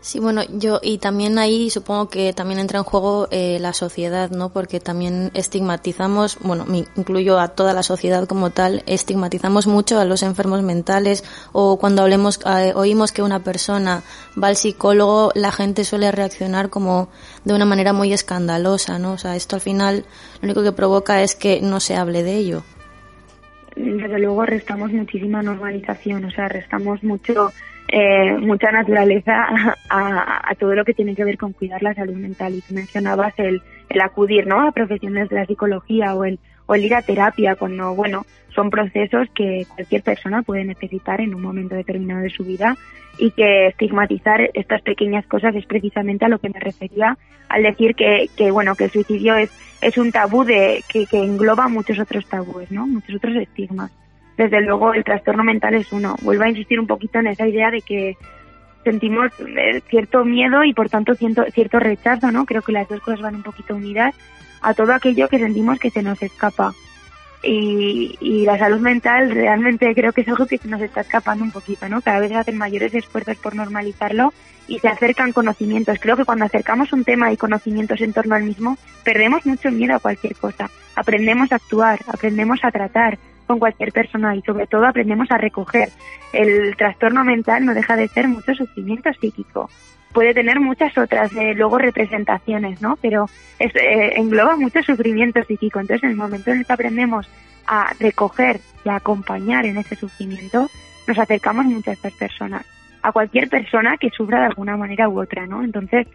Sí, 0.00 0.20
bueno, 0.20 0.42
yo 0.52 0.78
y 0.80 0.98
también 0.98 1.38
ahí 1.38 1.70
supongo 1.70 2.08
que 2.08 2.32
también 2.32 2.60
entra 2.60 2.78
en 2.78 2.84
juego 2.84 3.26
eh, 3.32 3.58
la 3.60 3.72
sociedad, 3.72 4.30
¿no? 4.30 4.50
Porque 4.50 4.78
también 4.78 5.32
estigmatizamos, 5.34 6.38
bueno, 6.40 6.64
me 6.66 6.84
incluyo 6.96 7.40
a 7.40 7.48
toda 7.48 7.72
la 7.72 7.82
sociedad 7.82 8.26
como 8.28 8.50
tal, 8.50 8.84
estigmatizamos 8.86 9.66
mucho 9.66 9.98
a 9.98 10.04
los 10.04 10.22
enfermos 10.22 10.62
mentales 10.62 11.24
o 11.52 11.78
cuando 11.78 12.02
hablemos, 12.02 12.38
eh, 12.46 12.72
oímos 12.76 13.10
que 13.10 13.22
una 13.22 13.42
persona 13.42 14.02
va 14.40 14.48
al 14.48 14.56
psicólogo, 14.56 15.32
la 15.34 15.50
gente 15.50 15.84
suele 15.84 16.12
reaccionar 16.12 16.70
como 16.70 17.08
de 17.44 17.54
una 17.54 17.64
manera 17.64 17.92
muy 17.92 18.12
escandalosa, 18.12 19.00
¿no? 19.00 19.12
O 19.12 19.18
sea, 19.18 19.34
esto 19.34 19.56
al 19.56 19.62
final 19.62 20.04
lo 20.40 20.46
único 20.46 20.62
que 20.62 20.72
provoca 20.72 21.22
es 21.22 21.34
que 21.34 21.60
no 21.60 21.80
se 21.80 21.96
hable 21.96 22.22
de 22.22 22.36
ello. 22.36 22.62
desde 23.74 24.18
luego 24.20 24.46
restamos 24.46 24.92
muchísima 24.92 25.42
normalización, 25.42 26.24
o 26.24 26.30
sea, 26.30 26.48
restamos 26.48 27.02
mucho 27.02 27.52
eh, 27.88 28.36
mucha 28.38 28.70
naturaleza 28.70 29.46
a, 29.90 30.50
a, 30.50 30.54
todo 30.56 30.74
lo 30.74 30.84
que 30.84 30.94
tiene 30.94 31.14
que 31.14 31.24
ver 31.24 31.38
con 31.38 31.52
cuidar 31.52 31.82
la 31.82 31.94
salud 31.94 32.14
mental. 32.14 32.54
Y 32.54 32.60
tú 32.60 32.74
mencionabas 32.74 33.32
el, 33.38 33.62
el 33.88 34.00
acudir 34.00 34.46
¿no? 34.46 34.66
a 34.66 34.72
profesiones 34.72 35.28
de 35.28 35.36
la 35.36 35.46
psicología 35.46 36.14
o 36.14 36.24
el, 36.24 36.38
o 36.66 36.74
el 36.74 36.84
ir 36.84 36.94
a 36.94 37.02
terapia, 37.02 37.56
cuando, 37.56 37.94
bueno, 37.94 38.26
son 38.54 38.70
procesos 38.70 39.28
que 39.34 39.66
cualquier 39.74 40.02
persona 40.02 40.42
puede 40.42 40.64
necesitar 40.64 41.20
en 41.20 41.34
un 41.34 41.40
momento 41.40 41.74
determinado 41.74 42.22
de 42.22 42.30
su 42.30 42.44
vida 42.44 42.76
y 43.16 43.30
que 43.30 43.68
estigmatizar 43.68 44.50
estas 44.54 44.82
pequeñas 44.82 45.26
cosas 45.26 45.54
es 45.54 45.64
precisamente 45.64 46.24
a 46.24 46.28
lo 46.28 46.38
que 46.38 46.50
me 46.50 46.60
refería 46.60 47.16
al 47.48 47.62
decir 47.62 47.94
que, 47.94 48.28
que 48.36 48.50
bueno, 48.50 48.74
que 48.74 48.84
el 48.84 48.90
suicidio 48.90 49.34
es, 49.34 49.50
es 49.80 49.96
un 49.96 50.12
tabú 50.12 50.44
de, 50.44 50.84
que, 50.88 51.06
que 51.06 51.22
engloba 51.22 51.68
muchos 51.68 51.98
otros 51.98 52.28
tabúes, 52.28 52.70
¿no? 52.70 52.86
Muchos 52.86 53.16
otros 53.16 53.34
estigmas 53.36 53.90
desde 54.38 54.60
luego 54.60 54.94
el 54.94 55.04
trastorno 55.04 55.42
mental 55.42 55.74
es 55.74 55.92
uno. 55.92 56.14
Vuelvo 56.22 56.44
a 56.44 56.48
insistir 56.48 56.78
un 56.78 56.86
poquito 56.86 57.18
en 57.18 57.26
esa 57.26 57.46
idea 57.46 57.70
de 57.70 57.82
que 57.82 58.16
sentimos 58.84 59.32
eh, 59.40 59.82
cierto 59.88 60.24
miedo 60.24 60.62
y 60.62 60.72
por 60.72 60.88
tanto 60.88 61.14
cierto, 61.16 61.44
cierto 61.52 61.80
rechazo, 61.80 62.30
¿no? 62.30 62.46
Creo 62.46 62.62
que 62.62 62.72
las 62.72 62.88
dos 62.88 63.00
cosas 63.00 63.20
van 63.20 63.34
un 63.34 63.42
poquito 63.42 63.74
unidas 63.74 64.14
a 64.62 64.74
todo 64.74 64.94
aquello 64.94 65.28
que 65.28 65.40
sentimos 65.40 65.80
que 65.80 65.90
se 65.90 66.02
nos 66.02 66.22
escapa. 66.22 66.72
Y, 67.42 68.44
la 68.44 68.58
salud 68.58 68.80
mental 68.80 69.30
realmente 69.30 69.94
creo 69.94 70.12
que 70.12 70.22
es 70.22 70.28
algo 70.28 70.46
que 70.46 70.58
se 70.58 70.68
nos 70.68 70.80
está 70.80 71.02
escapando 71.02 71.44
un 71.44 71.50
poquito, 71.50 71.88
¿no? 71.88 72.00
Cada 72.00 72.20
vez 72.20 72.30
se 72.30 72.36
hacen 72.36 72.56
mayores 72.56 72.94
esfuerzos 72.94 73.36
por 73.36 73.54
normalizarlo 73.54 74.32
y 74.66 74.78
se 74.78 74.88
acercan 74.88 75.32
conocimientos. 75.32 75.98
Creo 76.00 76.16
que 76.16 76.24
cuando 76.24 76.44
acercamos 76.44 76.92
un 76.92 77.04
tema 77.04 77.30
y 77.32 77.36
conocimientos 77.36 78.00
en 78.00 78.12
torno 78.12 78.34
al 78.34 78.44
mismo, 78.44 78.78
perdemos 79.04 79.44
mucho 79.46 79.70
miedo 79.70 79.94
a 79.94 80.00
cualquier 80.00 80.34
cosa. 80.36 80.70
Aprendemos 80.96 81.52
a 81.52 81.56
actuar, 81.56 82.00
aprendemos 82.08 82.60
a 82.62 82.70
tratar, 82.70 83.18
con 83.48 83.58
cualquier 83.58 83.92
persona 83.92 84.36
y 84.36 84.42
sobre 84.42 84.66
todo 84.66 84.86
aprendemos 84.86 85.28
a 85.32 85.38
recoger. 85.38 85.88
El 86.32 86.76
trastorno 86.76 87.24
mental 87.24 87.64
no 87.64 87.74
deja 87.74 87.96
de 87.96 88.06
ser 88.06 88.28
mucho 88.28 88.54
sufrimiento 88.54 89.10
psíquico. 89.14 89.70
Puede 90.12 90.34
tener 90.34 90.60
muchas 90.60 90.96
otras 90.96 91.34
eh, 91.34 91.54
luego 91.54 91.78
representaciones, 91.78 92.80
¿no? 92.82 92.96
Pero 93.00 93.26
es, 93.58 93.74
eh, 93.74 94.12
engloba 94.16 94.56
mucho 94.56 94.82
sufrimiento 94.82 95.42
psíquico. 95.44 95.80
Entonces, 95.80 96.04
en 96.04 96.10
el 96.10 96.16
momento 96.16 96.50
en 96.50 96.58
el 96.58 96.66
que 96.66 96.72
aprendemos 96.72 97.28
a 97.66 97.92
recoger 97.98 98.60
y 98.84 98.90
a 98.90 98.96
acompañar 98.96 99.64
en 99.64 99.78
ese 99.78 99.96
sufrimiento, 99.96 100.68
nos 101.06 101.18
acercamos 101.18 101.64
mucho 101.64 101.90
a 101.90 101.94
estas 101.94 102.12
personas, 102.12 102.66
a 103.02 103.12
cualquier 103.12 103.48
persona 103.48 103.96
que 103.96 104.10
sufra 104.10 104.40
de 104.40 104.46
alguna 104.46 104.76
manera 104.76 105.08
u 105.08 105.20
otra, 105.20 105.46
¿no? 105.46 105.62
Entonces, 105.62 106.06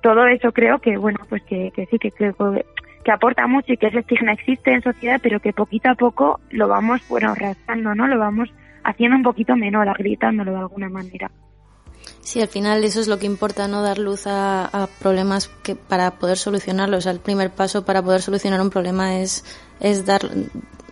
todo 0.00 0.26
eso 0.26 0.52
creo 0.52 0.78
que, 0.78 0.96
bueno, 0.96 1.18
pues 1.28 1.42
que, 1.42 1.70
que 1.74 1.84
sí, 1.86 1.98
que 1.98 2.12
creo 2.12 2.34
que 2.34 2.64
que 3.08 3.12
aporta 3.12 3.46
mucho 3.46 3.72
y 3.72 3.78
que 3.78 3.86
ese 3.86 4.00
estigma 4.00 4.32
existe 4.32 4.70
en 4.70 4.82
sociedad, 4.82 5.18
pero 5.22 5.40
que 5.40 5.54
poquito 5.54 5.88
a 5.88 5.94
poco 5.94 6.40
lo 6.50 6.68
vamos, 6.68 7.00
bueno, 7.08 7.34
rasgando, 7.34 7.94
¿no? 7.94 8.06
Lo 8.06 8.18
vamos 8.18 8.50
haciendo 8.84 9.16
un 9.16 9.22
poquito 9.22 9.56
menor, 9.56 9.90
gritándolo 9.96 10.52
de 10.52 10.58
alguna 10.58 10.90
manera. 10.90 11.30
Sí, 12.20 12.42
al 12.42 12.48
final 12.48 12.84
eso 12.84 13.00
es 13.00 13.08
lo 13.08 13.18
que 13.18 13.24
importa, 13.24 13.66
¿no? 13.66 13.80
Dar 13.80 13.96
luz 13.96 14.26
a, 14.26 14.90
problemas 14.98 15.48
que 15.62 15.74
para 15.74 16.18
poder 16.18 16.36
solucionarlos. 16.36 16.98
O 16.98 17.00
sea, 17.00 17.12
el 17.12 17.20
primer 17.20 17.48
paso 17.48 17.82
para 17.82 18.02
poder 18.02 18.20
solucionar 18.20 18.60
un 18.60 18.68
problema 18.68 19.20
es, 19.20 19.42
es 19.80 20.04
dar, 20.04 20.20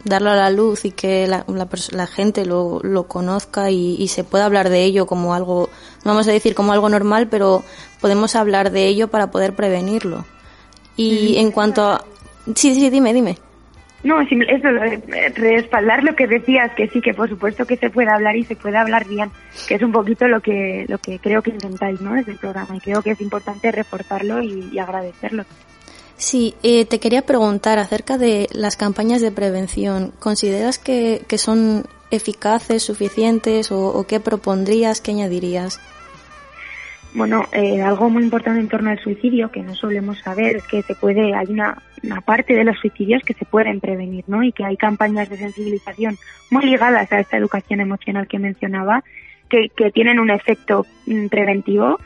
darlo 0.04 0.30
a 0.30 0.36
la 0.36 0.48
luz 0.48 0.86
y 0.86 0.92
que 0.92 1.26
la, 1.26 1.44
la, 1.48 1.68
la 1.90 2.06
gente 2.06 2.46
lo, 2.46 2.80
lo 2.82 3.08
conozca 3.08 3.70
y, 3.70 4.08
se 4.08 4.24
pueda 4.24 4.46
hablar 4.46 4.70
de 4.70 4.84
ello 4.84 5.04
como 5.04 5.34
algo, 5.34 5.68
vamos 6.02 6.26
a 6.28 6.32
decir 6.32 6.54
como 6.54 6.72
algo 6.72 6.88
normal, 6.88 7.28
pero 7.28 7.62
podemos 8.00 8.36
hablar 8.36 8.70
de 8.70 8.86
ello 8.86 9.08
para 9.08 9.30
poder 9.30 9.54
prevenirlo. 9.54 10.24
Y 10.96 11.36
en 11.38 11.50
cuanto 11.50 11.82
a... 11.82 12.04
Sí, 12.54 12.74
sí, 12.74 12.90
dime, 12.90 13.12
dime. 13.12 13.36
No, 14.02 14.20
eso, 14.20 14.68
respaldar 15.34 16.04
lo 16.04 16.14
que 16.14 16.28
decías, 16.28 16.72
que 16.76 16.88
sí, 16.88 17.00
que 17.00 17.12
por 17.12 17.28
supuesto 17.28 17.66
que 17.66 17.76
se 17.76 17.90
puede 17.90 18.08
hablar 18.08 18.36
y 18.36 18.44
se 18.44 18.54
puede 18.54 18.76
hablar 18.76 19.06
bien, 19.08 19.30
que 19.66 19.74
es 19.74 19.82
un 19.82 19.90
poquito 19.90 20.28
lo 20.28 20.40
que, 20.40 20.84
lo 20.88 20.98
que 20.98 21.18
creo 21.18 21.42
que 21.42 21.50
intentáis, 21.50 22.00
¿no? 22.00 22.14
Desde 22.14 22.32
el 22.32 22.38
programa 22.38 22.76
y 22.76 22.80
creo 22.80 23.02
que 23.02 23.10
es 23.10 23.20
importante 23.20 23.72
reforzarlo 23.72 24.40
y, 24.42 24.68
y 24.72 24.78
agradecerlo. 24.78 25.44
Sí, 26.16 26.54
eh, 26.62 26.84
te 26.84 27.00
quería 27.00 27.22
preguntar 27.22 27.78
acerca 27.78 28.16
de 28.16 28.48
las 28.52 28.76
campañas 28.76 29.20
de 29.20 29.32
prevención. 29.32 30.12
¿Consideras 30.18 30.78
que, 30.78 31.22
que 31.26 31.36
son 31.36 31.84
eficaces, 32.10 32.84
suficientes 32.84 33.72
o, 33.72 33.88
o 33.88 34.06
qué 34.06 34.20
propondrías, 34.20 35.00
qué 35.00 35.10
añadirías? 35.10 35.80
Bueno, 37.16 37.46
eh, 37.50 37.80
algo 37.80 38.10
muy 38.10 38.24
importante 38.24 38.60
en 38.60 38.68
torno 38.68 38.90
al 38.90 38.98
suicidio 38.98 39.50
que 39.50 39.62
no 39.62 39.74
solemos 39.74 40.18
saber 40.18 40.56
es 40.56 40.66
que 40.66 40.82
se 40.82 40.94
puede, 40.94 41.34
hay 41.34 41.46
una, 41.46 41.78
una, 42.02 42.20
parte 42.20 42.54
de 42.54 42.62
los 42.62 42.78
suicidios 42.78 43.22
que 43.22 43.32
se 43.32 43.46
pueden 43.46 43.80
prevenir, 43.80 44.24
¿no? 44.26 44.42
Y 44.42 44.52
que 44.52 44.66
hay 44.66 44.76
campañas 44.76 45.30
de 45.30 45.38
sensibilización 45.38 46.18
muy 46.50 46.66
ligadas 46.66 47.10
a 47.10 47.20
esta 47.20 47.38
educación 47.38 47.80
emocional 47.80 48.28
que 48.28 48.38
mencionaba, 48.38 49.02
que, 49.48 49.70
que 49.74 49.90
tienen 49.92 50.20
un 50.20 50.28
efecto 50.28 50.84
mm, 51.06 51.28
preventivo 51.28 51.98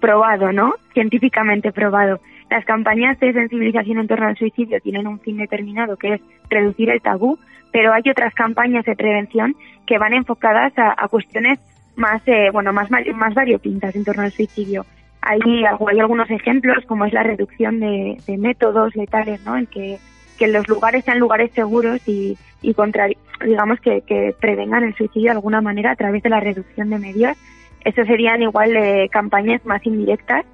probado, 0.00 0.52
¿no? 0.52 0.74
Científicamente 0.92 1.72
probado. 1.72 2.20
Las 2.50 2.66
campañas 2.66 3.18
de 3.20 3.32
sensibilización 3.32 4.00
en 4.00 4.06
torno 4.06 4.26
al 4.26 4.36
suicidio 4.36 4.80
tienen 4.80 5.06
un 5.06 5.18
fin 5.18 5.38
determinado 5.38 5.96
que 5.96 6.14
es 6.14 6.20
reducir 6.50 6.90
el 6.90 7.00
tabú, 7.00 7.38
pero 7.72 7.94
hay 7.94 8.02
otras 8.10 8.34
campañas 8.34 8.84
de 8.84 8.96
prevención 8.96 9.56
que 9.86 9.96
van 9.96 10.12
enfocadas 10.12 10.76
a, 10.76 10.94
a 10.94 11.08
cuestiones 11.08 11.58
más 11.96 12.22
eh, 12.26 12.50
bueno 12.52 12.72
más 12.72 12.90
más 12.90 13.34
variopintas 13.34 13.94
en 13.94 14.04
torno 14.04 14.22
al 14.22 14.32
suicidio. 14.32 14.84
Hay, 15.20 15.40
hay 15.88 16.00
algunos 16.00 16.28
ejemplos 16.30 16.84
como 16.86 17.04
es 17.04 17.12
la 17.12 17.22
reducción 17.22 17.78
de, 17.78 18.18
de 18.26 18.38
métodos 18.38 18.96
letales 18.96 19.44
no 19.44 19.56
en 19.56 19.66
que, 19.66 19.98
que 20.36 20.48
los 20.48 20.66
lugares 20.68 21.04
sean 21.04 21.20
lugares 21.20 21.52
seguros 21.54 22.00
y, 22.08 22.36
y 22.60 22.74
contra 22.74 23.06
digamos 23.44 23.80
que, 23.80 24.02
que 24.02 24.34
prevengan 24.40 24.82
el 24.82 24.94
suicidio 24.96 25.26
de 25.26 25.36
alguna 25.36 25.60
manera 25.60 25.92
a 25.92 25.96
través 25.96 26.22
de 26.22 26.30
la 26.30 26.40
reducción 26.40 26.90
de 26.90 26.98
medios. 26.98 27.36
Eso 27.84 28.04
serían 28.04 28.42
igual 28.42 28.76
eh, 28.76 29.08
campañas 29.10 29.64
más 29.64 29.84
indirectas 29.86 30.44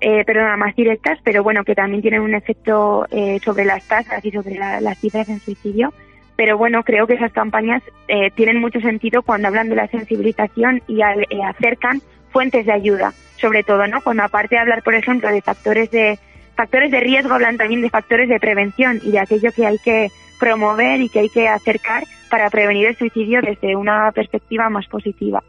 eh, 0.00 0.22
perdona 0.24 0.56
más 0.56 0.76
directas 0.76 1.18
pero 1.24 1.42
bueno 1.42 1.64
que 1.64 1.74
también 1.74 2.02
tienen 2.02 2.20
un 2.20 2.34
efecto 2.34 3.06
eh, 3.10 3.40
sobre 3.42 3.64
las 3.64 3.86
tasas 3.88 4.22
y 4.24 4.30
sobre 4.30 4.56
la, 4.56 4.80
las 4.80 4.98
cifras 4.98 5.28
en 5.30 5.40
suicidio 5.40 5.94
pero 6.36 6.58
bueno, 6.58 6.82
creo 6.82 7.06
que 7.06 7.14
esas 7.14 7.32
campañas 7.32 7.82
eh, 8.08 8.30
tienen 8.32 8.60
mucho 8.60 8.80
sentido 8.80 9.22
cuando 9.22 9.48
hablan 9.48 9.68
de 9.68 9.76
la 9.76 9.88
sensibilización 9.88 10.82
y 10.88 11.02
al, 11.02 11.22
eh, 11.30 11.42
acercan 11.44 12.02
fuentes 12.30 12.66
de 12.66 12.72
ayuda, 12.72 13.12
sobre 13.36 13.62
todo, 13.62 13.86
¿no? 13.86 14.00
Cuando 14.02 14.24
aparte 14.24 14.56
de 14.56 14.60
hablar, 14.60 14.82
por 14.82 14.94
ejemplo, 14.94 15.30
de 15.30 15.42
factores 15.42 15.90
de 15.90 16.18
factores 16.56 16.90
de 16.90 17.00
riesgo, 17.00 17.34
hablan 17.34 17.56
también 17.56 17.82
de 17.82 17.90
factores 17.90 18.28
de 18.28 18.38
prevención 18.38 19.00
y 19.02 19.12
de 19.12 19.18
aquello 19.18 19.50
que 19.52 19.66
hay 19.66 19.78
que 19.78 20.10
promover 20.38 21.00
y 21.00 21.08
que 21.08 21.20
hay 21.20 21.28
que 21.28 21.48
acercar 21.48 22.04
para 22.30 22.50
prevenir 22.50 22.86
el 22.88 22.96
suicidio 22.96 23.40
desde 23.42 23.76
una 23.76 24.10
perspectiva 24.12 24.68
más 24.70 24.86
positiva. 24.86 25.42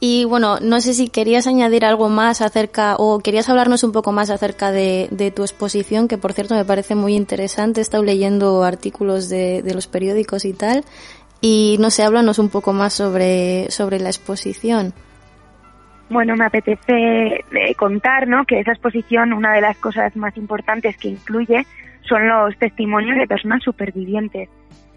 Y 0.00 0.24
bueno, 0.24 0.58
no 0.60 0.80
sé 0.80 0.92
si 0.92 1.08
querías 1.08 1.46
añadir 1.46 1.84
algo 1.84 2.08
más 2.08 2.42
acerca, 2.42 2.96
o 2.96 3.20
querías 3.20 3.48
hablarnos 3.48 3.84
un 3.84 3.92
poco 3.92 4.12
más 4.12 4.28
acerca 4.28 4.70
de, 4.70 5.32
tu 5.34 5.42
exposición, 5.42 6.08
que 6.08 6.18
por 6.18 6.32
cierto 6.32 6.54
me 6.54 6.64
parece 6.64 6.94
muy 6.94 7.14
interesante. 7.14 7.80
He 7.80 7.82
estado 7.82 8.02
leyendo 8.02 8.64
artículos 8.64 9.28
de, 9.28 9.62
de 9.62 9.74
los 9.74 9.86
periódicos 9.86 10.44
y 10.44 10.52
tal. 10.52 10.84
Y 11.40 11.76
no 11.78 11.90
sé, 11.90 12.02
háblanos 12.02 12.38
un 12.38 12.48
poco 12.48 12.72
más 12.72 12.94
sobre, 12.94 13.70
sobre 13.70 13.98
la 13.98 14.08
exposición. 14.08 14.92
Bueno, 16.10 16.36
me 16.36 16.44
apetece 16.44 17.44
eh, 17.50 17.74
contar 17.76 18.28
¿no? 18.28 18.44
que 18.44 18.60
esa 18.60 18.72
exposición, 18.72 19.32
una 19.32 19.54
de 19.54 19.60
las 19.60 19.76
cosas 19.78 20.14
más 20.16 20.36
importantes 20.36 20.96
que 20.96 21.08
incluye 21.08 21.66
son 22.02 22.28
los 22.28 22.56
testimonios 22.58 23.16
de 23.16 23.26
personas 23.26 23.62
supervivientes. 23.62 24.48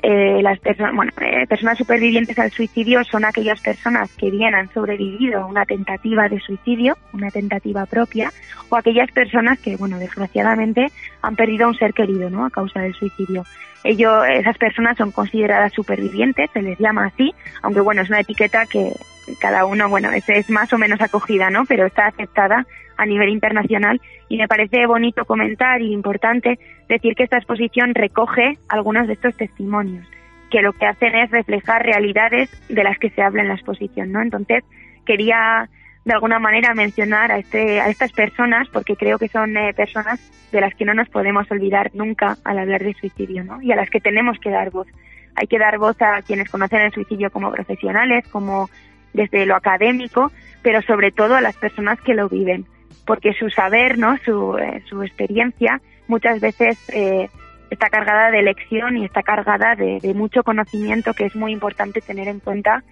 Eh, 0.03 0.41
las 0.43 0.59
personas, 0.59 0.95
bueno, 0.95 1.11
eh, 1.21 1.47
personas 1.47 1.77
supervivientes 1.77 2.37
al 2.37 2.51
suicidio 2.51 3.03
son 3.03 3.25
aquellas 3.25 3.59
personas 3.61 4.11
que 4.15 4.29
bien 4.29 4.53
han 4.53 4.71
sobrevivido 4.71 5.41
a 5.41 5.45
una 5.45 5.65
tentativa 5.65 6.29
de 6.29 6.39
suicidio, 6.39 6.97
una 7.13 7.31
tentativa 7.31 7.85
propia, 7.87 8.31
o 8.69 8.75
aquellas 8.75 9.11
personas 9.11 9.59
que, 9.59 9.75
bueno, 9.75 9.97
desgraciadamente 9.97 10.87
han 11.21 11.35
perdido 11.35 11.65
a 11.65 11.69
un 11.69 11.77
ser 11.77 11.93
querido, 11.93 12.29
¿no? 12.29 12.45
A 12.45 12.51
causa 12.51 12.81
del 12.81 12.93
suicidio. 12.93 13.43
Ellos, 13.83 14.25
esas 14.29 14.57
personas 14.57 14.97
son 14.97 15.11
consideradas 15.11 15.73
supervivientes, 15.73 16.49
se 16.51 16.61
les 16.61 16.77
llama 16.77 17.05
así, 17.05 17.33
aunque 17.61 17.81
bueno, 17.81 18.01
es 18.01 18.09
una 18.09 18.19
etiqueta 18.19 18.65
que 18.65 18.91
cada 19.39 19.65
uno, 19.65 19.89
bueno, 19.89 20.11
es, 20.11 20.27
es 20.29 20.49
más 20.49 20.71
o 20.73 20.77
menos 20.77 21.01
acogida, 21.01 21.49
¿no? 21.49 21.65
Pero 21.65 21.85
está 21.85 22.07
aceptada 22.07 22.65
a 22.97 23.05
nivel 23.05 23.29
internacional 23.29 24.01
y 24.27 24.37
me 24.37 24.47
parece 24.47 24.85
bonito 24.87 25.25
comentar 25.25 25.81
y 25.81 25.93
importante 25.93 26.59
decir 26.89 27.15
que 27.15 27.23
esta 27.23 27.37
exposición 27.37 27.93
recoge 27.93 28.57
algunos 28.67 29.07
de 29.07 29.13
estos 29.13 29.35
testimonios, 29.35 30.07
que 30.49 30.61
lo 30.61 30.73
que 30.73 30.87
hacen 30.87 31.15
es 31.15 31.31
reflejar 31.31 31.83
realidades 31.83 32.49
de 32.69 32.83
las 32.83 32.97
que 32.97 33.09
se 33.11 33.21
habla 33.21 33.43
en 33.43 33.49
la 33.49 33.55
exposición, 33.55 34.11
¿no? 34.11 34.21
Entonces, 34.21 34.63
quería 35.05 35.69
de 36.07 36.13
alguna 36.13 36.39
manera 36.39 36.73
mencionar 36.73 37.31
a, 37.31 37.37
este, 37.37 37.81
a 37.81 37.89
estas 37.89 38.13
personas 38.13 38.69
porque 38.69 38.95
creo 38.95 39.19
que 39.19 39.27
son 39.27 39.55
eh, 39.57 39.73
personas 39.73 40.19
de 40.53 40.61
las 40.61 40.73
que 40.73 40.85
no 40.85 40.93
nos 40.93 41.09
podemos 41.09 41.51
olvidar 41.51 41.91
nunca 41.93 42.37
al 42.45 42.59
hablar 42.59 42.81
de 42.81 42.93
suicidio, 42.93 43.43
¿no? 43.43 43.61
Y 43.61 43.73
a 43.73 43.75
las 43.75 43.89
que 43.89 43.99
tenemos 43.99 44.39
que 44.39 44.49
dar 44.49 44.71
voz. 44.71 44.87
Hay 45.35 45.47
que 45.47 45.59
dar 45.59 45.77
voz 45.77 46.01
a 46.01 46.21
quienes 46.21 46.49
conocen 46.49 46.81
el 46.81 46.93
suicidio 46.93 47.29
como 47.29 47.51
profesionales, 47.51 48.25
como 48.29 48.69
desde 49.17 49.45
lo 49.45 49.55
académico, 49.55 50.31
pero 50.61 50.81
sobre 50.83 51.11
todo 51.11 51.35
a 51.35 51.41
las 51.41 51.57
personas 51.57 51.99
que 51.99 52.13
lo 52.13 52.29
viven, 52.29 52.65
porque 53.05 53.33
su 53.33 53.49
saber, 53.49 53.97
¿no? 53.97 54.15
Su, 54.23 54.57
eh, 54.57 54.81
su 54.87 55.03
experiencia 55.03 55.81
muchas 56.07 56.39
veces 56.39 56.77
eh, 56.93 57.27
está 57.69 57.89
cargada 57.89 58.31
de 58.31 58.41
lección 58.41 58.97
y 58.97 59.05
está 59.05 59.23
cargada 59.23 59.75
de, 59.75 59.99
mucho 60.13 60.43
conocimiento 60.43 61.13
que 61.13 61.25
es 61.25 61.35
muy 61.35 61.51
importante 61.51 62.01
tener 62.01 62.27
en 62.27 62.39
cuenta 62.39 62.83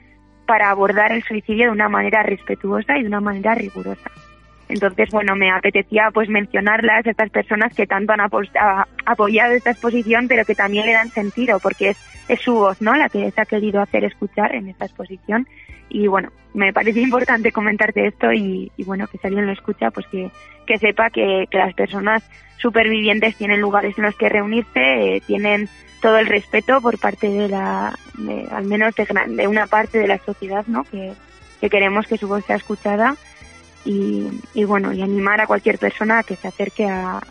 para 0.45 0.69
abordar 0.69 1.11
el 1.11 1.23
suicidio 1.23 1.65
de 1.65 1.71
una 1.71 1.89
manera 1.89 2.23
respetuosa 2.23 2.97
y 2.97 3.01
de 3.01 3.07
una 3.07 3.21
manera 3.21 3.55
rigurosa. 3.55 4.11
Entonces, 4.67 5.09
bueno, 5.11 5.35
me 5.35 5.51
apetecía 5.51 6.09
pues 6.11 6.27
mencionarlas, 6.27 7.05
estas 7.05 7.29
personas 7.29 7.73
que 7.75 7.85
tanto 7.85 8.13
han 8.13 8.21
apoyado 9.05 9.53
esta 9.53 9.71
exposición, 9.71 10.27
pero 10.27 10.43
que 10.43 10.55
también 10.55 10.87
le 10.87 10.93
dan 10.93 11.09
sentido, 11.09 11.59
porque 11.59 11.89
es, 11.89 11.97
es 12.27 12.41
su 12.41 12.55
voz, 12.55 12.81
¿no? 12.81 12.95
La 12.95 13.09
que 13.09 13.29
se 13.29 13.41
ha 13.41 13.45
querido 13.45 13.79
hacer 13.81 14.03
escuchar 14.03 14.55
en 14.55 14.67
esta 14.69 14.85
exposición. 14.85 15.47
Y 15.89 16.07
bueno, 16.07 16.29
me 16.53 16.73
parece 16.73 17.01
importante 17.01 17.51
comentarte 17.51 18.07
esto 18.07 18.31
y, 18.33 18.71
y 18.77 18.83
bueno, 18.83 19.07
que 19.07 19.17
si 19.17 19.27
alguien 19.27 19.45
lo 19.45 19.51
escucha, 19.53 19.91
pues 19.91 20.07
que, 20.07 20.31
que 20.65 20.77
sepa 20.77 21.09
que, 21.09 21.45
que 21.49 21.57
las 21.57 21.73
personas 21.73 22.23
supervivientes 22.57 23.35
tienen 23.35 23.61
lugares 23.61 23.97
en 23.97 24.05
los 24.05 24.15
que 24.15 24.29
reunirse, 24.29 25.15
eh, 25.17 25.21
tienen 25.25 25.69
todo 26.01 26.17
el 26.17 26.27
respeto 26.27 26.81
por 26.81 26.97
parte 26.99 27.29
de 27.29 27.49
la, 27.49 27.97
de- 28.17 28.47
al 28.51 28.65
menos 28.65 28.95
de, 28.95 29.05
de 29.35 29.47
una 29.47 29.67
parte 29.67 29.99
de 29.99 30.07
la 30.07 30.17
sociedad, 30.19 30.65
¿no? 30.67 30.83
Que, 30.85 31.13
que 31.61 31.69
queremos 31.69 32.07
que 32.07 32.17
su 32.17 32.27
voz 32.27 32.43
sea 32.45 32.55
escuchada 32.55 33.15
y, 33.85 34.27
y 34.53 34.63
bueno, 34.63 34.91
y 34.93 35.01
animar 35.01 35.41
a 35.41 35.47
cualquier 35.47 35.77
persona 35.77 36.19
a 36.19 36.23
que 36.23 36.35
se 36.35 36.47
acerque 36.47 36.85
a, 36.87 37.21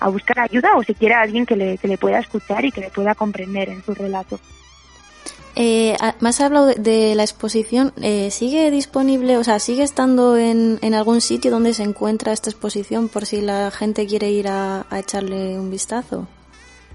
a 0.00 0.08
buscar 0.08 0.40
ayuda 0.40 0.76
o 0.76 0.82
siquiera 0.82 1.18
a 1.18 1.22
alguien 1.22 1.44
que 1.46 1.56
le, 1.56 1.78
que 1.78 1.88
le 1.88 1.98
pueda 1.98 2.18
escuchar 2.18 2.64
y 2.64 2.72
que 2.72 2.80
le 2.80 2.90
pueda 2.90 3.14
comprender 3.14 3.68
en 3.68 3.82
su 3.82 3.94
relato. 3.94 4.40
Eh, 5.56 5.96
me 6.20 6.28
has 6.28 6.40
hablado 6.40 6.66
de, 6.66 7.14
la 7.14 7.22
exposición. 7.22 7.92
Eh, 8.02 8.30
¿Sigue 8.30 8.70
disponible, 8.70 9.36
o 9.36 9.44
sea, 9.44 9.58
sigue 9.58 9.82
estando 9.82 10.36
en, 10.36 10.78
en 10.82 10.94
algún 10.94 11.20
sitio 11.20 11.50
donde 11.50 11.74
se 11.74 11.82
encuentra 11.82 12.32
esta 12.32 12.50
exposición 12.50 13.08
por 13.08 13.26
si 13.26 13.40
la 13.40 13.70
gente 13.70 14.06
quiere 14.06 14.30
ir 14.30 14.48
a, 14.48 14.86
a 14.90 14.98
echarle 14.98 15.58
un 15.58 15.70
vistazo? 15.70 16.28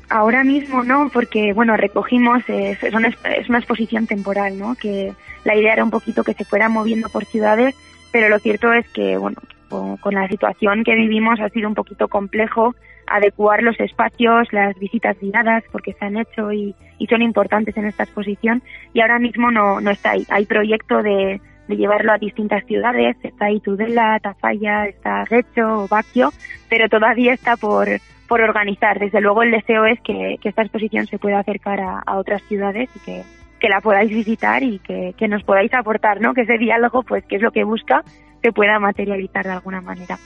Ahora 0.09 0.43
mismo 0.43 0.83
no, 0.83 1.09
porque 1.11 1.53
bueno, 1.53 1.75
recogimos, 1.75 2.47
eh, 2.47 2.77
es, 2.79 2.93
una, 2.93 3.07
es 3.07 3.49
una 3.49 3.57
exposición 3.57 4.05
temporal, 4.05 4.59
¿no? 4.59 4.75
Que 4.75 5.13
la 5.43 5.55
idea 5.55 5.73
era 5.73 5.83
un 5.83 5.89
poquito 5.89 6.23
que 6.23 6.33
se 6.33 6.45
fuera 6.45 6.69
moviendo 6.69 7.09
por 7.09 7.25
ciudades, 7.25 7.75
pero 8.11 8.29
lo 8.29 8.37
cierto 8.39 8.71
es 8.73 8.87
que, 8.89 9.17
bueno, 9.17 9.41
con 9.69 10.13
la 10.13 10.27
situación 10.27 10.83
que 10.83 10.93
vivimos 10.93 11.39
ha 11.39 11.49
sido 11.49 11.67
un 11.67 11.73
poquito 11.73 12.07
complejo 12.07 12.75
adecuar 13.13 13.61
los 13.61 13.79
espacios, 13.79 14.51
las 14.51 14.77
visitas 14.79 15.15
guiadas, 15.21 15.63
porque 15.71 15.93
se 15.93 16.05
han 16.05 16.17
hecho 16.17 16.51
y, 16.51 16.75
son 17.09 17.21
importantes 17.21 17.75
en 17.77 17.85
esta 17.85 18.03
exposición, 18.03 18.63
y 18.93 19.01
ahora 19.01 19.19
mismo 19.19 19.51
no, 19.51 19.81
no 19.81 19.91
está 19.91 20.11
ahí. 20.11 20.25
Hay 20.29 20.45
proyecto 20.45 21.03
de, 21.03 21.41
de 21.67 21.75
llevarlo 21.75 22.13
a 22.13 22.17
distintas 22.17 22.65
ciudades, 22.65 23.17
está 23.21 23.45
ahí 23.45 23.59
Tudela, 23.59 24.19
Tafalla, 24.19 24.85
está 24.85 25.25
Guecho, 25.29 25.87
Baquio, 25.89 26.31
pero 26.69 26.87
todavía 26.89 27.33
está 27.33 27.55
por, 27.57 27.87
por 28.27 28.41
organizar. 28.41 28.99
Desde 28.99 29.21
luego 29.21 29.43
el 29.43 29.51
deseo 29.51 29.85
es 29.85 29.99
que, 30.01 30.37
que 30.41 30.49
esta 30.49 30.63
exposición 30.63 31.05
se 31.05 31.19
pueda 31.19 31.39
acercar 31.39 31.81
a, 31.81 31.99
a 31.99 32.17
otras 32.17 32.41
ciudades 32.43 32.89
y 32.95 32.99
que, 32.99 33.23
que 33.59 33.69
la 33.69 33.81
podáis 33.81 34.09
visitar 34.09 34.63
y 34.63 34.79
que, 34.79 35.13
que 35.17 35.27
nos 35.27 35.43
podáis 35.43 35.73
aportar, 35.73 36.19
¿no? 36.19 36.33
Que 36.33 36.41
ese 36.41 36.57
diálogo, 36.57 37.03
pues, 37.03 37.25
que 37.25 37.35
es 37.35 37.41
lo 37.41 37.51
que 37.51 37.63
busca, 37.63 38.03
se 38.41 38.51
pueda 38.51 38.79
materializar 38.79 39.45
de 39.45 39.51
alguna 39.51 39.81
manera. 39.81 40.17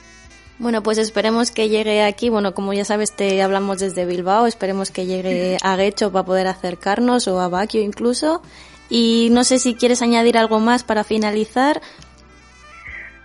Bueno, 0.59 0.81
pues 0.81 0.97
esperemos 0.97 1.51
que 1.51 1.69
llegue 1.69 2.03
aquí. 2.03 2.29
Bueno, 2.29 2.53
como 2.53 2.73
ya 2.73 2.83
sabes, 2.83 3.15
te 3.15 3.41
hablamos 3.43 3.79
desde 3.79 4.05
Bilbao. 4.05 4.47
Esperemos 4.47 4.89
que 4.89 5.05
llegue 5.05 5.57
a 5.61 5.75
Guecho 5.75 6.11
para 6.11 6.25
poder 6.25 6.47
acercarnos 6.47 7.27
o 7.27 7.39
a 7.39 7.47
Baquio 7.47 7.81
incluso. 7.81 8.41
Y 8.89 9.29
no 9.31 9.43
sé 9.43 9.59
si 9.59 9.75
quieres 9.75 10.01
añadir 10.01 10.37
algo 10.37 10.59
más 10.59 10.83
para 10.83 11.03
finalizar. 11.03 11.81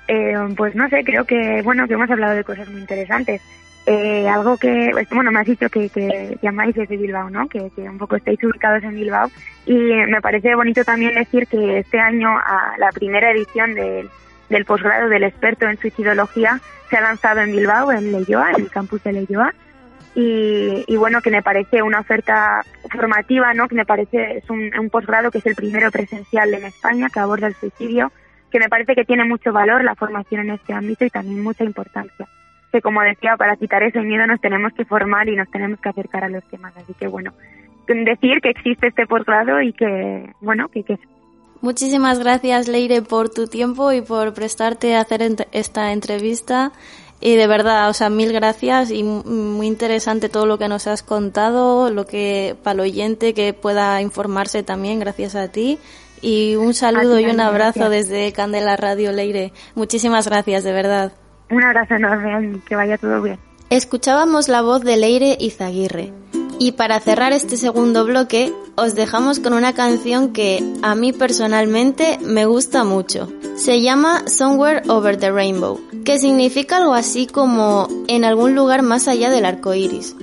Eh, 0.08 0.34
pues 0.56 0.74
no 0.74 0.88
sé, 0.90 1.04
creo 1.04 1.24
que, 1.24 1.62
bueno, 1.62 1.86
que 1.88 1.94
hemos 1.94 2.10
hablado 2.10 2.34
de 2.34 2.44
cosas 2.44 2.68
muy 2.68 2.82
interesantes. 2.82 3.40
Eh, 3.86 4.28
algo 4.28 4.58
que, 4.58 4.90
pues, 4.92 5.08
bueno, 5.10 5.32
me 5.32 5.40
has 5.40 5.46
dicho 5.46 5.68
que, 5.70 5.88
que 5.88 6.38
llamáis 6.42 6.74
desde 6.74 6.96
Bilbao, 6.96 7.30
¿no? 7.30 7.48
Que, 7.48 7.70
que 7.74 7.82
un 7.82 7.98
poco 7.98 8.16
estáis 8.16 8.42
ubicados 8.44 8.82
en 8.82 8.94
Bilbao. 8.94 9.30
Y 9.64 9.74
me 9.74 10.20
parece 10.20 10.54
bonito 10.54 10.84
también 10.84 11.14
decir 11.14 11.46
que 11.46 11.78
este 11.78 11.98
año, 11.98 12.28
a 12.28 12.74
la 12.78 12.90
primera 12.90 13.30
edición 13.30 13.74
del, 13.74 14.10
del 14.52 14.64
posgrado 14.64 15.08
del 15.08 15.24
experto 15.24 15.66
en 15.66 15.78
suicidología 15.78 16.60
se 16.88 16.96
ha 16.96 17.00
lanzado 17.00 17.40
en 17.40 17.52
Bilbao, 17.52 17.90
en 17.90 18.12
Leyoa, 18.12 18.50
en 18.52 18.62
el 18.62 18.70
campus 18.70 19.02
de 19.02 19.12
Leyoa. 19.12 19.52
Y, 20.14 20.84
y 20.86 20.96
bueno, 20.96 21.22
que 21.22 21.30
me 21.30 21.42
parece 21.42 21.82
una 21.82 22.00
oferta 22.00 22.62
formativa, 22.90 23.54
¿no? 23.54 23.66
Que 23.66 23.74
me 23.74 23.86
parece, 23.86 24.36
es 24.36 24.50
un, 24.50 24.70
posgrado 24.90 25.30
que 25.30 25.38
es 25.38 25.46
el 25.46 25.54
primero 25.54 25.90
presencial 25.90 26.52
en 26.52 26.64
España 26.64 27.08
que 27.08 27.18
aborda 27.18 27.46
el 27.46 27.54
suicidio, 27.54 28.12
que 28.50 28.58
me 28.58 28.68
parece 28.68 28.94
que 28.94 29.06
tiene 29.06 29.24
mucho 29.24 29.52
valor 29.52 29.82
la 29.82 29.94
formación 29.94 30.42
en 30.42 30.50
este 30.50 30.74
ámbito 30.74 31.06
y 31.06 31.10
también 31.10 31.42
mucha 31.42 31.64
importancia. 31.64 32.28
Que 32.70 32.82
como 32.82 33.00
decía, 33.00 33.36
para 33.38 33.56
quitar 33.56 33.82
ese 33.82 34.02
miedo 34.02 34.26
nos 34.26 34.40
tenemos 34.40 34.74
que 34.74 34.84
formar 34.84 35.28
y 35.30 35.36
nos 35.36 35.50
tenemos 35.50 35.80
que 35.80 35.88
acercar 35.88 36.24
a 36.24 36.28
los 36.28 36.44
temas. 36.44 36.76
Así 36.76 36.92
que 36.92 37.06
bueno, 37.06 37.32
decir 37.86 38.40
que 38.42 38.50
existe 38.50 38.88
este 38.88 39.06
posgrado 39.06 39.62
y 39.62 39.72
que, 39.72 40.30
bueno, 40.40 40.68
que, 40.68 40.82
que 40.84 40.98
Muchísimas 41.62 42.18
gracias, 42.18 42.68
Leire, 42.68 43.00
por 43.02 43.30
tu 43.30 43.46
tiempo 43.46 43.92
y 43.92 44.02
por 44.02 44.34
prestarte 44.34 44.94
a 44.96 45.00
hacer 45.00 45.20
ent- 45.22 45.46
esta 45.52 45.92
entrevista. 45.92 46.72
Y 47.20 47.36
de 47.36 47.46
verdad, 47.46 47.88
o 47.88 47.94
sea, 47.94 48.10
mil 48.10 48.32
gracias 48.32 48.90
y 48.90 49.04
muy 49.04 49.68
interesante 49.68 50.28
todo 50.28 50.44
lo 50.44 50.58
que 50.58 50.66
nos 50.66 50.88
has 50.88 51.04
contado, 51.04 51.88
lo 51.88 52.04
que 52.04 52.56
para 52.64 52.74
el 52.74 52.80
oyente 52.80 53.32
que 53.32 53.52
pueda 53.54 54.02
informarse 54.02 54.64
también, 54.64 54.98
gracias 54.98 55.36
a 55.36 55.46
ti. 55.48 55.78
Y 56.20 56.56
un 56.56 56.74
saludo 56.74 57.16
ti 57.16 57.22
y 57.22 57.26
un 57.30 57.40
abrazo 57.40 57.78
gracias. 57.80 58.08
desde 58.08 58.32
Candela 58.32 58.76
Radio, 58.76 59.12
Leire. 59.12 59.52
Muchísimas 59.76 60.26
gracias, 60.26 60.64
de 60.64 60.72
verdad. 60.72 61.12
un 61.48 61.62
abrazo 61.62 61.94
enorme 61.94 62.56
y 62.56 62.58
que 62.60 62.74
vaya 62.74 62.98
todo 62.98 63.22
bien. 63.22 63.38
Escuchábamos 63.70 64.48
la 64.48 64.60
voz 64.62 64.82
de 64.82 64.96
Leire 64.96 65.36
Izaguirre. 65.38 66.12
Y 66.64 66.70
para 66.70 67.00
cerrar 67.00 67.32
este 67.32 67.56
segundo 67.56 68.04
bloque, 68.04 68.54
os 68.76 68.94
dejamos 68.94 69.40
con 69.40 69.52
una 69.52 69.72
canción 69.72 70.32
que 70.32 70.62
a 70.82 70.94
mí 70.94 71.12
personalmente 71.12 72.20
me 72.22 72.46
gusta 72.46 72.84
mucho. 72.84 73.26
Se 73.56 73.80
llama 73.80 74.28
Somewhere 74.28 74.88
Over 74.88 75.16
the 75.16 75.32
Rainbow, 75.32 75.80
que 76.04 76.20
significa 76.20 76.76
algo 76.76 76.94
así 76.94 77.26
como 77.26 77.88
en 78.06 78.24
algún 78.24 78.54
lugar 78.54 78.82
más 78.82 79.08
allá 79.08 79.28
del 79.28 79.44
arco 79.44 79.74
iris. 79.74 80.14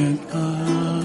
Can't 0.00 0.34
I? 0.34 0.99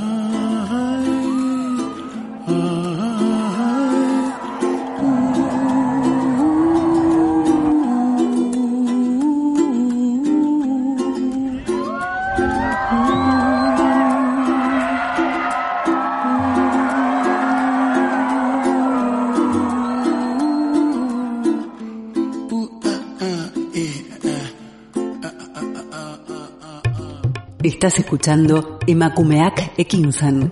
Estás 27.86 28.00
escuchando 28.00 28.80
Emakumeak 28.88 29.74
Ekinsan. 29.78 30.50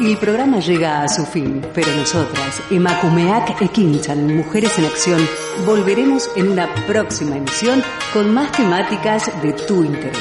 El 0.00 0.16
programa 0.18 0.58
llega 0.58 1.02
a 1.02 1.08
su 1.08 1.24
fin, 1.24 1.64
pero 1.72 1.94
nosotras, 1.94 2.60
Emakumeak 2.70 3.62
Ekinchan, 3.62 4.36
Mujeres 4.36 4.76
en 4.78 4.86
Acción, 4.86 5.20
volveremos 5.64 6.28
en 6.36 6.48
una 6.48 6.66
próxima 6.86 7.36
emisión 7.36 7.80
con 8.12 8.34
más 8.34 8.50
temáticas 8.52 9.30
de 9.40 9.52
tu 9.52 9.84
interés. 9.84 10.18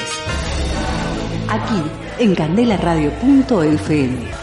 Aquí, 1.49 1.81
en 2.19 2.35
candelaradio.fm. 2.35 4.42